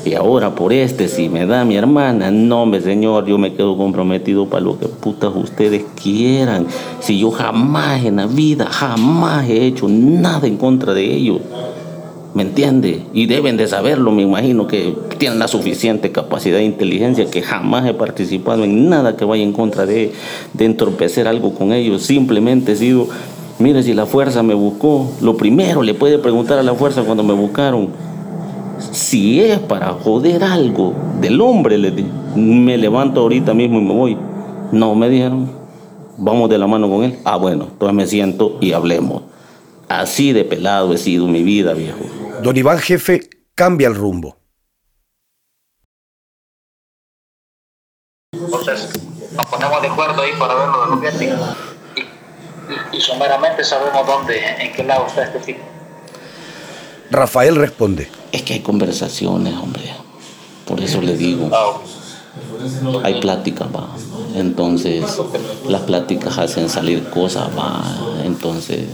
y 0.05 0.13
ahora 0.13 0.55
por 0.55 0.73
este, 0.73 1.07
si 1.07 1.29
me 1.29 1.45
da 1.45 1.65
mi 1.65 1.75
hermana, 1.75 2.31
no, 2.31 2.65
me 2.65 2.81
señor, 2.81 3.25
yo 3.25 3.37
me 3.37 3.53
quedo 3.53 3.77
comprometido 3.77 4.47
para 4.47 4.61
lo 4.61 4.79
que 4.79 4.87
putas 4.87 5.31
ustedes 5.35 5.83
quieran. 6.01 6.67
Si 6.99 7.19
yo 7.19 7.31
jamás 7.31 8.03
en 8.05 8.17
la 8.17 8.27
vida, 8.27 8.65
jamás 8.65 9.47
he 9.49 9.65
hecho 9.65 9.87
nada 9.89 10.47
en 10.47 10.57
contra 10.57 10.93
de 10.93 11.05
ellos. 11.13 11.39
¿Me 12.33 12.43
entiende? 12.43 13.03
Y 13.13 13.25
deben 13.25 13.57
de 13.57 13.67
saberlo, 13.67 14.11
me 14.11 14.21
imagino 14.21 14.67
que 14.67 14.95
tienen 15.17 15.39
la 15.39 15.47
suficiente 15.47 16.11
capacidad 16.11 16.57
de 16.57 16.63
inteligencia 16.63 17.25
que 17.25 17.41
jamás 17.41 17.87
he 17.87 17.93
participado 17.93 18.63
en 18.63 18.87
nada 18.87 19.17
que 19.17 19.25
vaya 19.25 19.43
en 19.43 19.51
contra 19.51 19.85
de, 19.85 20.13
de 20.53 20.65
entorpecer 20.65 21.27
algo 21.27 21.55
con 21.55 21.73
ellos. 21.73 22.03
Simplemente 22.03 22.73
he 22.73 22.75
sido, 22.75 23.07
mire, 23.57 23.81
si 23.81 23.95
la 23.95 24.05
fuerza 24.05 24.43
me 24.43 24.53
buscó, 24.53 25.11
lo 25.21 25.37
primero 25.37 25.81
le 25.81 25.95
puede 25.95 26.19
preguntar 26.19 26.59
a 26.59 26.63
la 26.63 26.75
fuerza 26.75 27.01
cuando 27.01 27.23
me 27.23 27.33
buscaron, 27.33 27.89
si 28.79 29.41
es 29.41 29.59
para 29.59 29.93
joder 29.93 30.43
algo 30.43 30.93
del 31.19 31.39
hombre, 31.41 31.77
le 31.77 31.91
me 32.35 32.77
levanto 32.77 33.21
ahorita 33.21 33.53
mismo 33.53 33.79
y 33.79 33.83
me 33.83 33.93
voy. 33.93 34.17
No, 34.71 34.95
me 34.95 35.09
dijeron, 35.09 35.51
vamos 36.17 36.49
de 36.49 36.57
la 36.57 36.67
mano 36.67 36.89
con 36.89 37.03
él. 37.03 37.19
Ah, 37.25 37.37
bueno, 37.37 37.65
entonces 37.71 37.95
me 37.95 38.07
siento 38.07 38.57
y 38.61 38.73
hablemos. 38.73 39.23
Así 39.87 40.33
de 40.33 40.43
pelado 40.45 40.93
he 40.93 40.97
sido 40.97 41.27
mi 41.27 41.43
vida, 41.43 41.73
viejo. 41.73 41.99
Don 42.43 42.55
Iván 42.55 42.79
Jefe 42.79 43.29
cambia 43.55 43.87
el 43.87 43.95
rumbo. 43.95 44.37
Entonces, 48.31 48.89
nos 49.35 49.45
ponemos 49.47 49.81
de 49.81 49.87
acuerdo 49.87 50.21
ahí 50.21 50.31
para 50.37 50.53
ver 50.53 50.67
lo 50.69 50.97
de 50.97 51.11
los 51.11 51.21
Y, 52.91 52.97
y, 52.97 53.01
someramente 53.01 53.63
sabemos 53.63 54.05
dónde, 54.05 54.39
en 54.59 54.71
qué 54.71 54.83
lado 54.83 55.07
está 55.07 55.23
este 55.23 55.39
tipo. 55.39 55.78
Rafael 57.11 57.55
responde. 57.55 58.07
Es 58.31 58.43
que 58.43 58.53
hay 58.53 58.59
conversaciones, 58.59 59.53
hombre. 59.55 59.83
Por 60.65 60.81
eso 60.81 61.01
le 61.01 61.17
digo. 61.17 61.49
Hay 63.03 63.19
pláticas, 63.19 63.67
va. 63.75 63.89
Entonces, 64.35 65.03
las 65.67 65.81
pláticas 65.81 66.37
hacen 66.37 66.69
salir 66.69 67.09
cosas, 67.09 67.49
va. 67.57 67.83
Entonces, 68.23 68.85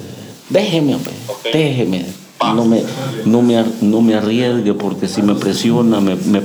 déjeme, 0.50 0.96
hombre. 0.96 1.14
Déjeme. 1.52 2.06
no 2.42 2.66
me, 2.66 2.84
no 3.26 3.42
me, 3.42 3.66
no 3.82 4.02
me 4.02 4.16
arriesgue 4.16 4.74
porque 4.74 5.08
si 5.08 5.22
me 5.22 5.36
presiona 5.36 6.00
me, 6.00 6.16
me, 6.16 6.42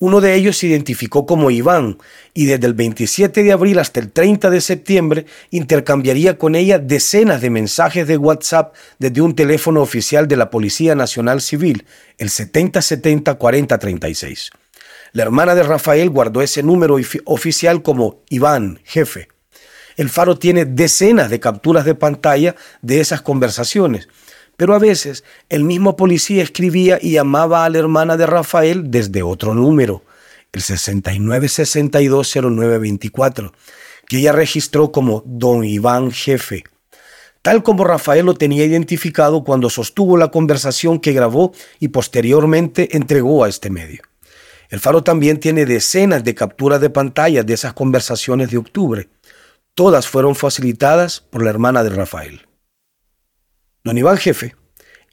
Uno 0.00 0.20
de 0.20 0.36
ellos 0.36 0.58
se 0.58 0.68
identificó 0.68 1.26
como 1.26 1.50
Iván 1.50 1.98
y 2.32 2.46
desde 2.46 2.68
el 2.68 2.74
27 2.74 3.42
de 3.42 3.50
abril 3.50 3.80
hasta 3.80 3.98
el 3.98 4.12
30 4.12 4.48
de 4.48 4.60
septiembre 4.60 5.26
intercambiaría 5.50 6.38
con 6.38 6.54
ella 6.54 6.78
decenas 6.78 7.40
de 7.40 7.50
mensajes 7.50 8.06
de 8.06 8.16
WhatsApp 8.16 8.76
desde 9.00 9.22
un 9.22 9.34
teléfono 9.34 9.82
oficial 9.82 10.28
de 10.28 10.36
la 10.36 10.50
Policía 10.50 10.94
Nacional 10.94 11.40
Civil, 11.40 11.84
el 12.16 12.28
7070-4036. 12.28 14.50
La 15.10 15.24
hermana 15.24 15.56
de 15.56 15.64
Rafael 15.64 16.10
guardó 16.10 16.42
ese 16.42 16.62
número 16.62 16.96
oficial 17.24 17.82
como 17.82 18.22
Iván, 18.28 18.78
jefe. 18.84 19.26
El 19.96 20.10
Faro 20.10 20.38
tiene 20.38 20.64
decenas 20.64 21.28
de 21.28 21.40
capturas 21.40 21.84
de 21.84 21.96
pantalla 21.96 22.54
de 22.82 23.00
esas 23.00 23.20
conversaciones 23.20 24.06
pero 24.58 24.74
a 24.74 24.78
veces 24.80 25.22
el 25.48 25.62
mismo 25.62 25.94
policía 25.96 26.42
escribía 26.42 26.98
y 27.00 27.12
llamaba 27.12 27.64
a 27.64 27.70
la 27.70 27.78
hermana 27.78 28.16
de 28.16 28.26
Rafael 28.26 28.90
desde 28.90 29.22
otro 29.22 29.54
número, 29.54 30.02
el 30.52 30.62
69620924, 30.62 33.52
que 34.08 34.18
ella 34.18 34.32
registró 34.32 34.90
como 34.90 35.22
Don 35.24 35.62
Iván 35.62 36.10
Jefe, 36.10 36.64
tal 37.40 37.62
como 37.62 37.84
Rafael 37.84 38.26
lo 38.26 38.34
tenía 38.34 38.64
identificado 38.64 39.44
cuando 39.44 39.70
sostuvo 39.70 40.16
la 40.16 40.32
conversación 40.32 40.98
que 40.98 41.12
grabó 41.12 41.52
y 41.78 41.86
posteriormente 41.88 42.96
entregó 42.96 43.44
a 43.44 43.48
este 43.48 43.70
medio. 43.70 44.02
El 44.70 44.80
Faro 44.80 45.04
también 45.04 45.38
tiene 45.38 45.66
decenas 45.66 46.24
de 46.24 46.34
capturas 46.34 46.80
de 46.80 46.90
pantalla 46.90 47.44
de 47.44 47.54
esas 47.54 47.74
conversaciones 47.74 48.50
de 48.50 48.58
octubre. 48.58 49.08
Todas 49.74 50.08
fueron 50.08 50.34
facilitadas 50.34 51.20
por 51.20 51.44
la 51.44 51.50
hermana 51.50 51.84
de 51.84 51.90
Rafael. 51.90 52.47
Don 53.84 53.96
Iván 53.96 54.16
Jefe, 54.16 54.56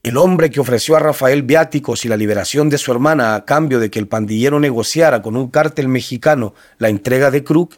el 0.02 0.18
hombre 0.18 0.50
que 0.50 0.60
ofreció 0.60 0.96
a 0.96 1.00
Rafael 1.00 1.44
viáticos 1.44 2.04
y 2.04 2.10
la 2.10 2.18
liberación 2.18 2.68
de 2.70 2.80
su 2.80 2.92
hermana 2.92 3.36
a 3.36 3.46
cambio 3.46 3.80
de 3.80 3.92
que 3.92 4.00
el 4.00 4.08
pandillero 4.08 4.60
negociara 4.60 5.22
con 5.22 5.38
un 5.38 5.50
cártel 5.50 5.88
mexicano 5.88 6.56
la 6.80 6.90
entrega 6.90 7.30
de 7.30 7.44
Krug, 7.44 7.70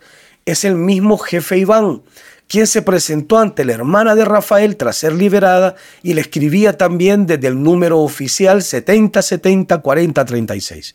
es 0.46 0.64
el 0.64 0.76
mismo 0.76 1.18
jefe 1.18 1.58
Iván, 1.58 2.04
quien 2.48 2.68
se 2.68 2.82
presentó 2.82 3.38
ante 3.38 3.66
la 3.66 3.74
hermana 3.74 4.16
de 4.16 4.24
Rafael 4.24 4.78
tras 4.78 4.96
ser 4.96 5.12
liberada 5.14 5.76
y 6.04 6.14
le 6.14 6.22
escribía 6.22 6.78
también 6.78 7.26
desde 7.26 7.50
el 7.50 7.62
número 7.62 8.00
oficial 8.00 8.62
70704036. 8.62 10.94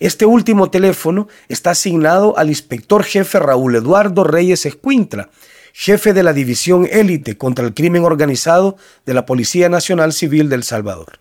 Este 0.00 0.26
último 0.26 0.68
teléfono 0.70 1.28
está 1.48 1.70
asignado 1.70 2.36
al 2.36 2.48
inspector 2.48 3.04
jefe 3.04 3.38
Raúl 3.38 3.76
Eduardo 3.76 4.24
Reyes 4.24 4.66
Escuintla, 4.66 5.30
jefe 5.72 6.12
de 6.12 6.22
la 6.22 6.32
División 6.32 6.88
Élite 6.90 7.36
contra 7.36 7.64
el 7.64 7.74
Crimen 7.74 8.04
Organizado 8.04 8.76
de 9.06 9.14
la 9.14 9.26
Policía 9.26 9.68
Nacional 9.68 10.12
Civil 10.12 10.48
del 10.48 10.64
Salvador. 10.64 11.20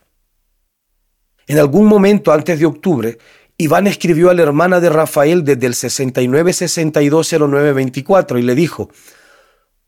En 1.47 1.59
algún 1.59 1.85
momento 1.85 2.31
antes 2.31 2.59
de 2.59 2.65
octubre, 2.65 3.19
Iván 3.57 3.87
escribió 3.87 4.29
a 4.29 4.33
la 4.33 4.43
hermana 4.43 4.79
de 4.79 4.89
Rafael 4.89 5.43
desde 5.43 5.65
el 5.65 5.73
69620924 5.73 8.39
y 8.39 8.43
le 8.43 8.53
dijo, 8.53 8.91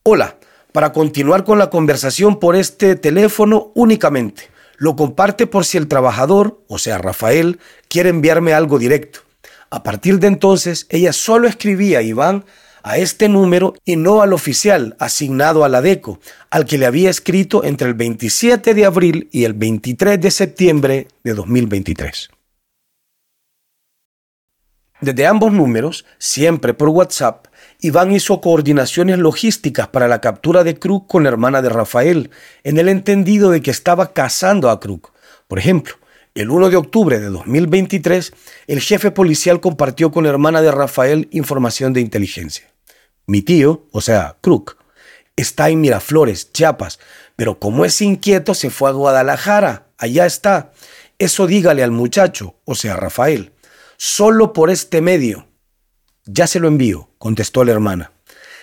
Hola, 0.03 0.38
para 0.72 0.93
continuar 0.93 1.43
con 1.43 1.60
la 1.60 1.70
conversación 1.70 2.39
por 2.39 2.55
este 2.55 2.95
teléfono 2.95 3.72
únicamente. 3.76 4.49
Lo 4.78 4.95
comparte 4.95 5.45
por 5.45 5.66
si 5.66 5.78
el 5.78 5.88
trabajador, 5.88 6.64
o 6.68 6.78
sea 6.78 6.97
Rafael, 6.97 7.60
quiere 7.89 8.10
enviarme 8.10 8.53
algo 8.53 8.80
directo. 8.80 9.20
A 9.70 9.84
partir 9.84 10.20
de 10.20 10.28
entonces, 10.28 10.88
ella 10.89 11.14
solo 11.14 11.47
escribía 11.47 11.99
a 11.99 12.03
Iván 12.03 12.45
a 12.84 12.98
este 12.98 13.30
número 13.30 13.76
y 13.86 13.96
no 13.96 14.22
al 14.22 14.34
oficial 14.34 14.96
asignado 15.00 15.64
a 15.64 15.70
la 15.70 15.82
DECO, 15.82 16.20
al 16.50 16.66
que 16.66 16.78
le 16.78 16.86
había 16.86 17.10
escrito 17.10 17.64
entre 17.64 17.88
el 17.88 17.94
27 17.94 18.74
de 18.74 18.86
abril 18.86 19.30
y 19.32 19.44
el 19.44 19.54
23 19.54 20.20
de 20.20 20.32
septiembre 20.32 21.08
de 21.24 21.34
2023. 21.34 22.30
Desde 25.02 25.28
ambos 25.28 25.54
números, 25.54 26.06
siempre 26.18 26.74
por 26.74 26.90
WhatsApp, 26.90 27.48
Iván 27.80 28.12
hizo 28.12 28.42
coordinaciones 28.42 29.18
logísticas 29.18 29.88
para 29.88 30.10
la 30.10 30.20
captura 30.20 30.66
de 30.66 30.78
Krug 30.78 31.08
con 31.08 31.24
la 31.24 31.30
hermana 31.30 31.62
de 31.62 31.70
Rafael, 31.70 32.32
en 32.64 32.78
el 32.78 32.90
entendido 32.90 33.50
de 33.50 33.62
que 33.62 33.72
estaba 33.72 34.12
casando 34.12 34.70
a 34.70 34.82
Krug. 34.82 35.12
Por 35.48 35.58
ejemplo, 35.58 35.96
el 36.40 36.52
1 36.52 36.70
de 36.70 36.78
octubre 36.78 37.20
de 37.20 37.26
2023, 37.26 38.32
el 38.68 38.80
jefe 38.80 39.12
policial 39.12 39.60
compartió 39.60 40.10
con 40.10 40.24
la 40.24 40.30
hermana 40.30 40.62
de 40.62 40.72
Rafael 40.72 41.28
información 41.32 41.92
de 41.92 42.00
inteligencia. 42.00 42.74
Mi 43.28 43.42
tío, 43.42 43.88
o 43.92 44.00
sea, 44.00 44.38
Crook, 44.40 44.78
está 45.36 45.70
en 45.70 45.82
Miraflores, 45.82 46.54
Chiapas, 46.54 47.00
pero 47.36 47.60
como 47.60 47.84
es 47.84 48.00
inquieto 48.02 48.54
se 48.54 48.70
fue 48.70 48.90
a 48.90 48.94
Guadalajara, 48.94 49.88
allá 49.98 50.26
está. 50.26 50.72
Eso 51.18 51.46
dígale 51.46 51.84
al 51.84 51.92
muchacho, 51.92 52.56
o 52.64 52.74
sea, 52.74 52.96
Rafael. 52.96 53.52
Solo 53.98 54.54
por 54.54 54.70
este 54.70 55.02
medio. 55.02 55.46
Ya 56.24 56.48
se 56.48 56.62
lo 56.62 56.70
envío, 56.70 57.10
contestó 57.18 57.66
la 57.66 57.74
hermana. 57.74 58.14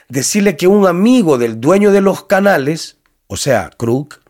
Decirle 0.08 0.56
que 0.56 0.66
un 0.66 0.86
amigo 0.86 1.36
del 1.36 1.60
dueño 1.60 1.92
de 1.92 2.00
los 2.00 2.24
canales, 2.24 2.96
o 3.26 3.36
sea, 3.36 3.68
Crook, 3.76 4.22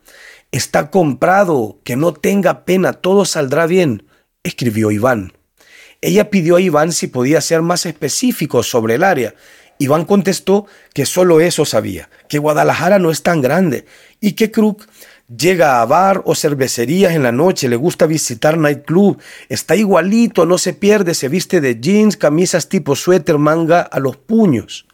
está 0.56 0.90
comprado, 0.90 1.78
que 1.84 1.96
no 1.96 2.12
tenga 2.12 2.64
pena, 2.64 2.92
todo 2.94 3.24
saldrá 3.24 3.66
bien, 3.66 4.08
escribió 4.42 4.90
Iván. 4.90 5.32
Ella 6.00 6.30
pidió 6.30 6.56
a 6.56 6.60
Iván 6.60 6.92
si 6.92 7.06
podía 7.06 7.40
ser 7.40 7.62
más 7.62 7.86
específico 7.86 8.62
sobre 8.62 8.96
el 8.96 9.04
área 9.04 9.34
Iván 9.78 10.04
contestó 10.04 10.66
que 10.94 11.06
solo 11.06 11.40
eso 11.40 11.64
sabía, 11.64 12.08
que 12.28 12.38
Guadalajara 12.38 12.98
no 12.98 13.10
es 13.10 13.22
tan 13.22 13.42
grande 13.42 13.84
y 14.20 14.32
que 14.32 14.50
Krug 14.50 14.78
llega 15.28 15.80
a 15.80 15.86
bar 15.86 16.22
o 16.24 16.34
cervecerías 16.34 17.14
en 17.14 17.22
la 17.22 17.32
noche, 17.32 17.68
le 17.68 17.76
gusta 17.76 18.06
visitar 18.06 18.56
nightclub, 18.56 19.18
está 19.48 19.76
igualito, 19.76 20.46
no 20.46 20.56
se 20.56 20.72
pierde, 20.72 21.14
se 21.14 21.28
viste 21.28 21.60
de 21.60 21.80
jeans, 21.80 22.16
camisas 22.16 22.68
tipo 22.68 22.96
suéter, 22.96 23.38
manga 23.38 23.80
a 23.82 23.98
los 23.98 24.16
puños. 24.16 24.86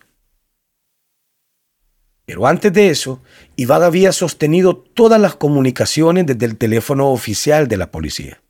Pero 2.33 2.47
antes 2.47 2.73
de 2.73 2.89
eso, 2.89 3.21
Iván 3.57 3.83
había 3.83 4.11
sostenido 4.11 4.75
todas 4.75 5.21
las 5.21 5.35
comunicaciones 5.35 6.25
desde 6.25 6.47
el 6.47 6.57
teléfono 6.57 7.11
oficial 7.11 7.69
de 7.69 7.77
la 7.77 7.91
policía. 7.91 8.41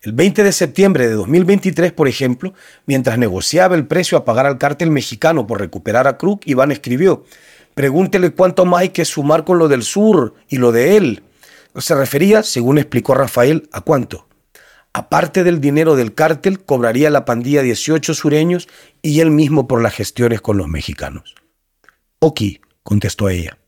El 0.00 0.14
20 0.14 0.42
de 0.42 0.50
septiembre 0.50 1.06
de 1.06 1.12
2023, 1.12 1.92
por 1.92 2.08
ejemplo, 2.08 2.54
mientras 2.86 3.18
negociaba 3.18 3.76
el 3.76 3.86
precio 3.86 4.16
a 4.16 4.24
pagar 4.24 4.46
al 4.46 4.56
cártel 4.56 4.90
mexicano 4.90 5.46
por 5.46 5.60
recuperar 5.60 6.08
a 6.08 6.16
Krug, 6.16 6.40
Iván 6.46 6.72
escribió, 6.72 7.26
pregúntele 7.74 8.30
cuánto 8.30 8.64
más 8.64 8.80
hay 8.80 8.88
que 8.88 9.04
sumar 9.04 9.44
con 9.44 9.58
lo 9.58 9.68
del 9.68 9.82
sur 9.82 10.32
y 10.48 10.56
lo 10.56 10.72
de 10.72 10.96
él. 10.96 11.22
Se 11.76 11.94
refería, 11.94 12.42
según 12.42 12.78
explicó 12.78 13.12
Rafael, 13.12 13.68
a 13.72 13.82
cuánto. 13.82 14.26
Aparte 14.94 15.44
del 15.44 15.60
dinero 15.60 15.96
del 15.96 16.14
cártel, 16.14 16.64
cobraría 16.64 17.10
la 17.10 17.26
pandilla 17.26 17.60
18 17.60 18.14
sureños 18.14 18.68
y 19.02 19.20
él 19.20 19.30
mismo 19.30 19.68
por 19.68 19.82
las 19.82 19.92
gestiones 19.92 20.40
con 20.40 20.56
los 20.56 20.66
mexicanos. 20.66 21.34
Ok, 22.20 22.40
contestó 22.82 23.28
ella. 23.28 23.58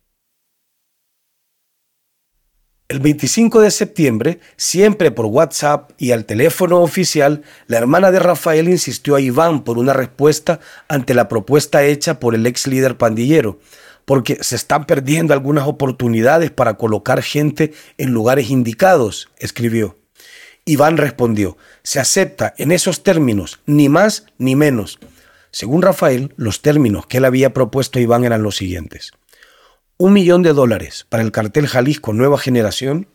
El 2.91 2.99
25 2.99 3.61
de 3.61 3.71
septiembre, 3.71 4.41
siempre 4.57 5.13
por 5.13 5.27
WhatsApp 5.27 5.93
y 5.97 6.11
al 6.11 6.25
teléfono 6.25 6.81
oficial, 6.81 7.43
la 7.69 7.79
hermana 7.79 8.11
de 8.11 8.19
Rafael 8.19 8.69
insistió 8.69 9.15
a 9.15 9.21
Iván 9.21 9.63
por 9.63 9.79
una 9.79 9.93
respuesta 9.93 10.59
ante 10.89 11.15
la 11.15 11.29
propuesta 11.29 11.85
hecha 11.85 12.19
por 12.19 12.35
el 12.35 12.45
ex 12.49 12.67
líder 12.67 12.97
pandillero, 12.97 13.61
porque 14.05 14.39
se 14.41 14.57
están 14.57 14.87
perdiendo 14.87 15.33
algunas 15.33 15.69
oportunidades 15.69 16.51
para 16.51 16.75
colocar 16.75 17.23
gente 17.23 17.73
en 17.97 18.11
lugares 18.11 18.51
indicados, 18.51 19.29
escribió. 19.39 19.97
Iván 20.65 20.97
respondió, 20.97 21.57
se 21.85 22.01
acepta 22.01 22.55
en 22.59 22.73
esos 22.73 23.05
términos, 23.05 23.61
ni 23.67 23.89
más 23.89 24.27
ni 24.37 24.57
menos. 24.57 24.99
Según 25.53 25.83
Rafael, 25.83 26.33
los 26.37 26.63
términos 26.63 27.07
que 27.07 27.19
él 27.19 27.25
había 27.25 27.53
propuesto 27.53 27.99
a 27.99 28.03
Iván 28.03 28.25
eran 28.25 28.43
los 28.43 28.57
siguientes. 28.57 29.13
Un 29.97 30.13
millón 30.13 30.43
de 30.43 30.53
dólares 30.53 31.07
para 31.09 31.23
el 31.23 31.33
cartel 31.33 31.67
Jalisco 31.67 32.13
Nueva 32.13 32.39
Generación, 32.39 33.09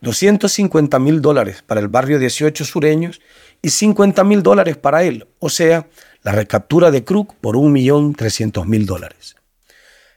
250 0.00 0.98
mil 0.98 1.20
dólares 1.22 1.62
para 1.64 1.80
el 1.80 1.88
barrio 1.88 2.18
18 2.18 2.64
sureños 2.64 3.20
y 3.62 3.70
50 3.70 4.24
mil 4.24 4.42
dólares 4.42 4.76
para 4.76 5.04
él, 5.04 5.28
o 5.38 5.48
sea, 5.48 5.86
la 6.22 6.32
recaptura 6.32 6.90
de 6.90 7.04
Krug 7.04 7.36
por 7.40 7.56
un 7.56 7.72
millón 7.72 8.14
trescientos 8.14 8.66
mil 8.66 8.86
dólares. 8.86 9.36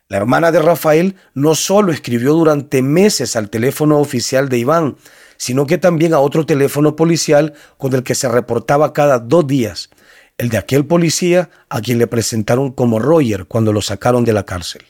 La 0.07 0.17
hermana 0.17 0.51
de 0.51 0.61
Rafael 0.61 1.15
no 1.33 1.55
solo 1.55 1.91
escribió 1.91 2.33
durante 2.33 2.81
meses 2.81 3.35
al 3.35 3.49
teléfono 3.49 3.99
oficial 3.99 4.49
de 4.49 4.59
Iván, 4.59 4.97
sino 5.37 5.65
que 5.65 5.77
también 5.77 6.13
a 6.13 6.19
otro 6.19 6.45
teléfono 6.45 6.95
policial 6.95 7.53
con 7.77 7.93
el 7.93 8.03
que 8.03 8.15
se 8.15 8.29
reportaba 8.29 8.93
cada 8.93 9.19
dos 9.19 9.47
días, 9.47 9.89
el 10.37 10.49
de 10.49 10.57
aquel 10.57 10.85
policía 10.85 11.49
a 11.69 11.81
quien 11.81 11.97
le 11.97 12.07
presentaron 12.07 12.71
como 12.71 12.99
Roger 12.99 13.45
cuando 13.45 13.71
lo 13.73 13.81
sacaron 13.81 14.25
de 14.25 14.33
la 14.33 14.45
cárcel. 14.45 14.83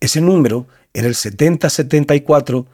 Ese 0.00 0.20
número 0.20 0.66
era 0.92 1.08
el 1.08 1.14
7074 1.14 2.66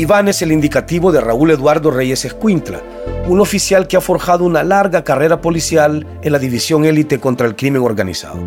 Iván 0.00 0.28
es 0.28 0.40
el 0.40 0.50
indicativo 0.50 1.12
de 1.12 1.20
Raúl 1.20 1.50
Eduardo 1.50 1.90
Reyes 1.90 2.24
Escuintla, 2.24 2.80
un 3.28 3.38
oficial 3.38 3.86
que 3.86 3.98
ha 3.98 4.00
forjado 4.00 4.44
una 4.44 4.62
larga 4.62 5.04
carrera 5.04 5.42
policial 5.42 6.06
en 6.22 6.32
la 6.32 6.38
división 6.38 6.86
élite 6.86 7.20
contra 7.20 7.46
el 7.46 7.54
crimen 7.54 7.82
organizado. 7.82 8.38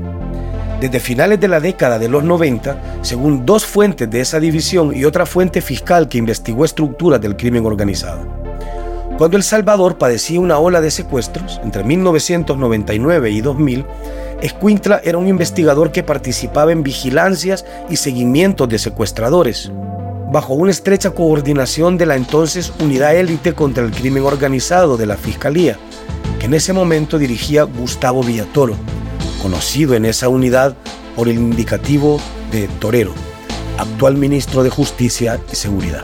Desde 0.81 0.99
finales 0.99 1.39
de 1.39 1.47
la 1.47 1.59
década 1.59 1.99
de 1.99 2.09
los 2.09 2.23
90, 2.23 3.03
según 3.03 3.45
dos 3.45 3.67
fuentes 3.67 4.09
de 4.09 4.21
esa 4.21 4.39
división 4.39 4.95
y 4.95 5.05
otra 5.05 5.27
fuente 5.27 5.61
fiscal 5.61 6.09
que 6.09 6.17
investigó 6.17 6.65
estructuras 6.65 7.21
del 7.21 7.37
crimen 7.37 7.67
organizado. 7.67 8.25
Cuando 9.19 9.37
El 9.37 9.43
Salvador 9.43 9.99
padecía 9.99 10.39
una 10.39 10.57
ola 10.57 10.81
de 10.81 10.89
secuestros, 10.89 11.61
entre 11.63 11.83
1999 11.83 13.29
y 13.29 13.41
2000, 13.41 13.85
Escuintla 14.41 15.01
era 15.03 15.19
un 15.19 15.27
investigador 15.27 15.91
que 15.91 16.01
participaba 16.01 16.71
en 16.71 16.81
vigilancias 16.81 17.63
y 17.91 17.97
seguimientos 17.97 18.67
de 18.67 18.79
secuestradores, 18.79 19.71
bajo 20.33 20.55
una 20.55 20.71
estrecha 20.71 21.11
coordinación 21.11 21.95
de 21.95 22.07
la 22.07 22.15
entonces 22.15 22.73
Unidad 22.79 23.15
Élite 23.15 23.53
contra 23.53 23.83
el 23.83 23.91
Crimen 23.91 24.23
Organizado 24.23 24.97
de 24.97 25.05
la 25.05 25.15
Fiscalía, 25.15 25.77
que 26.39 26.47
en 26.47 26.55
ese 26.55 26.73
momento 26.73 27.19
dirigía 27.19 27.61
Gustavo 27.61 28.23
Villatoro, 28.23 28.75
conocido 29.43 29.93
en 29.93 30.05
esa 30.05 30.29
unidad 30.29 30.75
por 31.15 31.29
el 31.29 31.35
indicativo 31.35 32.19
de 32.51 32.67
Torero, 32.79 33.13
actual 33.77 34.17
ministro 34.17 34.63
de 34.63 34.71
Justicia 34.71 35.39
y 35.51 35.55
Seguridad. 35.55 36.03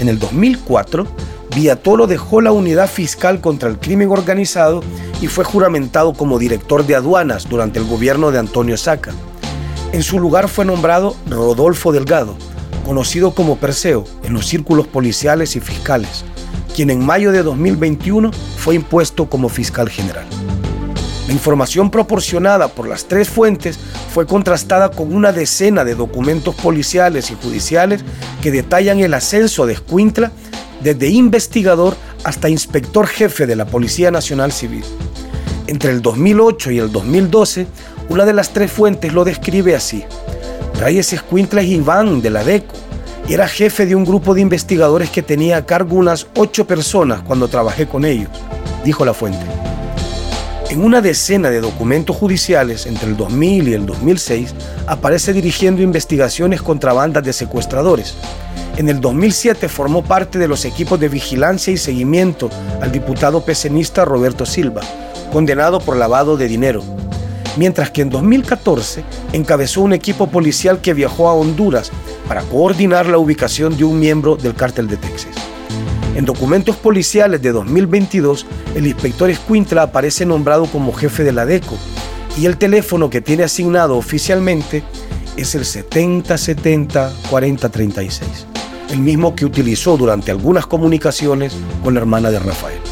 En 0.00 0.10
el 0.10 0.18
2004, 0.18 1.06
Villatoro 1.54 2.06
dejó 2.06 2.42
la 2.42 2.52
unidad 2.52 2.90
fiscal 2.90 3.40
contra 3.40 3.70
el 3.70 3.78
crimen 3.78 4.10
organizado 4.10 4.82
y 5.22 5.28
fue 5.28 5.44
juramentado 5.44 6.12
como 6.12 6.38
director 6.38 6.84
de 6.84 6.96
aduanas 6.96 7.48
durante 7.48 7.78
el 7.78 7.86
gobierno 7.86 8.32
de 8.32 8.38
Antonio 8.38 8.76
Saca. 8.76 9.14
En 9.92 10.02
su 10.02 10.20
lugar 10.20 10.50
fue 10.50 10.66
nombrado 10.66 11.16
Rodolfo 11.30 11.90
Delgado, 11.90 12.36
conocido 12.88 13.32
como 13.32 13.58
Perseo 13.58 14.06
en 14.22 14.32
los 14.32 14.46
círculos 14.46 14.86
policiales 14.86 15.56
y 15.56 15.60
fiscales, 15.60 16.24
quien 16.74 16.88
en 16.88 17.04
mayo 17.04 17.32
de 17.32 17.42
2021 17.42 18.30
fue 18.56 18.76
impuesto 18.76 19.28
como 19.28 19.50
fiscal 19.50 19.90
general. 19.90 20.24
La 21.26 21.34
información 21.34 21.90
proporcionada 21.90 22.68
por 22.68 22.88
las 22.88 23.04
tres 23.04 23.28
fuentes 23.28 23.78
fue 24.14 24.24
contrastada 24.24 24.90
con 24.90 25.14
una 25.14 25.32
decena 25.32 25.84
de 25.84 25.96
documentos 25.96 26.54
policiales 26.54 27.30
y 27.30 27.34
judiciales 27.34 28.02
que 28.40 28.50
detallan 28.50 29.00
el 29.00 29.12
ascenso 29.12 29.66
de 29.66 29.74
Escuintla 29.74 30.32
desde 30.82 31.10
investigador 31.10 31.94
hasta 32.24 32.48
inspector 32.48 33.06
jefe 33.06 33.46
de 33.46 33.56
la 33.56 33.66
Policía 33.66 34.10
Nacional 34.10 34.50
Civil. 34.50 34.84
Entre 35.66 35.90
el 35.90 36.00
2008 36.00 36.70
y 36.70 36.78
el 36.78 36.90
2012, 36.90 37.66
una 38.08 38.24
de 38.24 38.32
las 38.32 38.54
tres 38.54 38.72
fuentes 38.72 39.12
lo 39.12 39.24
describe 39.24 39.76
así. 39.76 40.06
Reyes 40.78 41.12
Escuintla 41.12 41.60
es 41.60 41.68
Iván 41.68 42.22
de 42.22 42.30
la 42.30 42.44
DECO. 42.44 42.76
Era 43.28 43.48
jefe 43.48 43.84
de 43.84 43.96
un 43.96 44.04
grupo 44.04 44.32
de 44.32 44.42
investigadores 44.42 45.10
que 45.10 45.24
tenía 45.24 45.56
a 45.56 45.66
cargo 45.66 45.96
unas 45.96 46.28
ocho 46.36 46.68
personas 46.68 47.20
cuando 47.22 47.48
trabajé 47.48 47.88
con 47.88 48.04
ellos, 48.04 48.30
dijo 48.84 49.04
la 49.04 49.12
fuente. 49.12 49.44
En 50.70 50.84
una 50.84 51.00
decena 51.00 51.50
de 51.50 51.60
documentos 51.60 52.14
judiciales 52.14 52.86
entre 52.86 53.08
el 53.08 53.16
2000 53.16 53.68
y 53.68 53.72
el 53.74 53.86
2006, 53.86 54.54
aparece 54.86 55.32
dirigiendo 55.32 55.82
investigaciones 55.82 56.62
contra 56.62 56.92
bandas 56.92 57.24
de 57.24 57.32
secuestradores. 57.32 58.14
En 58.76 58.88
el 58.88 59.00
2007 59.00 59.68
formó 59.68 60.04
parte 60.04 60.38
de 60.38 60.46
los 60.46 60.64
equipos 60.64 61.00
de 61.00 61.08
vigilancia 61.08 61.72
y 61.72 61.76
seguimiento 61.76 62.50
al 62.80 62.92
diputado 62.92 63.44
pecenista 63.44 64.04
Roberto 64.04 64.46
Silva, 64.46 64.82
condenado 65.32 65.80
por 65.80 65.96
lavado 65.96 66.36
de 66.36 66.46
dinero, 66.46 66.84
mientras 67.58 67.90
que 67.90 68.02
en 68.02 68.10
2014 68.10 69.02
encabezó 69.32 69.82
un 69.82 69.92
equipo 69.92 70.28
policial 70.28 70.80
que 70.80 70.94
viajó 70.94 71.28
a 71.28 71.34
Honduras 71.34 71.90
para 72.28 72.42
coordinar 72.42 73.06
la 73.06 73.18
ubicación 73.18 73.76
de 73.76 73.84
un 73.84 73.98
miembro 73.98 74.36
del 74.36 74.54
cártel 74.54 74.86
de 74.86 74.96
Texas. 74.96 75.32
En 76.14 76.24
documentos 76.24 76.76
policiales 76.76 77.42
de 77.42 77.52
2022, 77.52 78.46
el 78.74 78.86
inspector 78.86 79.28
Escuintla 79.28 79.82
aparece 79.82 80.24
nombrado 80.24 80.66
como 80.66 80.92
jefe 80.92 81.24
de 81.24 81.32
la 81.32 81.46
DECO 81.46 81.76
y 82.40 82.46
el 82.46 82.56
teléfono 82.56 83.10
que 83.10 83.20
tiene 83.20 83.42
asignado 83.42 83.96
oficialmente 83.96 84.82
es 85.36 85.54
el 85.54 85.64
7070 85.64 87.12
4036, 87.30 88.46
el 88.90 88.98
mismo 89.00 89.34
que 89.34 89.44
utilizó 89.44 89.96
durante 89.96 90.30
algunas 90.30 90.66
comunicaciones 90.66 91.54
con 91.82 91.94
la 91.94 92.00
hermana 92.00 92.30
de 92.30 92.38
Rafael. 92.38 92.87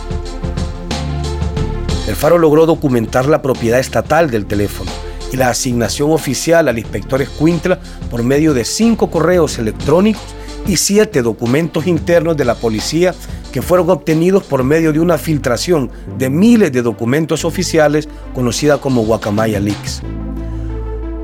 El 2.06 2.14
Faro 2.14 2.38
logró 2.38 2.66
documentar 2.66 3.26
la 3.26 3.42
propiedad 3.42 3.80
estatal 3.80 4.30
del 4.30 4.46
teléfono 4.46 4.90
y 5.32 5.36
la 5.36 5.48
asignación 5.48 6.12
oficial 6.12 6.68
al 6.68 6.78
inspector 6.78 7.20
Escuintla 7.20 7.80
por 8.10 8.22
medio 8.22 8.54
de 8.54 8.64
cinco 8.64 9.10
correos 9.10 9.58
electrónicos 9.58 10.22
y 10.68 10.76
siete 10.76 11.22
documentos 11.22 11.86
internos 11.88 12.36
de 12.36 12.44
la 12.44 12.54
policía 12.54 13.12
que 13.52 13.60
fueron 13.60 13.90
obtenidos 13.90 14.44
por 14.44 14.62
medio 14.62 14.92
de 14.92 15.00
una 15.00 15.18
filtración 15.18 15.90
de 16.16 16.30
miles 16.30 16.70
de 16.72 16.82
documentos 16.82 17.44
oficiales 17.44 18.08
conocida 18.34 18.78
como 18.78 19.04
Guacamaya 19.04 19.58
Leaks. 19.58 20.02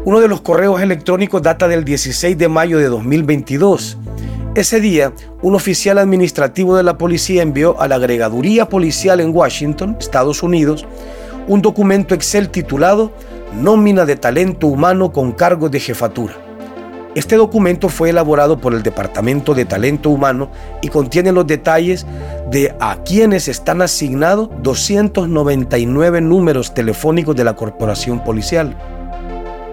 Uno 0.05 0.19
de 0.19 0.27
los 0.27 0.41
correos 0.41 0.81
electrónicos 0.81 1.43
data 1.43 1.69
del 1.69 1.85
16 1.85 2.37
de 2.37 2.49
mayo 2.49 2.79
de 2.79 2.87
2022 2.87 3.99
ese 4.55 4.81
día, 4.81 5.15
un 5.41 5.55
oficial 5.55 5.97
administrativo 5.97 6.77
de 6.77 6.83
la 6.83 6.99
policía 6.99 7.43
envió 7.43 7.81
a 7.81 7.89
la 7.89 7.95
agregaduría 7.95 8.69
policial 8.69 9.21
en 9.21 9.35
Washington, 9.35 9.97
Estados 9.99 10.43
Unidos, 10.43 10.85
un 11.49 11.63
documento 11.63 12.15
Excel 12.15 12.51
titulado 12.51 13.13
Nómina 13.55 14.05
de 14.05 14.17
Talento 14.17 14.67
Humano 14.67 15.11
con 15.11 15.33
cargo 15.33 15.71
de 15.71 15.81
jefatura. 15.81 16.35
Este 17.15 17.37
documento 17.37 17.89
fue 17.89 18.11
elaborado 18.11 18.59
por 18.59 18.75
el 18.75 18.83
Departamento 18.83 19.55
de 19.55 19.65
Talento 19.65 20.11
Humano 20.11 20.51
y 20.83 20.89
contiene 20.89 21.33
los 21.33 21.47
detalles 21.47 22.07
de 22.51 22.75
a 22.79 23.03
quienes 23.05 23.49
están 23.49 23.81
asignados 23.81 24.51
299 24.63 26.21
números 26.21 26.75
telefónicos 26.75 27.35
de 27.37 27.45
la 27.45 27.57
corporación 27.57 28.23
policial. 28.23 28.77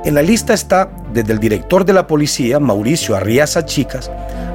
En 0.06 0.16
la 0.16 0.22
lista 0.22 0.54
está 0.54 0.89
desde 1.14 1.34
el 1.34 1.39
director 1.39 1.84
de 1.84 1.91
la 1.91 2.08
policía, 2.08 2.62
Mauricio 2.62 3.18
Arriaza 3.18 3.66
Chicas, 3.66 4.10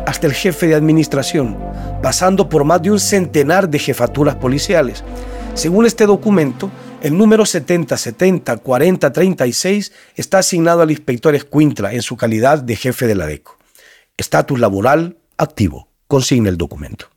hasta 0.07 0.27
el 0.27 0.33
jefe 0.33 0.69
de 0.69 0.75
administración, 0.75 1.59
pasando 2.03 2.49
por 2.49 2.65
más 2.65 2.81
de 2.81 2.91
un 2.91 2.99
centenar 2.99 3.69
de 3.69 3.79
jefaturas 3.79 4.37
policiales. 4.37 5.05
Según 5.53 5.85
este 5.85 6.07
documento, 6.07 6.71
el 7.03 7.19
número 7.19 7.45
7070-4036 7.45 9.93
está 10.17 10.39
asignado 10.39 10.81
al 10.81 10.91
inspector 10.91 11.35
Escuintla 11.35 11.93
en 11.93 12.01
su 12.01 12.17
calidad 12.17 12.63
de 12.63 12.77
jefe 12.77 13.07
de 13.07 13.15
la 13.15 13.27
DECO. 13.27 13.59
Estatus 14.17 14.59
laboral 14.59 15.19
activo, 15.37 15.89
consigna 16.07 16.49
el 16.49 16.57
documento. 16.57 17.14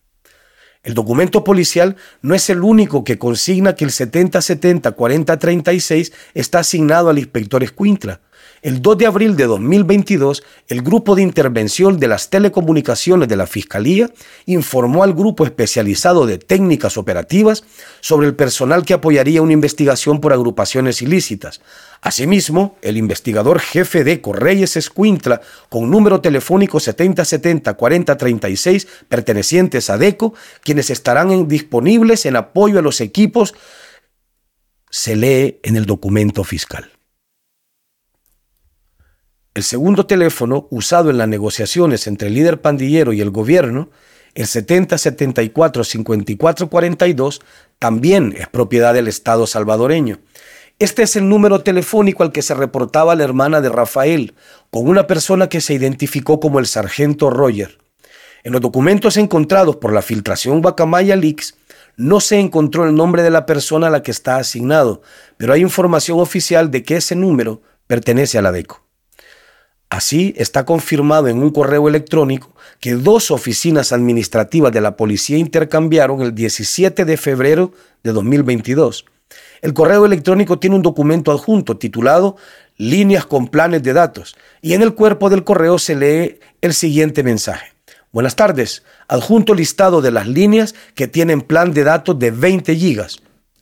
El 0.88 0.94
documento 0.94 1.44
policial 1.44 1.98
no 2.22 2.34
es 2.34 2.50
el 2.50 2.64
único 2.64 3.04
que 3.04 3.20
consigna 3.20 3.76
que 3.76 3.84
el 3.84 3.92
7070-4036 3.92 6.14
está 6.34 6.60
asignado 6.60 7.10
al 7.10 7.20
inspector 7.20 7.62
Escuintla. 7.62 8.22
El 8.64 8.82
2 8.82 8.98
de 8.98 9.06
abril 9.06 9.36
de 9.36 9.46
2022, 9.46 10.42
el 10.68 10.82
Grupo 10.82 11.16
de 11.16 11.22
Intervención 11.22 12.00
de 12.00 12.08
las 12.08 12.32
Telecomunicaciones 12.32 13.30
de 13.30 13.36
la 13.36 13.46
Fiscalía 13.46 14.10
informó 14.48 15.04
al 15.04 15.14
Grupo 15.14 15.46
Especializado 15.46 16.26
de 16.26 16.40
Técnicas 16.40 16.98
Operativas 16.98 17.64
sobre 18.02 18.26
el 18.26 18.36
personal 18.36 18.84
que 18.84 18.96
apoyaría 18.96 19.44
una 19.44 19.54
investigación 19.54 20.20
por 20.20 20.34
agrupaciones 20.34 21.04
ilícitas. 21.04 21.62
Asimismo, 22.02 22.80
el 22.82 22.98
investigador 22.98 23.60
jefe 23.60 24.04
de 24.04 24.22
Correyes 24.22 24.76
Escuintla, 24.76 25.42
con 25.70 25.92
número 25.92 26.20
telefónico 26.20 26.80
7070-4036, 26.80 28.88
pertenecientes 29.08 29.92
a 29.92 30.00
DECO, 30.00 30.34
quienes 30.64 30.90
estarán 30.90 31.48
disponibles 31.48 32.26
en 32.26 32.36
apoyo 32.36 32.80
a 32.80 32.82
los 32.82 33.02
equipos, 33.02 33.54
se 34.90 35.16
lee 35.16 35.60
en 35.62 35.76
el 35.76 35.86
documento 35.86 36.44
fiscal. 36.44 36.97
El 39.58 39.64
segundo 39.64 40.06
teléfono 40.06 40.68
usado 40.70 41.10
en 41.10 41.18
las 41.18 41.28
negociaciones 41.28 42.06
entre 42.06 42.28
el 42.28 42.36
líder 42.36 42.62
pandillero 42.62 43.12
y 43.12 43.22
el 43.22 43.32
gobierno, 43.32 43.90
el 44.36 44.46
7074-5442, 44.46 47.42
también 47.80 48.36
es 48.38 48.48
propiedad 48.50 48.94
del 48.94 49.08
Estado 49.08 49.48
salvadoreño. 49.48 50.20
Este 50.78 51.02
es 51.02 51.16
el 51.16 51.28
número 51.28 51.64
telefónico 51.64 52.22
al 52.22 52.32
que 52.32 52.44
se 52.44 52.54
reportaba 52.54 53.16
la 53.16 53.24
hermana 53.24 53.60
de 53.60 53.70
Rafael, 53.70 54.36
con 54.70 54.88
una 54.88 55.08
persona 55.08 55.50
que 55.50 55.60
se 55.60 55.74
identificó 55.74 56.40
como 56.40 56.60
el 56.60 56.68
sargento 56.68 57.32
Roger. 57.32 57.80
En 58.44 58.52
los 58.52 58.62
documentos 58.62 59.18
encontrados 59.18 59.78
por 59.78 59.92
la 59.92 60.04
filtración 60.04 60.62
Bacamaya 60.62 61.16
Leaks, 61.16 61.56
no 61.96 62.20
se 62.20 62.40
encontró 62.40 62.86
el 62.86 62.94
nombre 62.94 63.24
de 63.24 63.32
la 63.32 63.48
persona 63.48 63.88
a 63.88 63.90
la 63.90 64.04
que 64.04 64.12
está 64.12 64.38
asignado, 64.38 65.02
pero 65.38 65.54
hay 65.54 65.62
información 65.62 66.20
oficial 66.20 66.70
de 66.70 66.84
que 66.84 66.98
ese 66.98 67.16
número 67.16 67.64
pertenece 67.88 68.38
a 68.38 68.44
la 68.44 68.52
DECO. 68.52 68.87
Así 69.90 70.34
está 70.38 70.66
confirmado 70.66 71.30
en 71.30 71.42
un 71.42 71.50
correo 71.50 71.88
electrónico 71.88 72.54
que 72.82 72.96
dos 72.96 73.32
oficinas 73.32 73.94
administrativas 73.94 74.74
de 74.74 74.82
la 74.82 74.98
policía 74.98 75.38
intercambiaron 75.38 76.22
el 76.22 76.36
17 76.36 77.06
de 77.06 77.18
febrero 77.18 77.72
de 78.04 78.12
2022. 78.12 79.06
El 79.62 79.74
correo 79.74 80.06
electrónico 80.06 80.60
tiene 80.60 80.76
un 80.76 80.82
documento 80.82 81.32
adjunto 81.32 81.78
titulado 81.78 82.36
Líneas 82.76 83.26
con 83.26 83.48
planes 83.48 83.82
de 83.82 83.94
datos 83.94 84.36
y 84.62 84.74
en 84.74 84.84
el 84.84 84.94
cuerpo 84.94 85.30
del 85.30 85.44
correo 85.44 85.80
se 85.80 85.96
lee 85.96 86.40
el 86.62 86.74
siguiente 86.74 87.24
mensaje. 87.24 87.74
Buenas 88.12 88.36
tardes, 88.36 88.84
adjunto 89.08 89.54
listado 89.54 90.02
de 90.02 90.12
las 90.12 90.28
líneas 90.28 90.76
que 90.96 91.08
tienen 91.08 91.42
plan 91.42 91.72
de 91.72 91.84
datos 91.84 92.20
de 92.20 92.32
20 92.32 92.76
gigas. 92.76 93.20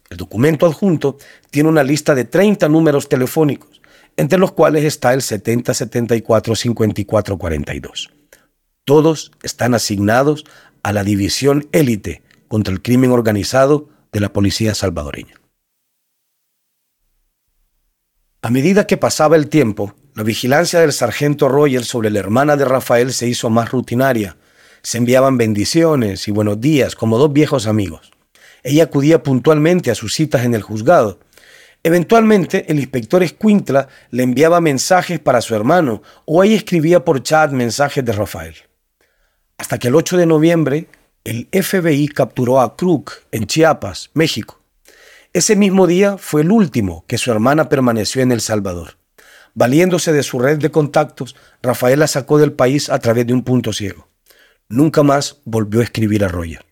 El 0.09 0.17
documento 0.17 0.65
adjunto 0.65 1.17
tiene 1.49 1.69
una 1.69 1.83
lista 1.83 2.13
de 2.15 2.25
30 2.25 2.67
números 2.67 3.07
telefónicos 3.07 3.81
entre 4.17 4.39
los 4.39 4.51
cuales 4.51 4.83
está 4.83 5.13
el 5.13 5.21
7074-5442. 5.21 8.09
Todos 8.83 9.31
están 9.43 9.73
asignados 9.73 10.43
a 10.83 10.91
la 10.93 11.03
División 11.03 11.67
Élite 11.71 12.21
contra 12.47 12.71
el 12.73 12.81
Crimen 12.81 13.11
Organizado 13.11 13.89
de 14.11 14.19
la 14.19 14.31
Policía 14.31 14.75
Salvadoreña. 14.75 15.41
A 18.41 18.49
medida 18.51 18.85
que 18.85 18.97
pasaba 18.97 19.35
el 19.35 19.49
tiempo, 19.49 19.95
la 20.13 20.23
vigilancia 20.23 20.79
del 20.79 20.93
sargento 20.93 21.49
Roger 21.49 21.83
sobre 21.83 22.11
la 22.11 22.19
hermana 22.19 22.55
de 22.55 22.63
Rafael 22.63 23.11
se 23.11 23.27
hizo 23.27 23.49
más 23.49 23.71
rutinaria. 23.71 24.37
Se 24.83 24.99
enviaban 24.99 25.37
bendiciones 25.37 26.27
y 26.27 26.31
buenos 26.31 26.61
días 26.61 26.95
como 26.95 27.17
dos 27.17 27.33
viejos 27.33 27.65
amigos. 27.65 28.11
Ella 28.61 28.83
acudía 28.83 29.23
puntualmente 29.23 29.89
a 29.89 29.95
sus 29.95 30.13
citas 30.13 30.45
en 30.45 30.53
el 30.53 30.61
juzgado 30.61 31.19
Eventualmente, 31.85 32.65
el 32.67 32.79
inspector 32.79 33.21
Escuintla 33.21 33.87
le 34.09 34.23
enviaba 34.23 34.59
mensajes 34.59 35.19
para 35.19 35.39
su 35.39 35.53
hermano 35.53 36.01
o 36.25 36.43
ella 36.43 36.55
escribía 36.55 37.05
por 37.05 37.21
chat 37.21 37.51
mensajes 37.51 38.03
de 38.03 38.11
Rafael. 38.11 38.55
Hasta 39.59 39.77
que 39.77 39.89
el 39.89 39.95
8 39.95 40.17
de 40.17 40.25
noviembre, 40.25 40.87
el 41.23 41.47
FBI 41.51 42.07
capturó 42.07 42.59
a 42.59 42.75
Krug 42.75 43.11
en 43.31 43.45
Chiapas, 43.45 44.09
México. 44.15 44.59
Ese 45.31 45.55
mismo 45.55 45.85
día 45.85 46.17
fue 46.17 46.41
el 46.41 46.49
último 46.49 47.05
que 47.05 47.19
su 47.19 47.29
hermana 47.29 47.69
permaneció 47.69 48.23
en 48.23 48.31
El 48.31 48.41
Salvador. 48.41 48.97
Valiéndose 49.53 50.11
de 50.11 50.23
su 50.23 50.39
red 50.39 50.57
de 50.57 50.71
contactos, 50.71 51.35
Rafael 51.61 51.99
la 51.99 52.07
sacó 52.07 52.39
del 52.39 52.53
país 52.53 52.89
a 52.89 52.97
través 52.97 53.27
de 53.27 53.33
un 53.33 53.43
punto 53.43 53.73
ciego. 53.73 54.07
Nunca 54.69 55.03
más 55.03 55.39
volvió 55.45 55.81
a 55.81 55.83
escribir 55.83 56.25
a 56.25 56.29
Roger. 56.29 56.65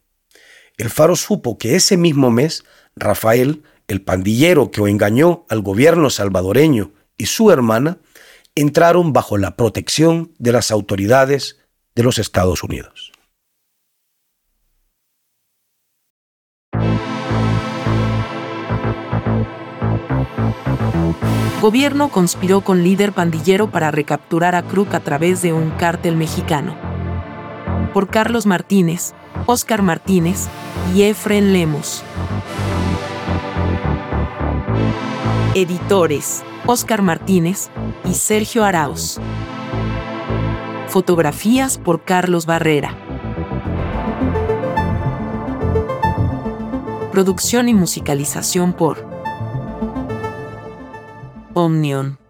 El 0.75 0.89
Faro 0.89 1.15
supo 1.15 1.59
que 1.59 1.75
ese 1.75 1.97
mismo 1.97 2.31
mes 2.31 2.63
Rafael 2.95 3.61
el 3.87 4.01
pandillero 4.01 4.71
que 4.71 4.81
engañó 4.81 5.45
al 5.49 5.61
gobierno 5.61 6.09
salvadoreño 6.09 6.91
y 7.17 7.25
su 7.27 7.51
hermana 7.51 7.97
entraron 8.55 9.13
bajo 9.13 9.37
la 9.37 9.55
protección 9.55 10.31
de 10.37 10.51
las 10.51 10.71
autoridades 10.71 11.59
de 11.95 12.03
los 12.03 12.17
Estados 12.17 12.63
Unidos. 12.63 13.11
Gobierno 21.61 22.09
conspiró 22.09 22.59
con 22.59 22.83
líder 22.83 23.13
pandillero 23.13 23.71
para 23.71 23.89
recapturar 23.89 24.53
a 24.53 24.63
Kruk 24.63 24.93
a 24.93 24.99
través 24.99 25.41
de 25.41 25.53
un 25.53 25.69
cártel 25.71 26.17
mexicano. 26.17 26.75
Por 27.93 28.09
Carlos 28.09 28.45
Martínez, 28.45 29.13
Oscar 29.45 29.81
Martínez 29.81 30.49
y 30.93 31.03
Efren 31.03 31.53
Lemos. 31.53 32.03
Editores, 35.55 36.43
Oscar 36.65 37.03
Martínez 37.03 37.69
y 38.05 38.15
Sergio 38.15 38.63
Arauz. 38.63 39.19
Fotografías 40.87 41.77
por 41.77 42.03
Carlos 42.03 42.47
Barrera. 42.47 42.97
Producción 47.11 47.69
y 47.69 47.75
musicalización 47.75 48.73
por 48.73 49.07
Omnion. 51.53 52.22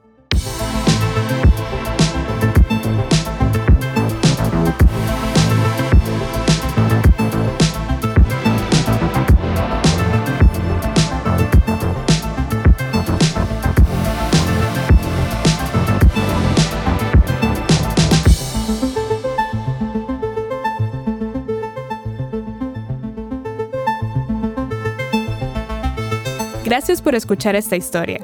Gracias 26.73 27.03
por 27.03 27.13
escuchar 27.13 27.55
esta 27.55 27.75
historia. 27.75 28.19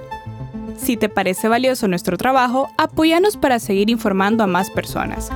Si 0.75 0.97
te 0.97 1.07
parece 1.07 1.47
valioso 1.47 1.87
nuestro 1.87 2.17
trabajo, 2.17 2.67
apóyanos 2.79 3.37
para 3.37 3.59
seguir 3.59 3.91
informando 3.91 4.43
a 4.43 4.47
más 4.47 4.71
personas. 4.71 5.29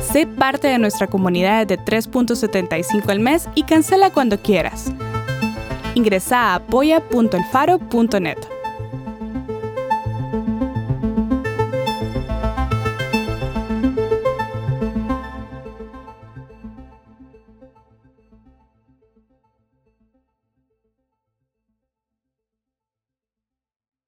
Sé 0.00 0.28
parte 0.28 0.68
de 0.68 0.78
nuestra 0.78 1.08
comunidad 1.08 1.66
de 1.66 1.76
3.75 1.76 3.08
al 3.08 3.18
mes 3.18 3.48
y 3.56 3.64
cancela 3.64 4.12
cuando 4.12 4.38
quieras. 4.38 4.92
Ingresa 5.96 6.52
a 6.52 6.54
apoya.elfaro.net. 6.54 8.38